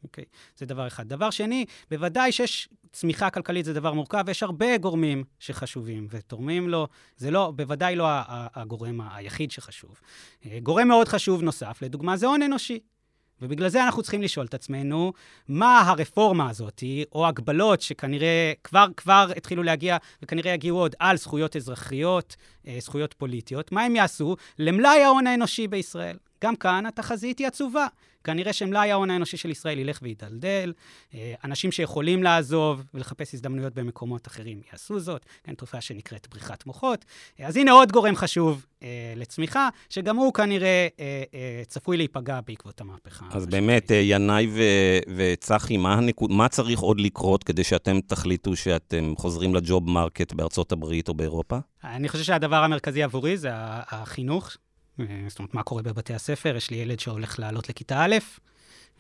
אוקיי, 0.04 0.26
זה 0.58 0.66
דבר 0.66 0.88
אחד. 0.88 1.08
דבר 1.08 1.30
שני, 1.30 1.66
בוודאי 1.92 2.32
שיש 2.32 2.70
צמיחה 2.92 3.30
כלכלית, 3.30 3.66
זה 3.66 3.74
דבר 3.74 3.94
מורכב, 3.94 4.24
ויש 4.28 4.44
הרבה 4.44 4.78
גורמים 4.78 5.24
שחשובים 5.40 6.08
ותורמים 6.10 6.70
לו. 6.70 6.88
זה 7.18 7.32
לא, 7.32 7.54
בוודאי 7.56 7.96
לא 7.96 8.06
הגורם 8.56 9.02
היחיד 9.02 9.52
שחשוב. 9.52 10.00
אה, 10.46 10.60
גורם 10.64 10.88
מאוד 10.88 11.08
חשוב 11.08 11.42
נוסף, 11.42 11.80
לדוגמה, 11.82 12.18
זה 12.18 12.28
הון 12.28 12.42
אנושי. 12.42 12.80
ובגלל 13.42 13.70
זה 13.70 13.84
אנחנו 13.84 14.02
צריכים 14.02 14.22
לשאול 14.22 14.46
את 14.46 14.54
עצמנו, 14.54 15.14
מה 15.48 15.82
הרפורמה 15.82 16.50
הזאת, 16.50 16.84
או 17.12 17.28
הגבלות 17.28 17.82
שכנראה 17.82 18.54
כבר, 18.64 18.86
כבר 18.98 19.32
התחילו 19.38 19.64
להגיע, 19.64 19.98
וכנראה 20.24 20.54
יגיעו 20.54 20.78
עוד 20.78 20.96
על 21.00 21.18
זכויות 21.18 21.56
אזרחיות, 21.56 22.36
אה, 22.68 22.78
זכויות 22.80 23.14
פוליטיות, 23.14 23.72
מה 23.72 23.84
הם 23.84 23.96
יעשו 23.96 24.36
למלאי 24.60 25.04
ההון 25.04 25.28
האנושי 25.28 25.68
בישראל? 25.68 26.18
גם 26.44 26.56
כאן 26.56 26.86
התחזית 26.86 27.40
היא 27.40 27.48
עצובה. 27.48 27.88
כנראה 28.24 28.54
שמלאי 28.54 28.92
ההון 28.92 29.10
האנושי 29.10 29.38
של 29.38 29.50
ישראל 29.50 29.80
ילך 29.80 30.00
וידלדל, 30.02 30.74
אה, 31.14 31.34
אנשים 31.44 31.72
שיכולים 31.72 32.24
לעזוב 32.24 32.84
ולחפש 32.94 33.34
הזדמנויות 33.34 33.74
במקומות 33.74 34.28
אחרים 34.28 34.62
יעשו 34.72 35.00
זאת, 35.00 35.26
כן, 35.44 35.54
תופעה 35.54 35.82
שנקראת 35.82 36.28
בריחת 36.32 36.66
מוחות. 36.66 37.06
אה, 37.40 37.48
אז 37.48 37.58
הנה 37.58 37.72
עוד 37.72 37.92
גורם 37.92 38.16
חשוב 38.16 38.66
אה, 38.84 39.14
לצמיחה, 39.16 39.70
שגם 39.90 40.18
הוא 40.18 40.34
כנראה 40.34 40.88
אה, 41.00 41.24
אה, 41.34 41.62
צפוי 41.68 41.98
להיפגע 41.98 42.40
בעקבות 42.48 42.82
המהפכה. 42.82 43.26
אז. 43.32 43.46
באמת, 43.46 43.92
אה, 43.92 43.96
ינאי 43.96 44.48
ו- 44.48 45.16
וצחי, 45.16 45.78
מה, 45.78 45.94
הנקוד, 45.94 46.32
מה 46.32 46.50
צריך 46.50 46.80
עוד 46.80 47.00
לקרות 47.00 47.44
כדי 47.44 47.64
שאתם 47.64 48.00
תחליטו 48.08 48.56
שאתם 48.56 49.14
חוזרים 49.18 49.56
ל 49.56 49.64
job 49.64 49.90
market 49.90 50.34
בארצות 50.34 50.72
הברית 50.72 51.10
או 51.10 51.14
באירופה? 51.14 51.58
אני 51.84 52.10
חושב 52.10 52.24
שהדבר 52.24 52.64
המרכזי 52.64 53.04
עבורי 53.04 53.38
זה 53.38 53.50
החינוך. 53.54 54.58
אה, 55.00 55.06
זאת 55.28 55.40
אומרת, 55.40 55.54
מה 55.54 55.64
קורה 55.64 55.82
בבתי 55.82 56.14
הספר? 56.14 56.56
יש 56.56 56.70
לי 56.70 56.78
ילד 56.78 57.00
שהולך 57.00 57.40
לעלות 57.40 57.70
לכיתה 57.70 58.06
א', 58.06 58.16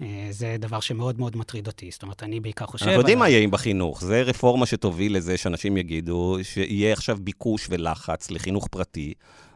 אה, 0.02 0.28
זה 0.30 0.56
דבר 0.60 0.80
שמאוד 0.80 1.20
מאוד 1.20 1.38
מטריד 1.38 1.68
אותי. 1.68 1.92
זאת 1.92 2.04
אומרת, 2.04 2.24
אני 2.24 2.40
בעיקר 2.40 2.66
חושב... 2.66 2.86
אנחנו 2.86 3.00
יודעים 3.00 3.20
מה 3.20 3.30
יהיה 3.30 3.48
בחינוך. 3.48 4.04
זה 4.04 4.22
רפורמה 4.22 4.66
שתוביל 4.66 5.18
לזה 5.18 5.38
שאנשים 5.38 5.78
יגידו 5.78 6.38
שיהיה 6.44 6.94
עכשיו 6.94 7.18
ביקוש 7.22 7.68
ולחץ 7.70 8.32
לחינוך 8.32 8.68
פרטי, 8.68 9.14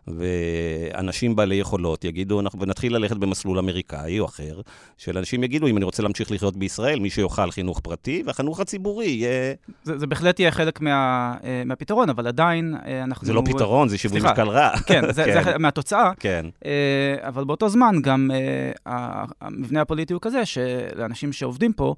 ואנשים 0.08 1.36
בעלי 1.36 1.56
יכולות 1.56 2.04
יגידו, 2.04 2.40
אנחנו 2.40 2.60
ונתחיל 2.62 2.96
ללכת 2.96 3.18
במסלול 3.18 3.60
אמריקאי 3.60 4.20
או 4.20 4.26
אחר, 4.26 4.62
של 4.98 5.18
אנשים 5.18 5.44
יגידו, 5.44 5.68
אם 5.68 5.78
אני 5.78 5.86
רוצה 5.86 6.04
להמשיך 6.04 6.32
לחיות 6.32 6.58
בישראל, 6.58 7.00
מי 7.00 7.10
שיאכל 7.10 7.52
חינוך 7.52 7.80
פרטי, 7.80 8.24
והחינוך 8.26 8.60
הציבורי 8.60 9.06
יהיה... 9.06 9.54
זה, 9.84 9.98
זה 9.98 10.08
בהחלט 10.08 10.40
יהיה 10.40 10.52
חלק 10.52 10.82
מה, 10.82 11.34
אה, 11.44 11.64
מהפתרון, 11.66 12.10
אבל 12.10 12.28
עדיין 12.28 12.76
אה, 12.86 13.04
אנחנו... 13.04 13.28
זה 13.28 13.34
לא 13.34 13.42
פתרון, 13.46 13.90
זה 13.90 13.98
שיווי. 13.98 14.20
משקל 14.22 14.48
רע. 14.48 14.78
כן, 14.88 15.02
זה, 15.12 15.24
זה 15.34 15.42
חלק 15.44 15.58
מהתוצאה. 15.58 16.12
כן. 16.20 16.46
אה, 16.66 17.16
אבל 17.20 17.44
באותו 17.44 17.70
זמן 17.70 17.96
גם 18.02 18.32
המבנה 19.42 19.82
הפוליטי 19.82 20.14
הוא 20.14 20.22
כזה, 20.22 20.46
שלאנשים 20.46 21.34
שעובדים 21.34 21.74
פה, 21.74 21.96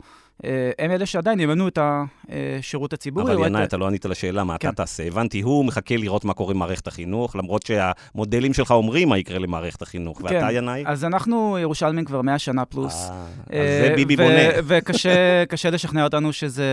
הם 0.79 0.91
אלה 0.91 1.05
שעדיין 1.05 1.39
יממנו 1.39 1.67
את 1.67 1.79
השירות 1.81 2.93
הציבורי. 2.93 3.33
או 3.33 3.37
אבל 3.37 3.45
את- 3.45 3.47
ינאי, 3.49 3.63
אתה 3.63 3.77
לא 3.77 3.87
ענית 3.87 4.05
לשאלה, 4.05 4.43
מה 4.43 4.55
אתה 4.55 4.67
כן. 4.67 4.73
תעשה? 4.73 5.03
הבנתי, 5.03 5.41
הוא 5.41 5.65
מחכה 5.65 5.97
לראות 5.97 6.25
מה 6.25 6.33
קורה 6.33 6.53
במערכת 6.53 6.87
החינוך, 6.87 7.35
למרות 7.35 7.63
שהמודלים 7.65 8.53
שלך 8.53 8.71
אומרים 8.71 9.09
מה 9.09 9.17
יקרה 9.17 9.39
למערכת 9.39 9.81
החינוך. 9.81 10.21
ואתה, 10.21 10.39
כן. 10.39 10.47
ינאי? 10.51 10.83
אז 10.87 11.05
אנחנו 11.05 11.57
ירושלמים 11.61 12.05
כבר 12.05 12.21
100 12.21 12.39
שנה 12.39 12.65
פלוס. 12.65 13.09
אה, 13.09 13.15
אז 13.15 13.53
אה, 13.53 13.87
זה 13.89 13.93
ביבי 13.95 14.15
בונה. 14.15 14.41
וקשה 14.67 15.45
קשה 15.45 15.69
לשכנע 15.69 16.03
אותנו 16.03 16.33
שזה... 16.33 16.65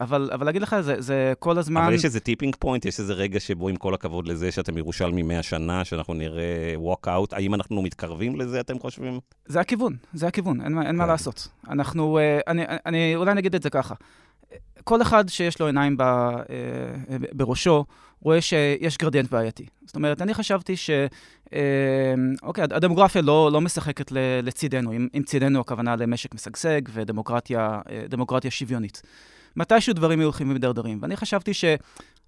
אבל, 0.00 0.30
אבל 0.34 0.46
להגיד 0.46 0.62
לך, 0.62 0.76
זה, 0.80 0.94
זה 0.98 1.32
כל 1.38 1.58
הזמן... 1.58 1.82
אבל 1.82 1.92
יש 1.94 2.04
איזה 2.04 2.20
tipping 2.20 2.56
point, 2.58 2.84
יש 2.84 3.00
איזה 3.00 3.12
רגע 3.12 3.40
שבו, 3.40 3.68
עם 3.68 3.76
כל 3.76 3.94
הכבוד 3.94 4.26
לזה 4.26 4.52
שאתם 4.52 4.78
ירושלמי 4.78 5.22
100 5.22 5.42
שנה, 5.42 5.84
שאנחנו 5.84 6.14
נראה 6.14 6.74
walk 6.92 7.06
out, 7.06 7.26
האם 7.32 7.54
אנחנו 7.54 7.82
מתקרבים 7.82 8.40
לזה, 8.40 8.60
אתם 8.60 8.78
חושבים? 8.78 9.20
זה 9.46 9.60
הכיוון, 9.60 9.96
זה 10.14 10.26
הכיוון, 10.26 10.60
אין, 10.60 10.82
אין 10.82 10.96
מה 10.96 11.04
כן. 11.04 11.10
לעשות. 11.10 11.48
אנחנו, 11.70 12.18
אה, 12.18 12.40
אני, 12.46 12.62
אני, 12.86 13.01
אולי 13.16 13.34
נגיד 13.34 13.54
את 13.54 13.62
זה 13.62 13.70
ככה. 13.70 13.94
כל 14.84 15.02
אחד 15.02 15.28
שיש 15.28 15.60
לו 15.60 15.66
עיניים 15.66 15.96
ב, 15.96 16.02
אה, 16.02 16.36
בראשו, 17.32 17.84
רואה 18.20 18.40
שיש 18.40 18.98
גרדיאנט 18.98 19.30
בעייתי. 19.30 19.66
זאת 19.86 19.96
אומרת, 19.96 20.22
אני 20.22 20.34
חשבתי 20.34 20.76
ש... 20.76 20.90
אה, 21.52 22.14
אוקיי, 22.42 22.64
הדמוגרפיה 22.70 23.22
לא, 23.22 23.50
לא 23.52 23.60
משחקת 23.60 24.12
לצידנו. 24.42 24.92
אם, 24.92 25.08
אם 25.14 25.22
צידנו 25.22 25.60
הכוונה 25.60 25.96
למשק 25.96 26.34
משגשג 26.34 26.80
ודמוקרטיה 26.92 27.80
אה, 27.90 28.50
שוויונית. 28.50 29.02
מתישהו 29.56 29.94
דברים 29.94 30.18
היו 30.18 30.26
הולכים 30.26 30.50
ומדרדרים. 30.50 30.98
ואני 31.02 31.16
חשבתי 31.16 31.54
ש... 31.54 31.64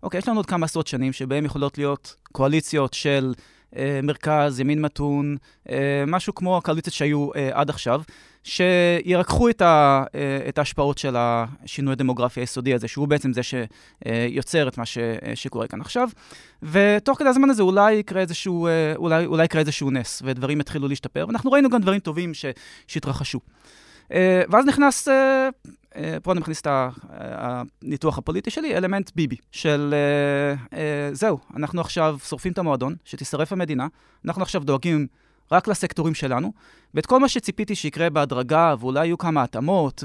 אוקיי, 0.03 0.19
יש 0.19 0.29
לנו 0.29 0.39
עוד 0.39 0.47
כמה 0.47 0.65
עשרות 0.65 0.87
שנים 0.87 1.13
שבהם 1.13 1.45
יכולות 1.45 1.79
להיות 1.79 2.17
קואליציות 2.33 2.95
של 2.95 3.35
אה, 3.39 3.54
מרכז, 4.03 4.61
ימין 4.61 4.83
מתון, 4.83 5.37
אה, 5.71 6.05
משהו 6.07 6.35
כמו 6.35 6.57
הקואליציות 6.57 6.95
שהיו 6.95 7.35
אה, 7.37 7.51
עד 7.53 7.71
עכשיו, 7.71 8.03
שירככו 8.45 9.49
את, 9.49 9.63
ה, 9.63 10.05
אה, 10.15 10.49
את 10.49 10.59
ההשפעות 10.59 10.99
של 10.99 11.15
השינוי 11.19 11.93
הדמוגרפי 11.93 12.41
היסודי 12.41 12.75
הזה, 12.75 12.89
שהוא 12.89 13.09
בעצם 13.09 13.33
זה 13.33 13.41
שיוצר 13.43 14.69
את 14.69 14.79
מה 14.79 14.87
ש, 14.87 14.99
אה, 14.99 15.33
שקורה 15.35 15.67
כאן 15.67 15.81
עכשיו. 15.81 16.09
ותוך 16.63 17.19
כדי 17.19 17.29
הזמן 17.29 17.51
הזה 17.51 17.63
אולי 17.63 17.93
יקרה 17.93 18.21
איזשהו, 18.21 18.67
אה, 18.67 18.93
אולי, 18.97 19.27
אולי 19.27 19.45
יקרה 19.45 19.61
איזשהו 19.61 19.91
נס, 19.91 20.23
ודברים 20.25 20.61
יתחילו 20.61 20.89
להשתפר, 20.89 21.25
ואנחנו 21.29 21.53
ראינו 21.53 21.71
גם 21.71 21.81
דברים 21.81 22.01
טובים 22.01 22.35
ש, 22.35 22.45
שהתרחשו. 22.87 23.41
אה, 24.13 24.43
ואז 24.49 24.67
נכנס, 24.67 25.09
אה, 25.09 25.15
אה, 25.15 25.49
פה 26.23 26.33
אני 26.33 26.41
מכניס 26.41 26.61
את 26.61 26.67
ה- 26.67 26.89
הניתוח 27.83 28.19
הפוליטי 28.19 28.51
שלי, 28.51 28.77
אלמנט 28.77 29.11
ביבי, 29.17 29.37
של 29.53 29.95
אה, 29.95 30.79
אה, 30.79 31.09
זהו, 31.13 31.39
אנחנו 31.57 31.81
עכשיו 31.81 32.19
שורפים 32.25 32.53
את 32.53 32.59
המועדון, 32.59 32.95
שתישרף 33.05 33.53
המדינה, 33.53 33.87
אנחנו 34.25 34.43
עכשיו 34.43 34.65
דואגים 34.65 35.07
רק 35.53 35.69
לסקטורים 35.69 36.15
שלנו, 36.15 36.53
ואת 36.95 37.07
כל 37.07 37.21
מה 37.21 37.29
שציפיתי 37.29 37.75
שיקרה 37.75 38.11
בהדרגה, 38.11 38.75
ואולי 38.81 39.07
יהיו 39.07 39.19
כמה 39.19 39.43
התאמות 39.43 40.05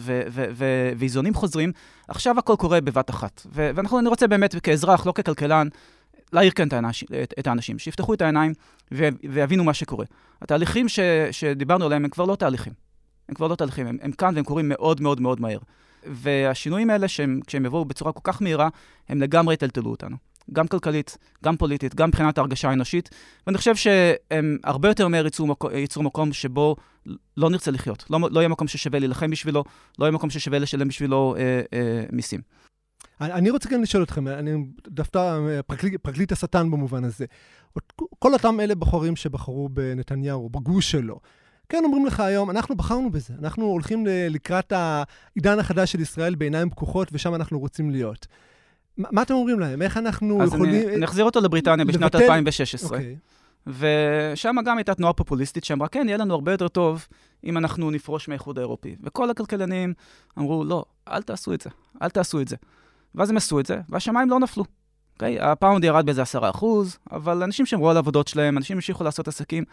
ואיזונים 0.98 1.34
חוזרים, 1.34 1.72
עכשיו 2.08 2.40
הכל 2.40 2.56
קורה 2.60 2.82
בבת 2.82 3.10
אחת. 3.10 3.42
ו- 3.56 3.70
ואנחנו, 3.76 4.00
אני 4.00 4.10
רוצה 4.10 4.28
באמת, 4.28 4.56
כאזרח, 4.64 5.06
לא 5.06 5.12
ככלכלן, 5.12 5.68
להעיר 6.34 6.52
כאן 6.52 6.68
את, 6.68 6.74
האנש, 6.74 7.04
את, 7.40 7.48
האנשים, 7.48 7.80
שיפתחו 7.80 8.14
את 8.14 8.22
העיניים 8.22 8.54
ויבינו 9.24 9.64
מה 9.64 9.74
שקורה. 9.74 10.06
התהליכים 10.42 10.90
ש- 10.90 11.00
שדיברנו 11.32 11.86
עליהם 11.86 12.04
הם 12.04 12.10
כבר 12.10 12.26
לא 12.26 12.36
תהליכים. 12.36 12.89
הם 13.30 13.36
כבר 13.36 13.48
לא 13.48 13.56
תהליכים, 13.56 13.88
הם, 13.88 13.98
הם 14.02 14.12
כאן 14.12 14.36
והם 14.36 14.46
קורים 14.46 14.70
מאוד 14.70 15.02
מאוד 15.02 15.22
מאוד 15.22 15.42
מהר. 15.42 15.60
והשינויים 16.06 16.90
האלה, 16.90 17.08
שהם, 17.08 17.40
כשהם 17.48 17.66
יבואו 17.66 17.86
בצורה 17.86 18.12
כל 18.12 18.20
כך 18.24 18.42
מהירה, 18.42 18.70
הם 19.10 19.22
לגמרי 19.22 19.54
יטלטלו 19.54 19.92
אותנו. 19.92 20.18
גם 20.54 20.68
כלכלית, 20.68 21.18
גם 21.44 21.58
פוליטית, 21.58 21.96
גם 21.96 22.08
מבחינת 22.08 22.38
ההרגשה 22.38 22.70
האנושית, 22.70 23.10
ואני 23.48 23.58
חושב 23.58 23.76
שהם 23.76 24.58
הרבה 24.64 24.88
יותר 24.88 25.08
מהר 25.08 25.26
ייצרו, 25.26 25.48
מקום, 25.48 25.72
ייצרו 25.72 26.04
מקום 26.04 26.34
שבו 26.34 26.76
לא 27.38 27.50
נרצה 27.50 27.72
לחיות. 27.72 28.06
לא, 28.10 28.20
לא 28.32 28.40
יהיה 28.40 28.50
מקום 28.50 28.68
ששווה 28.68 29.00
להילחם 29.00 29.30
בשבילו, 29.30 29.64
לא 30.00 30.06
יהיה 30.06 30.12
מקום 30.12 30.30
ששווה 30.30 30.60
לשלם 30.60 30.88
בשבילו 30.88 31.36
אה, 31.38 31.62
אה, 31.74 32.04
מיסים. 32.12 32.42
אני 33.22 33.50
רוצה 33.50 33.70
כן 33.70 33.82
לשאול 33.82 34.04
אתכם, 34.04 34.28
אני 34.28 34.66
דווקא 34.88 35.18
אה, 35.18 35.64
פרקליט, 35.64 36.02
פרקליט 36.02 36.32
השטן 36.32 36.72
במובן 36.72 37.04
הזה. 37.04 37.26
כל 38.20 38.34
אותם 38.34 38.60
אלה 38.60 38.76
בוחרים 38.76 39.16
שבחרו 39.16 39.70
בנתניהו, 39.70 40.50
בגוש 40.50 40.92
שלו, 40.92 41.20
כן 41.70 41.84
אומרים 41.86 42.06
לך 42.06 42.20
היום, 42.20 42.50
אנחנו 42.50 42.76
בחרנו 42.76 43.12
בזה, 43.12 43.34
אנחנו 43.42 43.66
הולכים 43.66 44.06
לקראת 44.10 44.72
העידן 44.76 45.60
החדש 45.60 45.92
של 45.92 46.00
ישראל 46.00 46.36
בעיניים 46.36 46.70
פקוחות, 46.70 47.08
ושם 47.12 47.36
אנחנו 47.36 47.60
רוצים 47.60 47.90
להיות. 47.92 48.28
מה 48.98 49.08
מה 49.12 49.22
אתם 49.22 49.34
אומרים 49.34 49.60
להם? 49.60 49.82
איך 49.82 49.98
אנחנו 49.98 50.44
אז 50.44 50.54
יכולים... 50.54 50.88
אני, 50.88 50.96
אני 50.96 51.06
אחזיר 51.06 51.26
אותו 51.26 51.42
לבריטניה 51.42 51.86
בשנת 51.86 52.16
לבטל- 52.16 52.24
2016. 52.24 52.98
אוקיי. 52.98 53.16
ושם 53.68 54.56
גם 54.66 54.78
הייתה 54.78 54.94
תנועה 54.96 55.14
פופוליסטית 55.14 55.64
שאמרה, 55.64 55.88
כן, 55.88 56.06
יהיה 56.08 56.18
לנו 56.18 56.34
הרבה 56.34 56.52
יותר 56.52 56.68
טוב 56.68 57.08
אם 57.44 57.58
אנחנו 57.58 57.92
נפרוש 57.92 58.28
מהאיחוד 58.28 58.58
האירופי. 58.58 58.96
וכל 59.04 59.30
הכלכלנים 59.30 59.94
אמרו, 60.38 60.64
לא, 60.64 60.86
אל 61.08 61.22
תעשו 61.22 61.54
את 61.54 61.62
זה, 61.62 61.70
אל 62.02 62.10
תעשו 62.10 62.42
את 62.42 62.48
זה. 62.48 62.56
ואז 63.16 63.30
הם 63.30 63.38
עשו 63.38 63.60
את 63.60 63.66
זה, 63.66 63.80
והשמיים 63.90 64.30
לא 64.30 64.40
נפלו. 64.40 64.64
אוקיי? 65.14 65.40
הפאונד 65.40 65.84
ירד 65.84 66.06
באיזה 66.06 66.22
עשרה 66.22 66.50
אחוז, 66.50 66.98
אבל 67.12 67.44
אנשים 67.44 67.66
שמרו 67.66 67.90
על 67.90 67.96
העבודות 67.96 68.28
שלהם, 68.28 68.58
אנשים 68.58 68.78
המשיכו 68.78 69.04
לעשות 69.04 69.28
עסקים. 69.28 69.64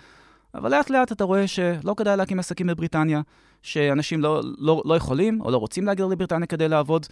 אבל 0.57 0.70
לאט 0.70 0.90
לאט 0.90 1.12
אתה 1.12 1.24
רואה 1.24 1.46
שלא 1.46 1.94
כדאי 1.96 2.16
להקים 2.16 2.38
עסקים 2.38 2.66
בבריטניה, 2.66 3.20
שאנשים 3.62 4.22
לא, 4.22 4.40
לא, 4.59 4.82
לא 4.84 4.94
יכולים 4.94 5.40
או 5.40 5.50
לא 5.50 5.57
רוצים 5.57 5.86
להגיע 5.86 6.07
לבריטניה 6.07 6.46
כדי 6.46 6.68
לעבוד. 6.68 7.07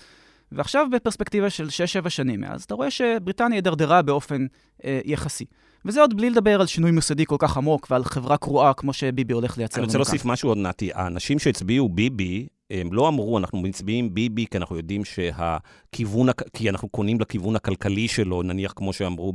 ועכשיו 0.53 0.87
בפרספקטיבה 0.93 1.51
של 1.51 1.69
6-7 2.05 2.11
שנים 2.11 2.41
מאז, 2.41 2.63
אתה 2.63 2.75
רואה 2.75 2.91
שבריטניה 2.91 3.57
הידרדרה 3.57 4.03
באופן 4.03 4.47
אה, 4.85 5.01
יחסי. 5.05 5.45
וזה 5.85 6.01
עוד 6.01 6.17
בלי 6.17 6.31
לדבר 6.31 6.61
על 6.61 6.67
שינוי 6.67 6.91
מוסדי 6.91 7.27
כל 7.27 7.37
כך 7.39 7.57
עמוק 7.57 7.87
ועל 7.91 8.05
חברה 8.05 8.37
קרועה 8.37 8.75
כמו 8.75 8.93
שביבי 8.93 9.35
הולך 9.35 9.59
לייצר 9.59 9.79
אני 9.79 9.87
רוצה. 9.87 9.99
להוסיף 9.99 10.25
משהו 10.25 10.49
עוד, 10.49 10.59
נתי. 10.59 10.91
האנשים 10.95 11.39
שהצביעו 11.39 11.89
ביבי, 11.89 12.47
הם 12.71 12.93
לא 12.93 13.09
אמרו, 13.09 13.39
אנחנו 13.39 13.59
מצביעים 13.63 14.15
ביבי 14.15 14.47
כי 14.51 14.59
אנחנו 14.59 14.77
יודעים 14.77 15.03
שהכיוון, 15.05 16.29
הכ- 16.29 16.49
כי 16.53 16.71
אנחנו 16.71 16.89
קונים 16.89 17.21
לכיוון 17.21 17.57
הכלכלי 17.57 18.09
שלו, 18.09 18.43
נניח 18.43 18.73
כמו 18.77 18.93
שאמרו 18.93 19.33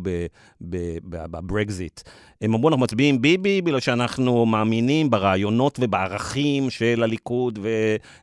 בברקזיט. 0.62 2.02
הם 2.42 2.54
אמרו, 2.54 2.70
אנחנו 2.70 2.84
מצביעים 2.84 3.22
ביבי 3.22 3.62
בגלל 3.62 3.80
שאנחנו 3.80 4.46
מאמינים 4.46 5.10
ברעיונות 5.10 5.80
ובערכים 5.82 6.70
של 6.70 7.04
הליכוד 7.04 7.60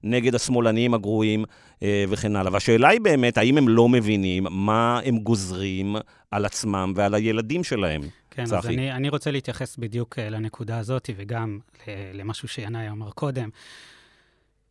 ונגד 0.03 0.35
השמאלנים 0.35 0.95
הגרועים 0.95 1.45
אה, 1.83 2.05
וכן 2.09 2.37
הלאה. 2.37 2.53
והשאלה 2.53 2.89
היא 2.89 3.01
באמת, 3.01 3.39
האם 3.39 3.59
הם 3.59 3.69
לא 3.69 3.89
מבינים 3.89 4.47
מה 4.51 5.01
הם 5.05 5.19
גוזרים 5.19 5.97
על 6.31 6.45
עצמם 6.45 6.93
ועל 6.97 7.15
הילדים 7.15 7.65
שלהם? 7.65 8.01
כן, 8.31 8.43
אז 8.43 8.55
צחי. 8.55 8.75
אני, 8.75 8.93
אני 8.93 9.09
רוצה 9.09 9.31
להתייחס 9.31 9.77
בדיוק 9.77 10.19
אה, 10.19 10.31
לנקודה 10.31 10.79
הזאת, 10.79 11.11
וגם 11.17 11.59
ל- 11.89 11.91
למשהו 12.21 12.49
שינאי 12.49 12.89
אמר 12.91 13.11
קודם. 13.11 13.49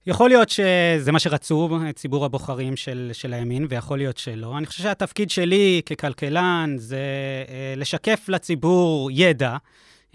יכול 0.08 0.30
להיות 0.30 0.50
שזה 0.50 1.12
מה 1.12 1.20
שרצו 1.20 1.70
ציבור 1.96 2.26
הבוחרים 2.26 2.76
של, 2.76 3.10
של 3.14 3.34
הימין, 3.34 3.68
ויכול 3.70 3.98
להיות 3.98 4.18
שלא. 4.18 4.58
אני 4.58 4.66
חושב 4.66 4.84
שהתפקיד 4.84 5.30
שלי 5.30 5.82
ככלכלן 5.86 6.76
זה 6.78 7.00
אה, 7.50 7.74
לשקף 7.78 8.26
לציבור 8.28 9.10
ידע, 9.14 9.58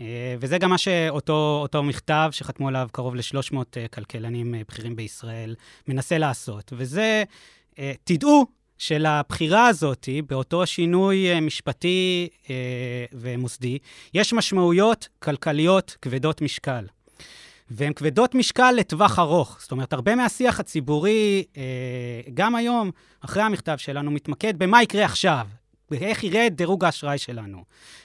אה, 0.00 0.34
וזה 0.40 0.58
גם 0.58 0.70
מה 0.70 0.78
שאותו 0.78 1.58
אותו 1.62 1.82
מכתב 1.82 2.28
שחתמו 2.32 2.68
עליו 2.68 2.88
קרוב 2.92 3.14
ל-300 3.14 3.56
אה, 3.76 3.88
כלכלנים 3.88 4.54
בכירים 4.68 4.96
בישראל 4.96 5.54
מנסה 5.88 6.18
לעשות. 6.18 6.72
וזה, 6.76 7.22
תדעו 8.04 8.46
שלבחירה 8.78 9.66
הזאת, 9.66 10.08
באותו 10.26 10.66
שינוי 10.66 11.40
משפטי 11.40 12.28
ומוסדי, 13.12 13.78
יש 14.14 14.32
משמעויות 14.32 15.08
כלכליות 15.18 15.96
כבדות 16.02 16.42
משקל. 16.42 16.84
והן 17.70 17.92
כבדות 17.92 18.34
משקל 18.34 18.72
לטווח 18.72 19.18
ארוך. 19.18 19.58
זאת 19.60 19.72
אומרת, 19.72 19.92
הרבה 19.92 20.14
מהשיח 20.14 20.60
הציבורי, 20.60 21.44
אה, 21.56 21.62
גם 22.34 22.54
היום, 22.54 22.90
אחרי 23.20 23.42
המכתב 23.42 23.76
שלנו, 23.76 24.10
מתמקד 24.10 24.58
במה 24.58 24.82
יקרה 24.82 25.04
עכשיו, 25.04 25.46
באיך 25.90 26.24
ירד 26.24 26.52
דירוג 26.56 26.84
האשראי 26.84 27.18
שלנו. 27.18 27.64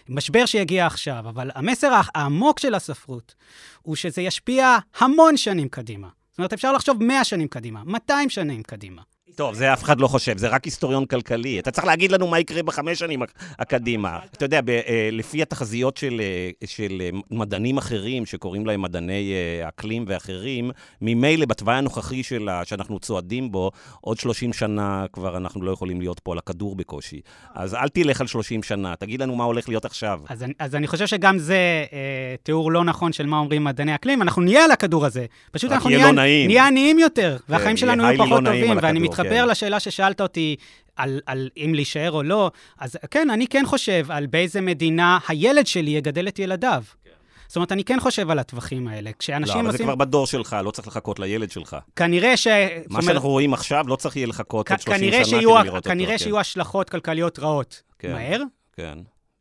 משבר 0.10 0.46
שיגיע 0.46 0.86
עכשיו, 0.86 1.30
אבל 1.30 1.52
המסר 1.56 1.92
העמוק 2.16 2.60
של 2.60 2.76
הספרות 2.76 3.36
הוא 3.82 3.96
שזה 3.96 4.22
ישפיע 4.22 4.78
המון 5.00 5.38
שנים 5.38 5.70
קדימה. 5.70 6.08
זאת 6.30 6.38
אומרת, 6.40 6.54
אפשר 6.54 6.72
לחשוב 6.72 7.04
100 7.04 7.24
שנים 7.24 7.48
קדימה, 7.48 7.84
200 7.84 8.30
שנים 8.30 8.64
קדימה. 8.64 9.02
טוב, 9.36 9.54
זה 9.56 9.74
אף 9.74 9.84
אחד 9.84 10.00
לא 10.00 10.08
חושב, 10.08 10.38
זה 10.38 10.48
רק 10.48 10.64
היסטוריון 10.66 11.06
כלכלי. 11.06 11.60
אתה 11.60 11.72
צריך 11.72 11.88
להגיד 11.88 12.12
לנו 12.12 12.28
מה 12.28 12.40
יקרה 12.40 12.64
בחמש 12.64 13.00
שנים 13.00 13.22
הק- 13.22 13.34
הקדימה. 13.60 14.20
אתה 14.34 14.46
יודע, 14.46 14.62
ב, 14.62 14.70
אה, 14.70 15.10
לפי 15.12 15.42
התחזיות 15.42 15.98
של, 15.98 16.22
אה, 16.22 16.68
של 16.68 17.02
אה, 17.02 17.10
מדענים 17.32 17.78
אחרים, 17.78 18.26
שקוראים 18.26 18.66
להם 18.66 18.82
מדעני 18.82 19.34
אקלים 19.68 20.06
ואחרים, 20.08 20.72
ממילא 21.02 21.46
בתוואי 21.46 21.76
הנוכחי 21.76 22.24
שלה, 22.24 22.66
שאנחנו 22.66 23.00
צועדים 23.00 23.52
בו, 23.52 23.72
עוד 24.02 24.20
30 24.20 24.54
שנה 24.54 25.06
כבר 25.14 25.38
אנחנו 25.38 25.62
לא 25.62 25.72
יכולים 25.72 26.00
להיות 26.02 26.20
פה 26.20 26.32
על 26.32 26.38
הכדור 26.38 26.76
בקושי. 26.76 27.22
אז 27.56 27.74
אל 27.76 27.88
תלך 27.88 28.22
על 28.22 28.28
30 28.28 28.64
שנה, 28.64 28.96
תגיד 28.96 29.22
לנו 29.22 29.36
מה 29.36 29.44
הולך 29.44 29.70
להיות 29.70 29.86
עכשיו. 29.86 30.20
אז 30.30 30.44
אני, 30.44 30.54
אז 30.60 30.76
אני 30.76 30.88
חושב 30.88 31.06
שגם 31.08 31.38
זה 31.38 31.58
אה, 31.94 31.98
תיאור 32.44 32.72
לא 32.72 32.84
נכון 32.84 33.14
של 33.14 33.26
מה 33.26 33.38
אומרים 33.38 33.64
מדעני 33.64 33.96
אקלים. 33.96 34.22
אנחנו 34.22 34.42
נהיה 34.42 34.64
על 34.66 34.72
הכדור 34.72 35.06
הזה. 35.06 35.26
פשוט 35.52 35.72
אנחנו 35.72 35.90
נהיה, 35.90 36.12
לא. 36.12 36.24
נהיה 36.48 36.68
עניים 36.68 37.00
יותר, 37.00 37.38
והחיים 37.50 37.68
יהיה 37.68 37.78
שלנו 37.78 38.04
יהיו 38.04 38.18
לא 38.18 38.26
פחות 38.26 38.44
נעים 38.44 38.62
טובים. 38.66 38.78
ואני 38.84 39.00
הכדור, 39.00 39.25
מתחבר 39.26 39.44
כן. 39.46 39.50
לשאלה 39.50 39.80
ששאלת 39.80 40.22
אותי 40.22 40.56
על, 40.96 41.20
על 41.26 41.50
אם 41.58 41.72
להישאר 41.76 42.12
או 42.12 42.24
לא. 42.24 42.52
אז 42.80 42.98
כן, 43.12 43.30
אני 43.30 43.48
כן 43.48 43.64
חושב 43.66 44.06
על 44.10 44.26
באיזה 44.26 44.62
מדינה 44.62 45.20
הילד 45.28 45.68
שלי 45.68 45.92
יגדל 45.92 46.28
את 46.28 46.40
ילדיו. 46.40 46.84
זאת 47.48 47.56
אומרת, 47.56 47.72
אני 47.72 47.84
כן 47.84 48.00
חושב 48.00 48.30
על 48.30 48.40
הטווחים 48.40 48.88
האלה. 48.88 49.10
לא, 49.10 49.16
כשאנשים 49.20 49.58
אבל 49.58 49.66
זה 49.66 49.72
עושים... 49.72 49.86
כבר 49.86 49.96
בדור 49.96 50.28
שלך, 50.28 50.56
לא 50.64 50.72
צריך 50.72 50.88
לחכות 50.88 51.20
לילד 51.20 51.52
שלך. 51.52 51.78
כנראה 51.96 52.38
ש... 52.38 52.48
מה 52.90 53.02
שאנחנו 53.02 53.30
רואים 53.30 53.54
עכשיו, 53.54 53.86
לא 53.88 53.96
צריך 53.96 54.16
יהיה 54.16 54.28
לחכות 54.28 54.72
עוד 54.72 54.80
כ- 54.80 54.84
30 54.84 55.00
כנראה 55.00 55.26
שנה 55.26 55.26
שיהיו, 55.26 55.52
כדי 55.56 55.64
לראות 55.64 55.78
אותו. 55.78 55.90
כנראה 55.90 56.12
כן. 56.12 56.18
שיהיו 56.18 56.40
השלכות 56.40 56.90
כלכליות 56.90 57.40
רעות 57.40 57.82
כן. 58.00 58.14
מהר, 58.14 58.42
כן. 58.74 58.98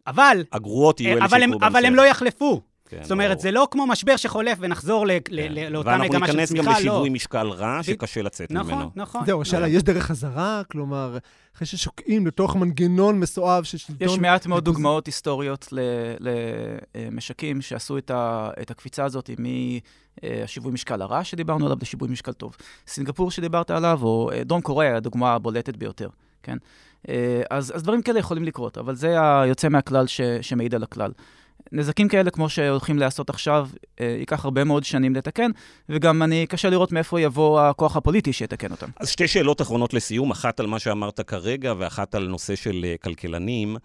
אבל... 0.07 0.45
הגרועות 0.53 1.01
יהיו 1.01 1.16
אלה 1.16 1.24
אבל 1.24 1.41
שיקרו 1.41 1.59
אבל 1.62 1.85
הם 1.85 1.97
בהמשך. 1.97 1.97
לא 1.97 2.07
יחלפו. 2.07 2.61
כן, 2.89 3.03
זאת 3.03 3.11
אומרת, 3.11 3.30
ברור. 3.30 3.43
זה 3.43 3.51
לא 3.51 3.68
כמו 3.70 3.87
משבר 3.87 4.16
שחולף 4.16 4.59
ונחזור 4.61 5.07
כן. 5.24 5.35
לאותה 5.70 5.89
ואנחנו 5.89 6.05
מגמה 6.05 6.26
של 6.26 6.32
ניכנס 6.32 6.53
גם 6.53 6.64
צמיחה, 6.64 6.70
לא. 6.70 6.78
לשיווי 6.78 7.11
משקל 7.11 7.47
רע, 7.49 7.82
שקשה 7.82 8.22
לצאת 8.22 8.51
ממנו. 8.51 8.64
נכון, 8.64 8.91
נכון. 8.97 9.26
זהו, 9.26 9.43
השאלה, 9.43 9.68
יש 9.68 9.82
דרך 9.82 10.05
חזרה? 10.05 10.62
כלומר, 10.70 11.18
אחרי 11.57 11.66
ששוקעים 11.66 12.26
לתוך 12.26 12.57
מנגנון 12.57 13.20
מסואב 13.20 13.64
של 13.64 13.78
שלטון... 13.78 14.09
יש 14.09 14.18
מעט 14.18 14.47
מאוד. 14.47 14.64
דוגמאות 14.64 15.07
היסטוריות 15.07 15.72
למשקים 16.95 17.62
שעשו 17.62 17.99
את, 17.99 18.70
הקפיצה 18.70 19.05
הזאת 19.05 19.30
מהשיווי 20.22 20.72
משקל 20.72 21.03
הרע 21.03 21.24
שדיברנו 21.24 21.64
עליו 21.64 21.78
לשיווי 21.82 22.09
משקל 22.09 22.32
טוב. 22.32 22.57
סינגפור 22.87 23.30
שדיברת 23.30 23.70
עליו, 23.70 23.99
או 24.03 24.30
אה, 24.32 24.45
דרום 24.45 24.61
קוריאה, 24.61 24.97
הדוגמה 24.97 25.35
הבולטת 25.35 25.76
ביותר, 25.76 26.09
כן? 26.43 26.57
אה, 27.09 27.43
אז, 27.51 27.72
אז 27.76 27.82
דברים 27.82 28.03
כאלה 28.03 28.18
יכולים 28.18 28.45
לקרות, 28.45 28.78
אבל 28.78 28.95
זה 28.95 29.41
היוצא 29.41 29.68
מהכלל 29.68 30.07
ש, 30.07 30.20
שמעיד 30.20 30.74
על 30.74 30.82
הכלל. 30.82 31.12
נזקים 31.72 32.08
כאלה, 32.08 32.30
כמו 32.30 32.48
שהולכים 32.48 32.98
לעשות 32.98 33.30
עכשיו, 33.30 33.68
אה, 34.00 34.16
ייקח 34.18 34.44
הרבה 34.44 34.64
מאוד 34.64 34.84
שנים 34.84 35.14
לתקן, 35.14 35.50
וגם 35.88 36.22
אני, 36.22 36.46
קשה 36.46 36.70
לראות 36.70 36.92
מאיפה 36.92 37.20
יבוא 37.20 37.60
הכוח 37.60 37.96
הפוליטי 37.96 38.32
שיתקן 38.32 38.70
אותם. 38.70 38.88
אז 39.00 39.08
שתי 39.08 39.28
שאלות 39.28 39.62
אחרונות 39.62 39.94
לסיום, 39.94 40.30
אחת 40.30 40.60
על 40.60 40.66
מה 40.66 40.78
שאמרת 40.78 41.20
כרגע 41.20 41.74
ואחת 41.78 42.14
על 42.14 42.26
נושא 42.26 42.54
של 42.54 42.84
אה, 42.84 42.94
כלכלנים. 43.02 43.76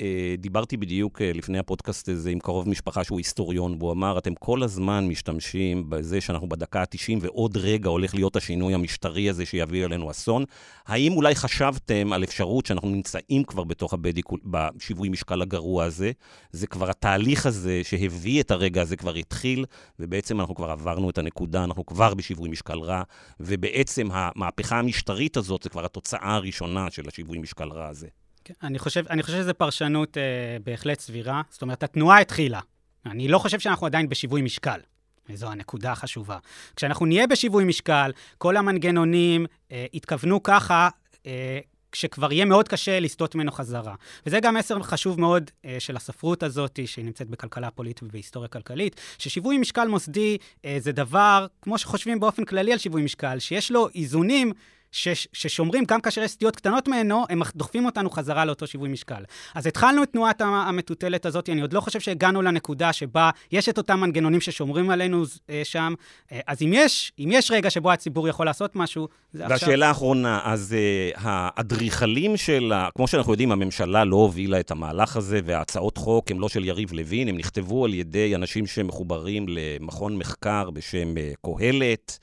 אה, 0.00 0.34
דיברתי 0.38 0.76
בדיוק 0.76 1.22
אה, 1.22 1.32
לפני 1.34 1.58
הפודקאסט 1.58 2.08
הזה 2.08 2.30
עם 2.30 2.38
קרוב 2.38 2.68
משפחה 2.68 3.04
שהוא 3.04 3.18
היסטוריון, 3.18 3.76
והוא 3.78 3.92
אמר, 3.92 4.18
אתם 4.18 4.34
כל 4.34 4.62
הזמן 4.62 5.08
משתמשים 5.08 5.90
בזה 5.90 6.20
שאנחנו 6.20 6.48
בדקה 6.48 6.80
ה-90 6.80 7.18
ועוד 7.20 7.56
רגע 7.56 7.88
הולך 7.88 8.14
להיות 8.14 8.36
השינוי 8.36 8.74
המשטרי 8.74 9.30
הזה 9.30 9.46
שיביא 9.46 9.84
עלינו 9.84 10.10
אסון. 10.10 10.44
האם 10.86 11.12
אולי 11.12 11.34
חשבתם 11.34 12.12
על 12.12 12.24
אפשרות 12.24 12.66
שאנחנו 12.66 12.88
נמצאים 12.88 13.44
כבר 13.44 13.64
בתוך 13.64 13.94
הבדיקול, 13.94 14.40
בשיווי 14.44 15.08
משקל 15.08 15.42
הגרוע 15.42 15.84
הזה? 15.84 16.12
זה 16.52 16.66
כבר 16.66 16.90
התהליך 16.90 17.46
הזה 17.46 17.80
שהביא 17.84 18.40
את 18.40 18.50
הרגע 18.50 18.82
הזה 18.82 18.96
כבר 18.96 19.14
התחיל, 19.14 19.64
ובעצם 19.98 20.40
אנחנו 20.40 20.54
כבר 20.54 20.70
עברנו 20.70 21.10
את 21.10 21.18
הנקודה, 21.18 21.64
אנחנו 21.64 21.86
כבר 21.86 22.14
בשיווי 22.14 22.48
משקל 22.48 22.78
רע, 22.78 23.02
ובעצם 23.40 24.08
המהפכה 24.12 24.78
המשטרית 24.78 25.36
הזאת 25.36 25.62
זה 25.62 25.68
כבר 25.68 25.84
התוצאה 25.84 26.34
הראשונה 26.34 26.90
של 26.90 27.08
השיווי 27.08 27.38
משקל 27.38 27.68
רע 27.68 27.88
הזה. 27.88 28.08
כן, 28.48 28.54
אני 28.62 28.78
חושב, 28.78 29.04
אני 29.10 29.22
חושב 29.22 29.36
שזו 29.36 29.54
פרשנות 29.54 30.18
אה, 30.18 30.22
בהחלט 30.64 31.00
סבירה. 31.00 31.42
זאת 31.50 31.62
אומרת, 31.62 31.82
התנועה 31.82 32.20
התחילה. 32.20 32.60
אני 33.06 33.28
לא 33.28 33.38
חושב 33.38 33.60
שאנחנו 33.60 33.86
עדיין 33.86 34.08
בשיווי 34.08 34.42
משקל. 34.42 34.80
וזו 35.28 35.50
הנקודה 35.50 35.92
החשובה. 35.92 36.38
כשאנחנו 36.76 37.06
נהיה 37.06 37.26
בשיווי 37.26 37.64
משקל, 37.64 38.10
כל 38.38 38.56
המנגנונים 38.56 39.46
אה, 39.72 39.86
יתכוונו 39.92 40.42
ככה, 40.42 40.88
אה, 41.26 41.58
שכבר 41.92 42.32
יהיה 42.32 42.44
מאוד 42.44 42.68
קשה 42.68 43.00
לסטות 43.00 43.34
ממנו 43.34 43.52
חזרה. 43.52 43.94
וזה 44.26 44.40
גם 44.40 44.54
מסר 44.54 44.82
חשוב 44.82 45.20
מאוד 45.20 45.50
אה, 45.64 45.76
של 45.78 45.96
הספרות 45.96 46.42
הזאת, 46.42 46.80
שהיא 46.86 47.04
נמצאת 47.04 47.28
בכלכלה 47.28 47.70
פוליטית 47.70 48.02
ובהיסטוריה 48.02 48.48
כלכלית, 48.48 49.00
ששיווי 49.18 49.58
משקל 49.58 49.88
מוסדי 49.88 50.36
אה, 50.64 50.76
זה 50.80 50.92
דבר, 50.92 51.46
כמו 51.62 51.78
שחושבים 51.78 52.20
באופן 52.20 52.44
כללי 52.44 52.72
על 52.72 52.78
שיווי 52.78 53.02
משקל, 53.02 53.38
שיש 53.38 53.70
לו 53.70 53.88
איזונים 53.94 54.52
ש- 54.92 55.28
ששומרים, 55.32 55.84
גם 55.84 56.00
כאשר 56.00 56.22
יש 56.22 56.30
סטיות 56.30 56.56
קטנות 56.56 56.88
ממנו, 56.88 57.24
הם 57.30 57.42
דוחפים 57.54 57.86
אותנו 57.86 58.10
חזרה 58.10 58.44
לאותו 58.44 58.66
שיווי 58.66 58.88
משקל. 58.88 59.22
אז 59.54 59.66
התחלנו 59.66 60.02
את 60.02 60.12
תנועת 60.12 60.40
המטוטלת 60.40 61.26
הזאת, 61.26 61.48
אני 61.48 61.60
עוד 61.60 61.72
לא 61.72 61.80
חושב 61.80 62.00
שהגענו 62.00 62.42
לנקודה 62.42 62.92
שבה 62.92 63.30
יש 63.52 63.68
את 63.68 63.78
אותם 63.78 64.00
מנגנונים 64.00 64.40
ששומרים 64.40 64.90
עלינו 64.90 65.22
אה, 65.50 65.60
שם. 65.64 65.94
אה, 66.32 66.40
אז 66.46 66.62
אם 66.62 66.70
יש, 66.74 67.12
אם 67.18 67.28
יש 67.32 67.50
רגע 67.50 67.70
שבו 67.70 67.92
הציבור 67.92 68.28
יכול 68.28 68.46
לעשות 68.46 68.76
משהו, 68.76 69.08
זה 69.32 69.42
עכשיו. 69.46 69.68
והשאלה 69.68 69.88
האחרונה, 69.88 70.40
אז 70.44 70.74
uh, 71.14 71.18
האדריכלים 71.22 72.36
של, 72.36 72.72
ה- 72.72 72.88
כמו 72.96 73.08
שאנחנו 73.08 73.32
יודעים, 73.32 73.52
הממשלה 73.52 74.04
לא 74.04 74.16
הובילה 74.16 74.60
את 74.60 74.70
המהלך 74.70 75.16
הזה, 75.16 75.40
והצעות 75.44 75.96
חוק 75.96 76.30
הן 76.30 76.38
לא 76.38 76.48
של 76.48 76.64
יריב 76.64 76.92
לוין, 76.92 77.28
הן 77.28 77.36
נכתבו 77.36 77.84
על 77.84 77.94
ידי 77.94 78.34
אנשים 78.34 78.66
שמחוברים 78.66 79.46
למכון 79.48 80.16
מחקר 80.16 80.70
בשם 80.70 81.14
uh, 81.14 81.50
קהלת. 81.58 82.18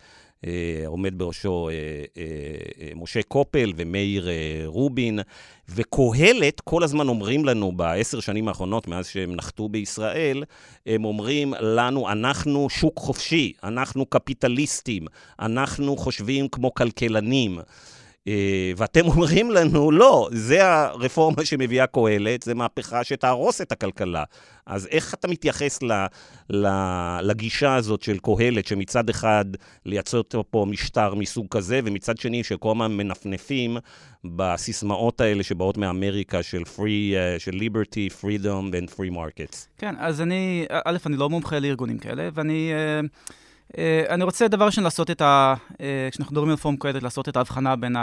Uh, 0.46 0.48
עומד 0.88 1.18
בראשו 1.18 1.70
uh, 1.70 2.18
uh, 2.18 3.00
משה 3.00 3.24
קופל 3.24 3.74
ומאיר 3.76 4.28
רובין, 4.66 5.20
וקהלת 5.70 6.62
כל 6.62 6.84
הזמן 6.84 7.08
אומרים 7.08 7.46
לנו 7.46 7.72
בעשר 7.72 8.20
שנים 8.20 8.48
האחרונות, 8.48 8.88
מאז 8.88 9.08
שהם 9.08 9.36
נחתו 9.36 9.70
בישראל, 9.70 10.44
הם 10.86 11.06
אומרים 11.06 11.54
לנו, 11.60 12.12
אנחנו 12.12 12.70
שוק 12.70 13.00
חופשי, 13.00 13.54
אנחנו 13.64 14.06
קפיטליסטים, 14.06 15.06
אנחנו 15.40 15.98
חושבים 15.98 16.48
כמו 16.48 16.74
כלכלנים. 16.74 17.60
אה, 18.28 18.72
ואתם 18.78 19.06
אומרים 19.06 19.52
לנו, 19.52 19.92
לא, 19.92 20.30
זה 20.32 20.68
הרפורמה 20.74 21.46
שמביאה 21.46 21.88
קהלת, 21.88 22.44
זה 22.44 22.56
מהפכה 22.56 23.04
שתהרוס 23.04 23.62
את 23.62 23.72
הכלכלה. 23.72 24.24
אז 24.66 24.88
איך 24.92 25.14
אתה 25.14 25.28
מתייחס 25.28 25.84
ל, 25.84 25.92
ל, 26.50 26.68
לגישה 27.22 27.76
הזאת 27.76 28.02
של 28.02 28.18
קהלת, 28.18 28.68
שמצד 28.68 29.10
אחד 29.10 29.46
לייצר 29.86 30.22
פה 30.50 30.66
משטר 30.70 31.16
מסוג 31.16 31.48
כזה, 31.50 31.80
ומצד 31.84 32.18
שני 32.18 32.44
שכל 32.44 32.72
הזמן 32.72 32.98
מנפנפים 32.98 33.78
בסיסמאות 34.24 35.22
האלה 35.22 35.44
שבאות 35.44 35.78
מאמריקה 35.78 36.44
של 36.44 36.62
free, 36.76 36.80
uh, 36.80 37.40
של 37.40 37.52
liberty, 37.52 38.22
freedom 38.22 38.74
and 38.74 38.96
free 38.96 39.16
markets? 39.16 39.68
כן, 39.78 39.96
אז 40.00 40.22
אני, 40.22 40.66
א', 40.86 40.98
אני 41.06 41.18
לא 41.18 41.30
מומחה 41.30 41.60
לארגונים 41.60 41.98
כאלה, 41.98 42.30
ואני... 42.34 42.72
Uh... 42.74 43.32
Uh, 43.76 43.78
אני 44.10 44.24
רוצה 44.24 44.48
דבר 44.48 44.66
ראשון 44.66 44.84
לעשות 44.84 45.12
את 45.12 45.22
ה... 45.22 45.54
Uh, 45.74 45.78
כשאנחנו 46.12 46.34
מדברים 46.34 46.50
על 46.50 46.56
פורום 46.56 46.78
קהלת, 46.78 47.04
לעשות 47.04 47.30
את 47.30 47.38
ההבחנה 47.38 47.76
בין 47.76 47.96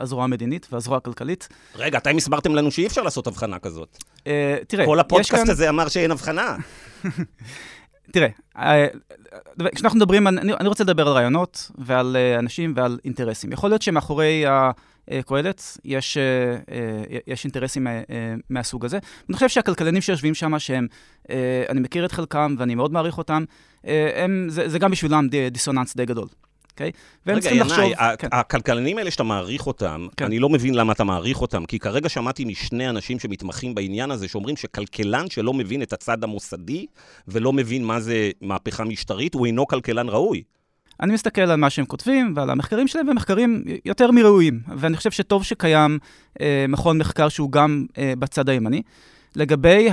הזרוע 0.00 0.24
המדינית 0.24 0.66
והזרוע 0.72 0.96
הכלכלית. 0.96 1.48
רגע, 1.76 1.98
אתם 1.98 2.16
הסברתם 2.16 2.54
לנו 2.54 2.70
שאי 2.70 2.86
אפשר 2.86 3.02
לעשות 3.02 3.26
הבחנה 3.26 3.58
כזאת. 3.58 3.98
תראה, 4.68 4.86
כל 4.86 5.00
הפודקאסט 5.00 5.34
כאן... 5.44 5.50
הזה 5.50 5.68
אמר 5.68 5.88
שאין 5.88 6.10
הבחנה. 6.10 6.56
תראה, 8.12 8.28
כשאנחנו 9.74 9.96
מדברים, 9.96 10.28
אני, 10.28 10.52
אני 10.52 10.68
רוצה 10.68 10.84
לדבר 10.84 11.08
על 11.08 11.12
רעיונות 11.12 11.70
ועל 11.78 12.16
אנשים 12.38 12.72
ועל 12.76 12.98
אינטרסים. 13.04 13.52
יכול 13.52 13.70
להיות 13.70 13.82
שמאחורי 13.82 14.44
קהלת 15.26 15.78
יש, 15.84 16.18
יש 17.26 17.44
אינטרסים 17.44 17.86
מהסוג 18.50 18.84
הזה. 18.84 18.98
אני 19.28 19.34
חושב 19.34 19.48
שהכלכלנים 19.48 20.02
שיושבים 20.02 20.34
שם, 20.34 20.58
שהם, 20.58 20.86
אני 21.68 21.80
מכיר 21.80 22.04
את 22.04 22.12
חלקם 22.12 22.54
ואני 22.58 22.74
מאוד 22.74 22.92
מעריך 22.92 23.18
אותם, 23.18 23.44
הם, 24.14 24.46
זה, 24.48 24.68
זה 24.68 24.78
גם 24.78 24.90
בשבילם 24.90 25.28
דיסוננס 25.50 25.96
די 25.96 26.06
גדול. 26.06 26.28
אוקיי? 26.74 26.90
והם 27.26 27.40
צריכים 27.40 27.60
לחשוב... 27.60 27.78
רגע, 27.78 27.86
ינאי, 27.86 28.16
כן. 28.18 28.28
הכלכלנים 28.32 28.98
האלה 28.98 29.10
שאתה 29.10 29.22
מעריך 29.22 29.66
אותם, 29.66 30.06
כן. 30.16 30.24
אני 30.24 30.38
לא 30.38 30.48
מבין 30.48 30.74
למה 30.74 30.92
אתה 30.92 31.04
מעריך 31.04 31.40
אותם, 31.40 31.66
כי 31.66 31.78
כרגע 31.78 32.08
שמעתי 32.08 32.44
משני 32.44 32.88
אנשים 32.88 33.18
שמתמחים 33.18 33.74
בעניין 33.74 34.10
הזה, 34.10 34.28
שאומרים 34.28 34.56
שכלכלן 34.56 35.30
שלא 35.30 35.54
מבין 35.54 35.82
את 35.82 35.92
הצד 35.92 36.24
המוסדי, 36.24 36.86
ולא 37.28 37.52
מבין 37.52 37.84
מה 37.84 38.00
זה 38.00 38.30
מהפכה 38.40 38.84
משטרית, 38.84 39.34
הוא 39.34 39.46
אינו 39.46 39.66
כלכלן 39.66 40.08
ראוי. 40.08 40.42
אני 41.00 41.12
מסתכל 41.12 41.40
על 41.40 41.56
מה 41.56 41.70
שהם 41.70 41.84
כותבים 41.84 42.32
ועל 42.36 42.50
המחקרים 42.50 42.88
שלהם, 42.88 43.06
והם 43.06 43.16
מחקרים 43.16 43.64
יותר 43.84 44.10
מראויים. 44.10 44.60
ואני 44.76 44.96
חושב 44.96 45.10
שטוב 45.10 45.44
שקיים 45.44 45.98
אה, 46.40 46.64
מכון 46.68 46.98
מחקר 46.98 47.28
שהוא 47.28 47.52
גם 47.52 47.86
אה, 47.98 48.12
בצד 48.18 48.48
הימני. 48.48 48.82
לגבי 49.36 49.88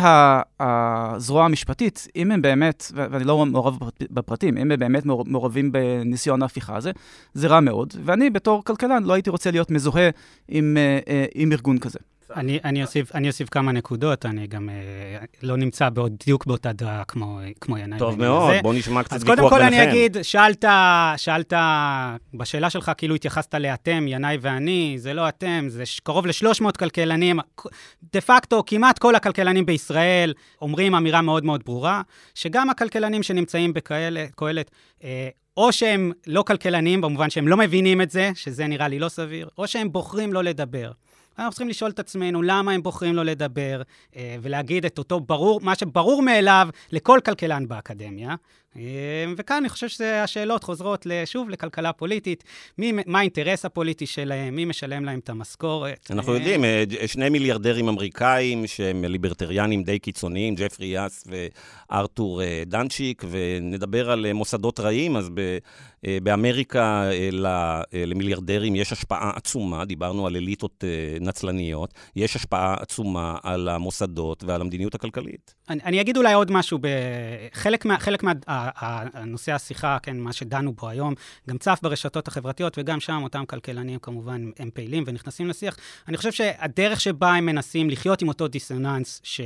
הזרוע 0.59 1.45
המשפטית, 1.45 2.07
אם 2.15 2.31
הם 2.31 2.41
באמת, 2.41 2.91
ואני 2.95 3.23
לא 3.23 3.45
מעורב 3.45 3.77
בפרטים, 4.11 4.57
אם 4.57 4.71
הם 4.71 4.79
באמת 4.79 5.05
מעורבים 5.05 5.71
בניסיון 5.71 6.41
ההפיכה 6.41 6.75
הזה, 6.75 6.91
זה 7.33 7.47
רע 7.47 7.59
מאוד. 7.59 7.93
ואני 8.05 8.29
בתור 8.29 8.63
כלכלן 8.63 9.03
לא 9.03 9.13
הייתי 9.13 9.29
רוצה 9.29 9.51
להיות 9.51 9.71
מזוהה 9.71 10.09
עם, 10.47 10.77
אה, 10.77 10.99
אה, 11.07 11.25
עם 11.35 11.51
ארגון 11.51 11.79
כזה. 11.79 11.99
אני, 12.35 12.59
אני, 12.63 12.83
אוסיף, 12.83 13.15
אני 13.15 13.27
אוסיף 13.27 13.49
כמה 13.49 13.71
נקודות, 13.71 14.25
אני 14.25 14.47
גם 14.47 14.69
אה, 14.69 15.25
לא 15.43 15.57
נמצא 15.57 15.89
בדיוק 15.89 16.45
באותה 16.45 16.73
דעה 16.73 17.03
כמו, 17.03 17.39
כמו 17.61 17.77
ינאי. 17.77 17.99
טוב 17.99 18.19
מאוד, 18.19 18.53
בוא 18.61 18.73
נשמע 18.73 19.03
קצת 19.03 19.13
ויכוח 19.13 19.27
ביניכם. 19.27 19.45
אז 19.45 19.49
קודם 19.49 19.61
כל 19.61 19.61
אני 19.61 19.83
אגיד, 19.83 20.17
שאלת, 20.21 20.65
שאלת, 21.17 21.53
בשאלה 22.33 22.69
שלך 22.69 22.91
כאילו 22.97 23.15
התייחסת 23.15 23.55
לאתם, 23.55 24.05
ינאי 24.07 24.37
ואני, 24.41 24.95
זה 24.97 25.13
לא 25.13 25.29
אתם, 25.29 25.65
זה 25.67 25.83
קרוב 26.03 26.27
ל-300 26.27 26.71
כלכלנים. 26.79 27.39
דה 28.13 28.21
פקטו, 28.21 28.63
כמעט 28.65 28.99
כל 28.99 29.15
הכלכלנים 29.15 29.65
בישראל 29.65 30.33
אומרים 30.61 30.95
אמירה 30.95 31.21
מאוד 31.21 31.45
מאוד 31.45 31.63
ברורה, 31.65 32.01
שגם 32.35 32.69
הכלכלנים 32.69 33.23
שנמצאים 33.23 33.73
בקהלת, 33.73 34.71
אה, 35.03 35.29
או 35.57 35.73
שהם 35.73 36.11
לא 36.27 36.43
כלכלנים, 36.43 37.01
במובן 37.01 37.29
שהם 37.29 37.47
לא 37.47 37.57
מבינים 37.57 38.01
את 38.01 38.11
זה, 38.11 38.31
שזה 38.35 38.67
נראה 38.67 38.87
לי 38.87 38.99
לא 38.99 39.09
סביר, 39.09 39.49
או 39.57 39.67
שהם 39.67 39.91
בוחרים 39.91 40.33
לא 40.33 40.43
לדבר. 40.43 40.91
אנחנו 41.41 41.53
צריכים 41.53 41.69
לשאול 41.69 41.91
את 41.91 41.99
עצמנו 41.99 42.41
למה 42.41 42.71
הם 42.71 42.83
בוחרים 42.83 43.15
לא 43.15 43.25
לדבר, 43.25 43.81
אה, 44.15 44.35
ולהגיד 44.41 44.85
את 44.85 44.97
אותו 44.97 45.19
ברור, 45.19 45.61
מה 45.63 45.75
שברור 45.75 46.21
מאליו 46.21 46.69
לכל 46.91 47.19
כלכלן 47.25 47.67
באקדמיה. 47.67 48.35
אה, 48.77 48.81
וכאן 49.37 49.57
אני 49.57 49.69
חושב 49.69 49.87
שהשאלות 49.87 50.63
חוזרות, 50.63 51.07
שוב, 51.25 51.49
לכלכלה 51.49 51.93
פוליטית. 51.93 52.43
מי, 52.77 52.91
מה 53.05 53.19
האינטרס 53.19 53.65
הפוליטי 53.65 54.05
שלהם? 54.05 54.55
מי 54.55 54.65
משלם 54.65 55.05
להם 55.05 55.19
את 55.19 55.29
המשכורת? 55.29 56.07
אנחנו 56.11 56.33
יודעים, 56.33 56.65
אה, 56.65 56.83
שני 57.05 57.29
מיליארדרים 57.29 57.87
אמריקאים 57.87 58.67
שהם 58.67 59.05
ליברטריאנים 59.05 59.83
די 59.83 59.99
קיצוניים, 59.99 60.55
ג'פרי 60.55 60.85
יאס 60.85 61.27
וארתור 61.27 62.41
דנצ'יק, 62.65 63.23
ונדבר 63.29 64.11
על 64.11 64.33
מוסדות 64.33 64.79
רעים, 64.79 65.17
אז 65.17 65.29
ב... 65.33 65.57
באמריקה 66.23 67.09
למיליארדרים 67.93 68.75
יש 68.75 68.91
השפעה 68.91 69.31
עצומה, 69.35 69.85
דיברנו 69.85 70.27
על 70.27 70.35
אליטות 70.35 70.83
נצלניות, 71.21 71.93
יש 72.15 72.35
השפעה 72.35 72.75
עצומה 72.79 73.37
על 73.43 73.69
המוסדות 73.69 74.43
ועל 74.43 74.61
המדיניות 74.61 74.95
הכלכלית. 74.95 75.53
אני, 75.69 75.79
אני 75.83 76.01
אגיד 76.01 76.17
אולי 76.17 76.33
עוד 76.33 76.51
משהו, 76.51 76.79
חלק 77.53 77.85
מה... 77.85 77.99
חלק 77.99 78.23
מה 78.23 78.31
הנושא 79.13 79.51
השיחה, 79.51 79.97
כן, 80.03 80.17
מה 80.17 80.33
שדנו 80.33 80.73
בו 80.73 80.89
היום, 80.89 81.13
גם 81.49 81.57
צף 81.57 81.79
ברשתות 81.81 82.27
החברתיות, 82.27 82.77
וגם 82.77 82.99
שם 82.99 83.19
אותם 83.23 83.45
כלכלנים 83.45 83.99
כמובן 83.99 84.51
הם 84.59 84.69
פעילים 84.73 85.03
ונכנסים 85.07 85.47
לשיח. 85.47 85.77
אני 86.07 86.17
חושב 86.17 86.31
שהדרך 86.31 87.01
שבה 87.01 87.33
הם 87.33 87.45
מנסים 87.45 87.89
לחיות 87.89 88.21
עם 88.21 88.27
אותו 88.27 88.47
דיסוננס, 88.47 89.21
ש... 89.23 89.41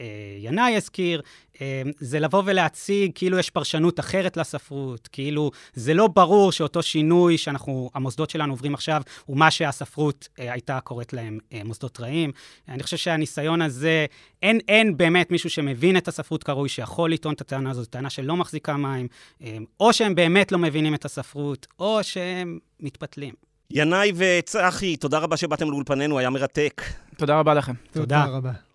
אה, 0.00 0.02
אה, 0.02 0.36
ינאי 0.38 0.76
הזכיר, 0.76 1.22
אה, 1.60 1.82
זה 1.98 2.20
לבוא 2.20 2.42
ולהציג 2.46 3.10
כאילו 3.14 3.38
יש 3.38 3.50
פרשנות 3.50 4.00
אחרת 4.00 4.36
לספרות, 4.36 5.08
כאילו 5.12 5.50
זה 5.74 5.94
לא 5.94 6.06
ברור 6.06 6.52
שאותו 6.52 6.82
שינוי 6.82 7.38
שאנחנו, 7.38 7.90
המוסדות 7.94 8.30
שלנו 8.30 8.52
עוברים 8.52 8.74
עכשיו, 8.74 9.02
הוא 9.24 9.36
מה 9.36 9.50
שהספרות 9.50 10.28
אה, 10.38 10.52
הייתה 10.52 10.80
קוראת 10.80 11.12
להם 11.12 11.38
מוסדות 11.64 12.00
רעים. 12.00 12.32
אני 12.68 12.82
חושב 12.82 12.96
שהניסיון 12.96 13.62
הזה, 13.62 14.06
אין, 14.42 14.60
אין 14.68 14.96
באמת 14.96 15.30
מישהו 15.30 15.50
שמבין 15.50 15.96
את 15.96 16.08
הספרות 16.08 16.44
כראוי, 16.44 16.68
שיכול 16.68 17.12
לטעון 17.12 17.34
את 17.34 17.40
הטענה 17.40 17.70
הזאת, 17.70 17.90
טענה 17.90 18.10
שלא 18.10 18.36
מחזיקה 18.36 18.76
מים, 18.76 19.08
או 19.80 19.92
שהם 19.92 20.14
באמת 20.14 20.52
לא 20.52 20.58
מבינים 20.58 20.94
את 20.94 21.04
הספרות, 21.04 21.66
או 21.78 21.98
שהם 22.02 22.58
מתפתלים. 22.80 23.34
ינאי 23.70 24.12
וצחי, 24.16 24.96
תודה 24.96 25.18
רבה 25.18 25.36
שבאתם 25.36 25.70
לאולפנינו, 25.70 26.18
היה 26.18 26.30
מרתק. 26.30 26.82
תודה 27.16 27.38
רבה 27.38 27.54
לכם. 27.54 27.74
תודה, 27.92 28.24
תודה 28.24 28.36
רבה. 28.36 28.71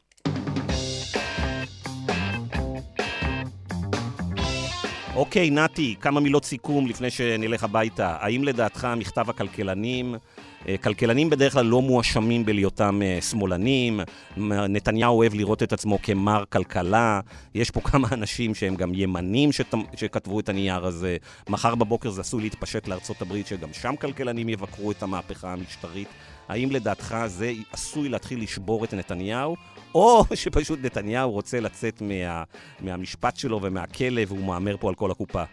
אוקיי, 5.18 5.50
נתי, 5.50 5.96
כמה 6.02 6.20
מילות 6.20 6.46
סיכום 6.46 6.88
לפני 6.88 7.10
שנלך 7.10 7.64
הביתה. 7.64 8.18
האם 8.20 8.44
לדעתך 8.44 8.88
מכתב 8.98 9.30
הכלכלנים, 9.30 10.16
אה, 10.68 10.78
כלכלנים 10.78 11.30
בדרך 11.30 11.54
כלל 11.54 11.66
לא 11.66 11.82
מואשמים 11.82 12.46
בלהיותם 12.46 13.02
אה, 13.02 13.18
שמאלנים, 13.22 14.00
נתניהו 14.70 15.18
אוהב 15.18 15.34
לראות 15.34 15.64
את 15.64 15.74
עצמו 15.74 16.02
כמר 16.02 16.44
כלכלה, 16.50 17.20
יש 17.56 17.72
פה 17.72 17.82
כמה 17.90 18.08
אנשים 18.12 18.56
שהם 18.56 18.76
גם 18.76 18.92
ימנים 18.94 19.52
שת... 19.52 19.74
שכתבו 19.96 20.40
את 20.40 20.50
הנייר 20.50 20.86
הזה, 20.86 21.18
מחר 21.50 21.76
בבוקר 21.76 22.10
זה 22.10 22.22
עשוי 22.22 22.42
להתפשט 22.42 22.88
לארצות 22.88 23.22
הברית, 23.22 23.48
שגם 23.48 23.70
שם 23.74 23.96
כלכלנים 23.96 24.50
יבקרו 24.50 24.92
את 24.92 25.04
המהפכה 25.04 25.54
המשטרית. 25.54 26.08
האם 26.48 26.72
לדעתך 26.72 27.16
זה 27.28 27.52
עשוי 27.72 28.10
להתחיל 28.10 28.44
לשבור 28.44 28.84
את 28.84 28.94
נתניהו, 28.94 29.56
או 29.96 30.24
שפשוט 30.36 30.80
נתניהו 30.84 31.32
רוצה 31.32 31.60
לצאת 31.60 32.02
מה, 32.02 32.44
מהמשפט 32.80 33.36
שלו 33.36 33.62
ומהכלא 33.62 34.22
והוא 34.28 34.46
מהמר 34.46 34.78
פה 34.80 34.90
על 34.90 34.96
כל 34.96 35.12
הקופה. 35.12 35.44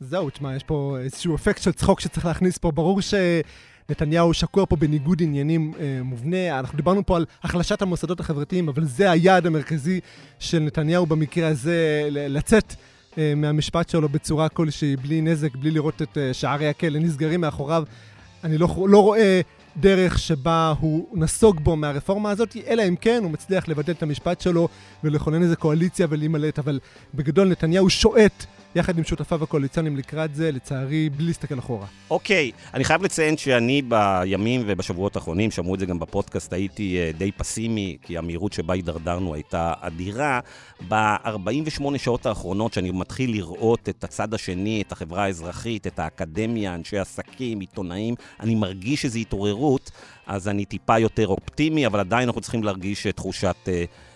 זהו, 0.00 0.30
תשמע, 0.30 0.56
יש 0.56 0.62
פה 0.62 0.96
איזשהו 1.00 1.34
אפקט 1.34 1.62
של 1.62 1.72
צחוק 1.72 2.00
שצריך 2.00 2.26
להכניס 2.26 2.58
פה. 2.58 2.70
ברור 2.70 3.00
שנתניהו 3.00 4.34
שקוע 4.34 4.66
פה 4.66 4.76
בניגוד 4.76 5.22
עניינים 5.22 5.72
אה, 5.80 6.00
מובנה. 6.04 6.58
אנחנו 6.58 6.76
דיברנו 6.76 7.06
פה 7.06 7.16
על 7.16 7.26
החלשת 7.42 7.82
המוסדות 7.82 8.20
החברתיים, 8.20 8.68
אבל 8.68 8.84
זה 8.84 9.10
היעד 9.10 9.46
המרכזי 9.46 10.00
של 10.38 10.58
נתניהו 10.58 11.06
במקרה 11.06 11.48
הזה, 11.48 12.06
לצאת 12.10 12.74
אה, 13.18 13.32
מהמשפט 13.36 13.88
שלו 13.88 14.08
בצורה 14.08 14.48
כלשהי, 14.48 14.96
בלי 14.96 15.20
נזק, 15.20 15.56
בלי 15.56 15.70
לראות 15.70 16.02
את 16.02 16.18
אה, 16.18 16.34
שערי 16.34 16.68
הכלא 16.68 16.98
נסגרים 17.00 17.40
מאחוריו. 17.40 17.84
אני 18.44 18.58
לא, 18.58 18.68
לא 18.88 19.02
רואה 19.02 19.40
דרך 19.76 20.18
שבה 20.18 20.74
הוא 20.80 21.06
נסוג 21.12 21.60
בו 21.60 21.76
מהרפורמה 21.76 22.30
הזאת, 22.30 22.56
אלא 22.66 22.82
אם 22.88 22.96
כן 22.96 23.20
הוא 23.22 23.30
מצליח 23.30 23.68
לבדל 23.68 23.92
את 23.92 24.02
המשפט 24.02 24.40
שלו 24.40 24.68
ולכונן 25.04 25.42
איזה 25.42 25.56
קואליציה 25.56 26.06
ולהימלט, 26.10 26.58
אבל 26.58 26.80
בגדול 27.14 27.48
נתניהו 27.48 27.90
שועט 27.90 28.46
יחד 28.74 28.98
עם 28.98 29.04
שותפיו 29.04 29.42
הקואליציוניים 29.42 29.96
לקראת 29.96 30.34
זה, 30.34 30.52
לצערי, 30.52 31.10
בלי 31.10 31.26
להסתכל 31.26 31.58
אחורה. 31.58 31.86
אוקיי, 32.10 32.52
okay. 32.54 32.74
אני 32.74 32.84
חייב 32.84 33.02
לציין 33.02 33.36
שאני 33.36 33.82
בימים 33.82 34.62
ובשבועות 34.66 35.16
האחרונים, 35.16 35.50
שמעו 35.50 35.74
את 35.74 35.80
זה 35.80 35.86
גם 35.86 35.98
בפודקאסט, 35.98 36.52
הייתי 36.52 36.98
uh, 37.14 37.18
די 37.18 37.32
פסימי, 37.32 37.96
כי 38.02 38.18
המהירות 38.18 38.52
שבה 38.52 38.74
הידרדרנו 38.74 39.34
הייתה 39.34 39.72
אדירה. 39.80 40.40
ב-48 40.88 41.98
שעות 41.98 42.26
האחרונות, 42.26 42.72
שאני 42.72 42.90
מתחיל 42.90 43.30
לראות 43.30 43.88
את 43.88 44.04
הצד 44.04 44.34
השני, 44.34 44.82
את 44.86 44.92
החברה 44.92 45.24
האזרחית, 45.24 45.86
את 45.86 45.98
האקדמיה, 45.98 46.74
אנשי 46.74 46.98
עסקים, 46.98 47.60
עיתונאים, 47.60 48.14
אני 48.40 48.54
מרגיש 48.54 49.04
איזו 49.04 49.18
התעוררות, 49.18 49.90
אז 50.26 50.48
אני 50.48 50.64
טיפה 50.64 50.98
יותר 50.98 51.26
אופטימי, 51.26 51.86
אבל 51.86 52.00
עדיין 52.00 52.28
אנחנו 52.28 52.40
צריכים 52.40 52.64
להרגיש 52.64 53.06
תחושת... 53.06 53.56
Uh, 53.64 53.68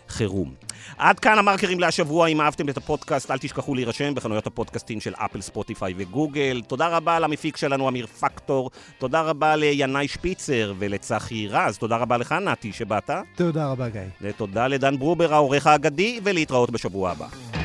חירום. 0.09 0.55
עד 0.99 1.21
כאן 1.21 1.39
המרקרים 1.39 1.81
להשבוע, 1.81 2.29
אם 2.29 2.41
אהבתם 2.41 2.69
את 2.69 2.77
הפודקאסט, 2.77 3.31
אל 3.31 3.39
תשכחו 3.39 3.75
להירשם 3.75 4.15
בחנויות 4.15 4.47
הפודקאסטים 4.47 5.01
של 5.01 5.15
אפל, 5.15 5.41
ספוטיפיי 5.41 5.95
וגוגל. 5.97 6.63
תודה 6.67 6.89
רבה 6.89 7.19
למפיק 7.19 7.57
שלנו, 7.57 7.89
אמיר 7.89 8.07
פקטור. 8.07 8.71
תודה 8.99 9.21
רבה 9.21 9.57
לינאי 9.57 10.09
שפיצר 10.09 10.73
ולצחי 10.79 11.49
רז. 11.49 11.79
תודה 11.79 11.97
רבה 11.97 12.17
לך, 12.17 12.33
נתי, 12.33 12.73
שבאת. 12.73 13.11
תודה 13.37 13.71
רבה, 13.71 13.89
גיא. 13.89 14.01
ותודה 14.23 14.67
לדן 14.69 14.99
ברובר, 14.99 15.35
העורך 15.35 15.67
האגדי, 15.67 16.21
ולהתראות 16.25 16.71
בשבוע 16.71 17.11
הבא. 17.11 17.58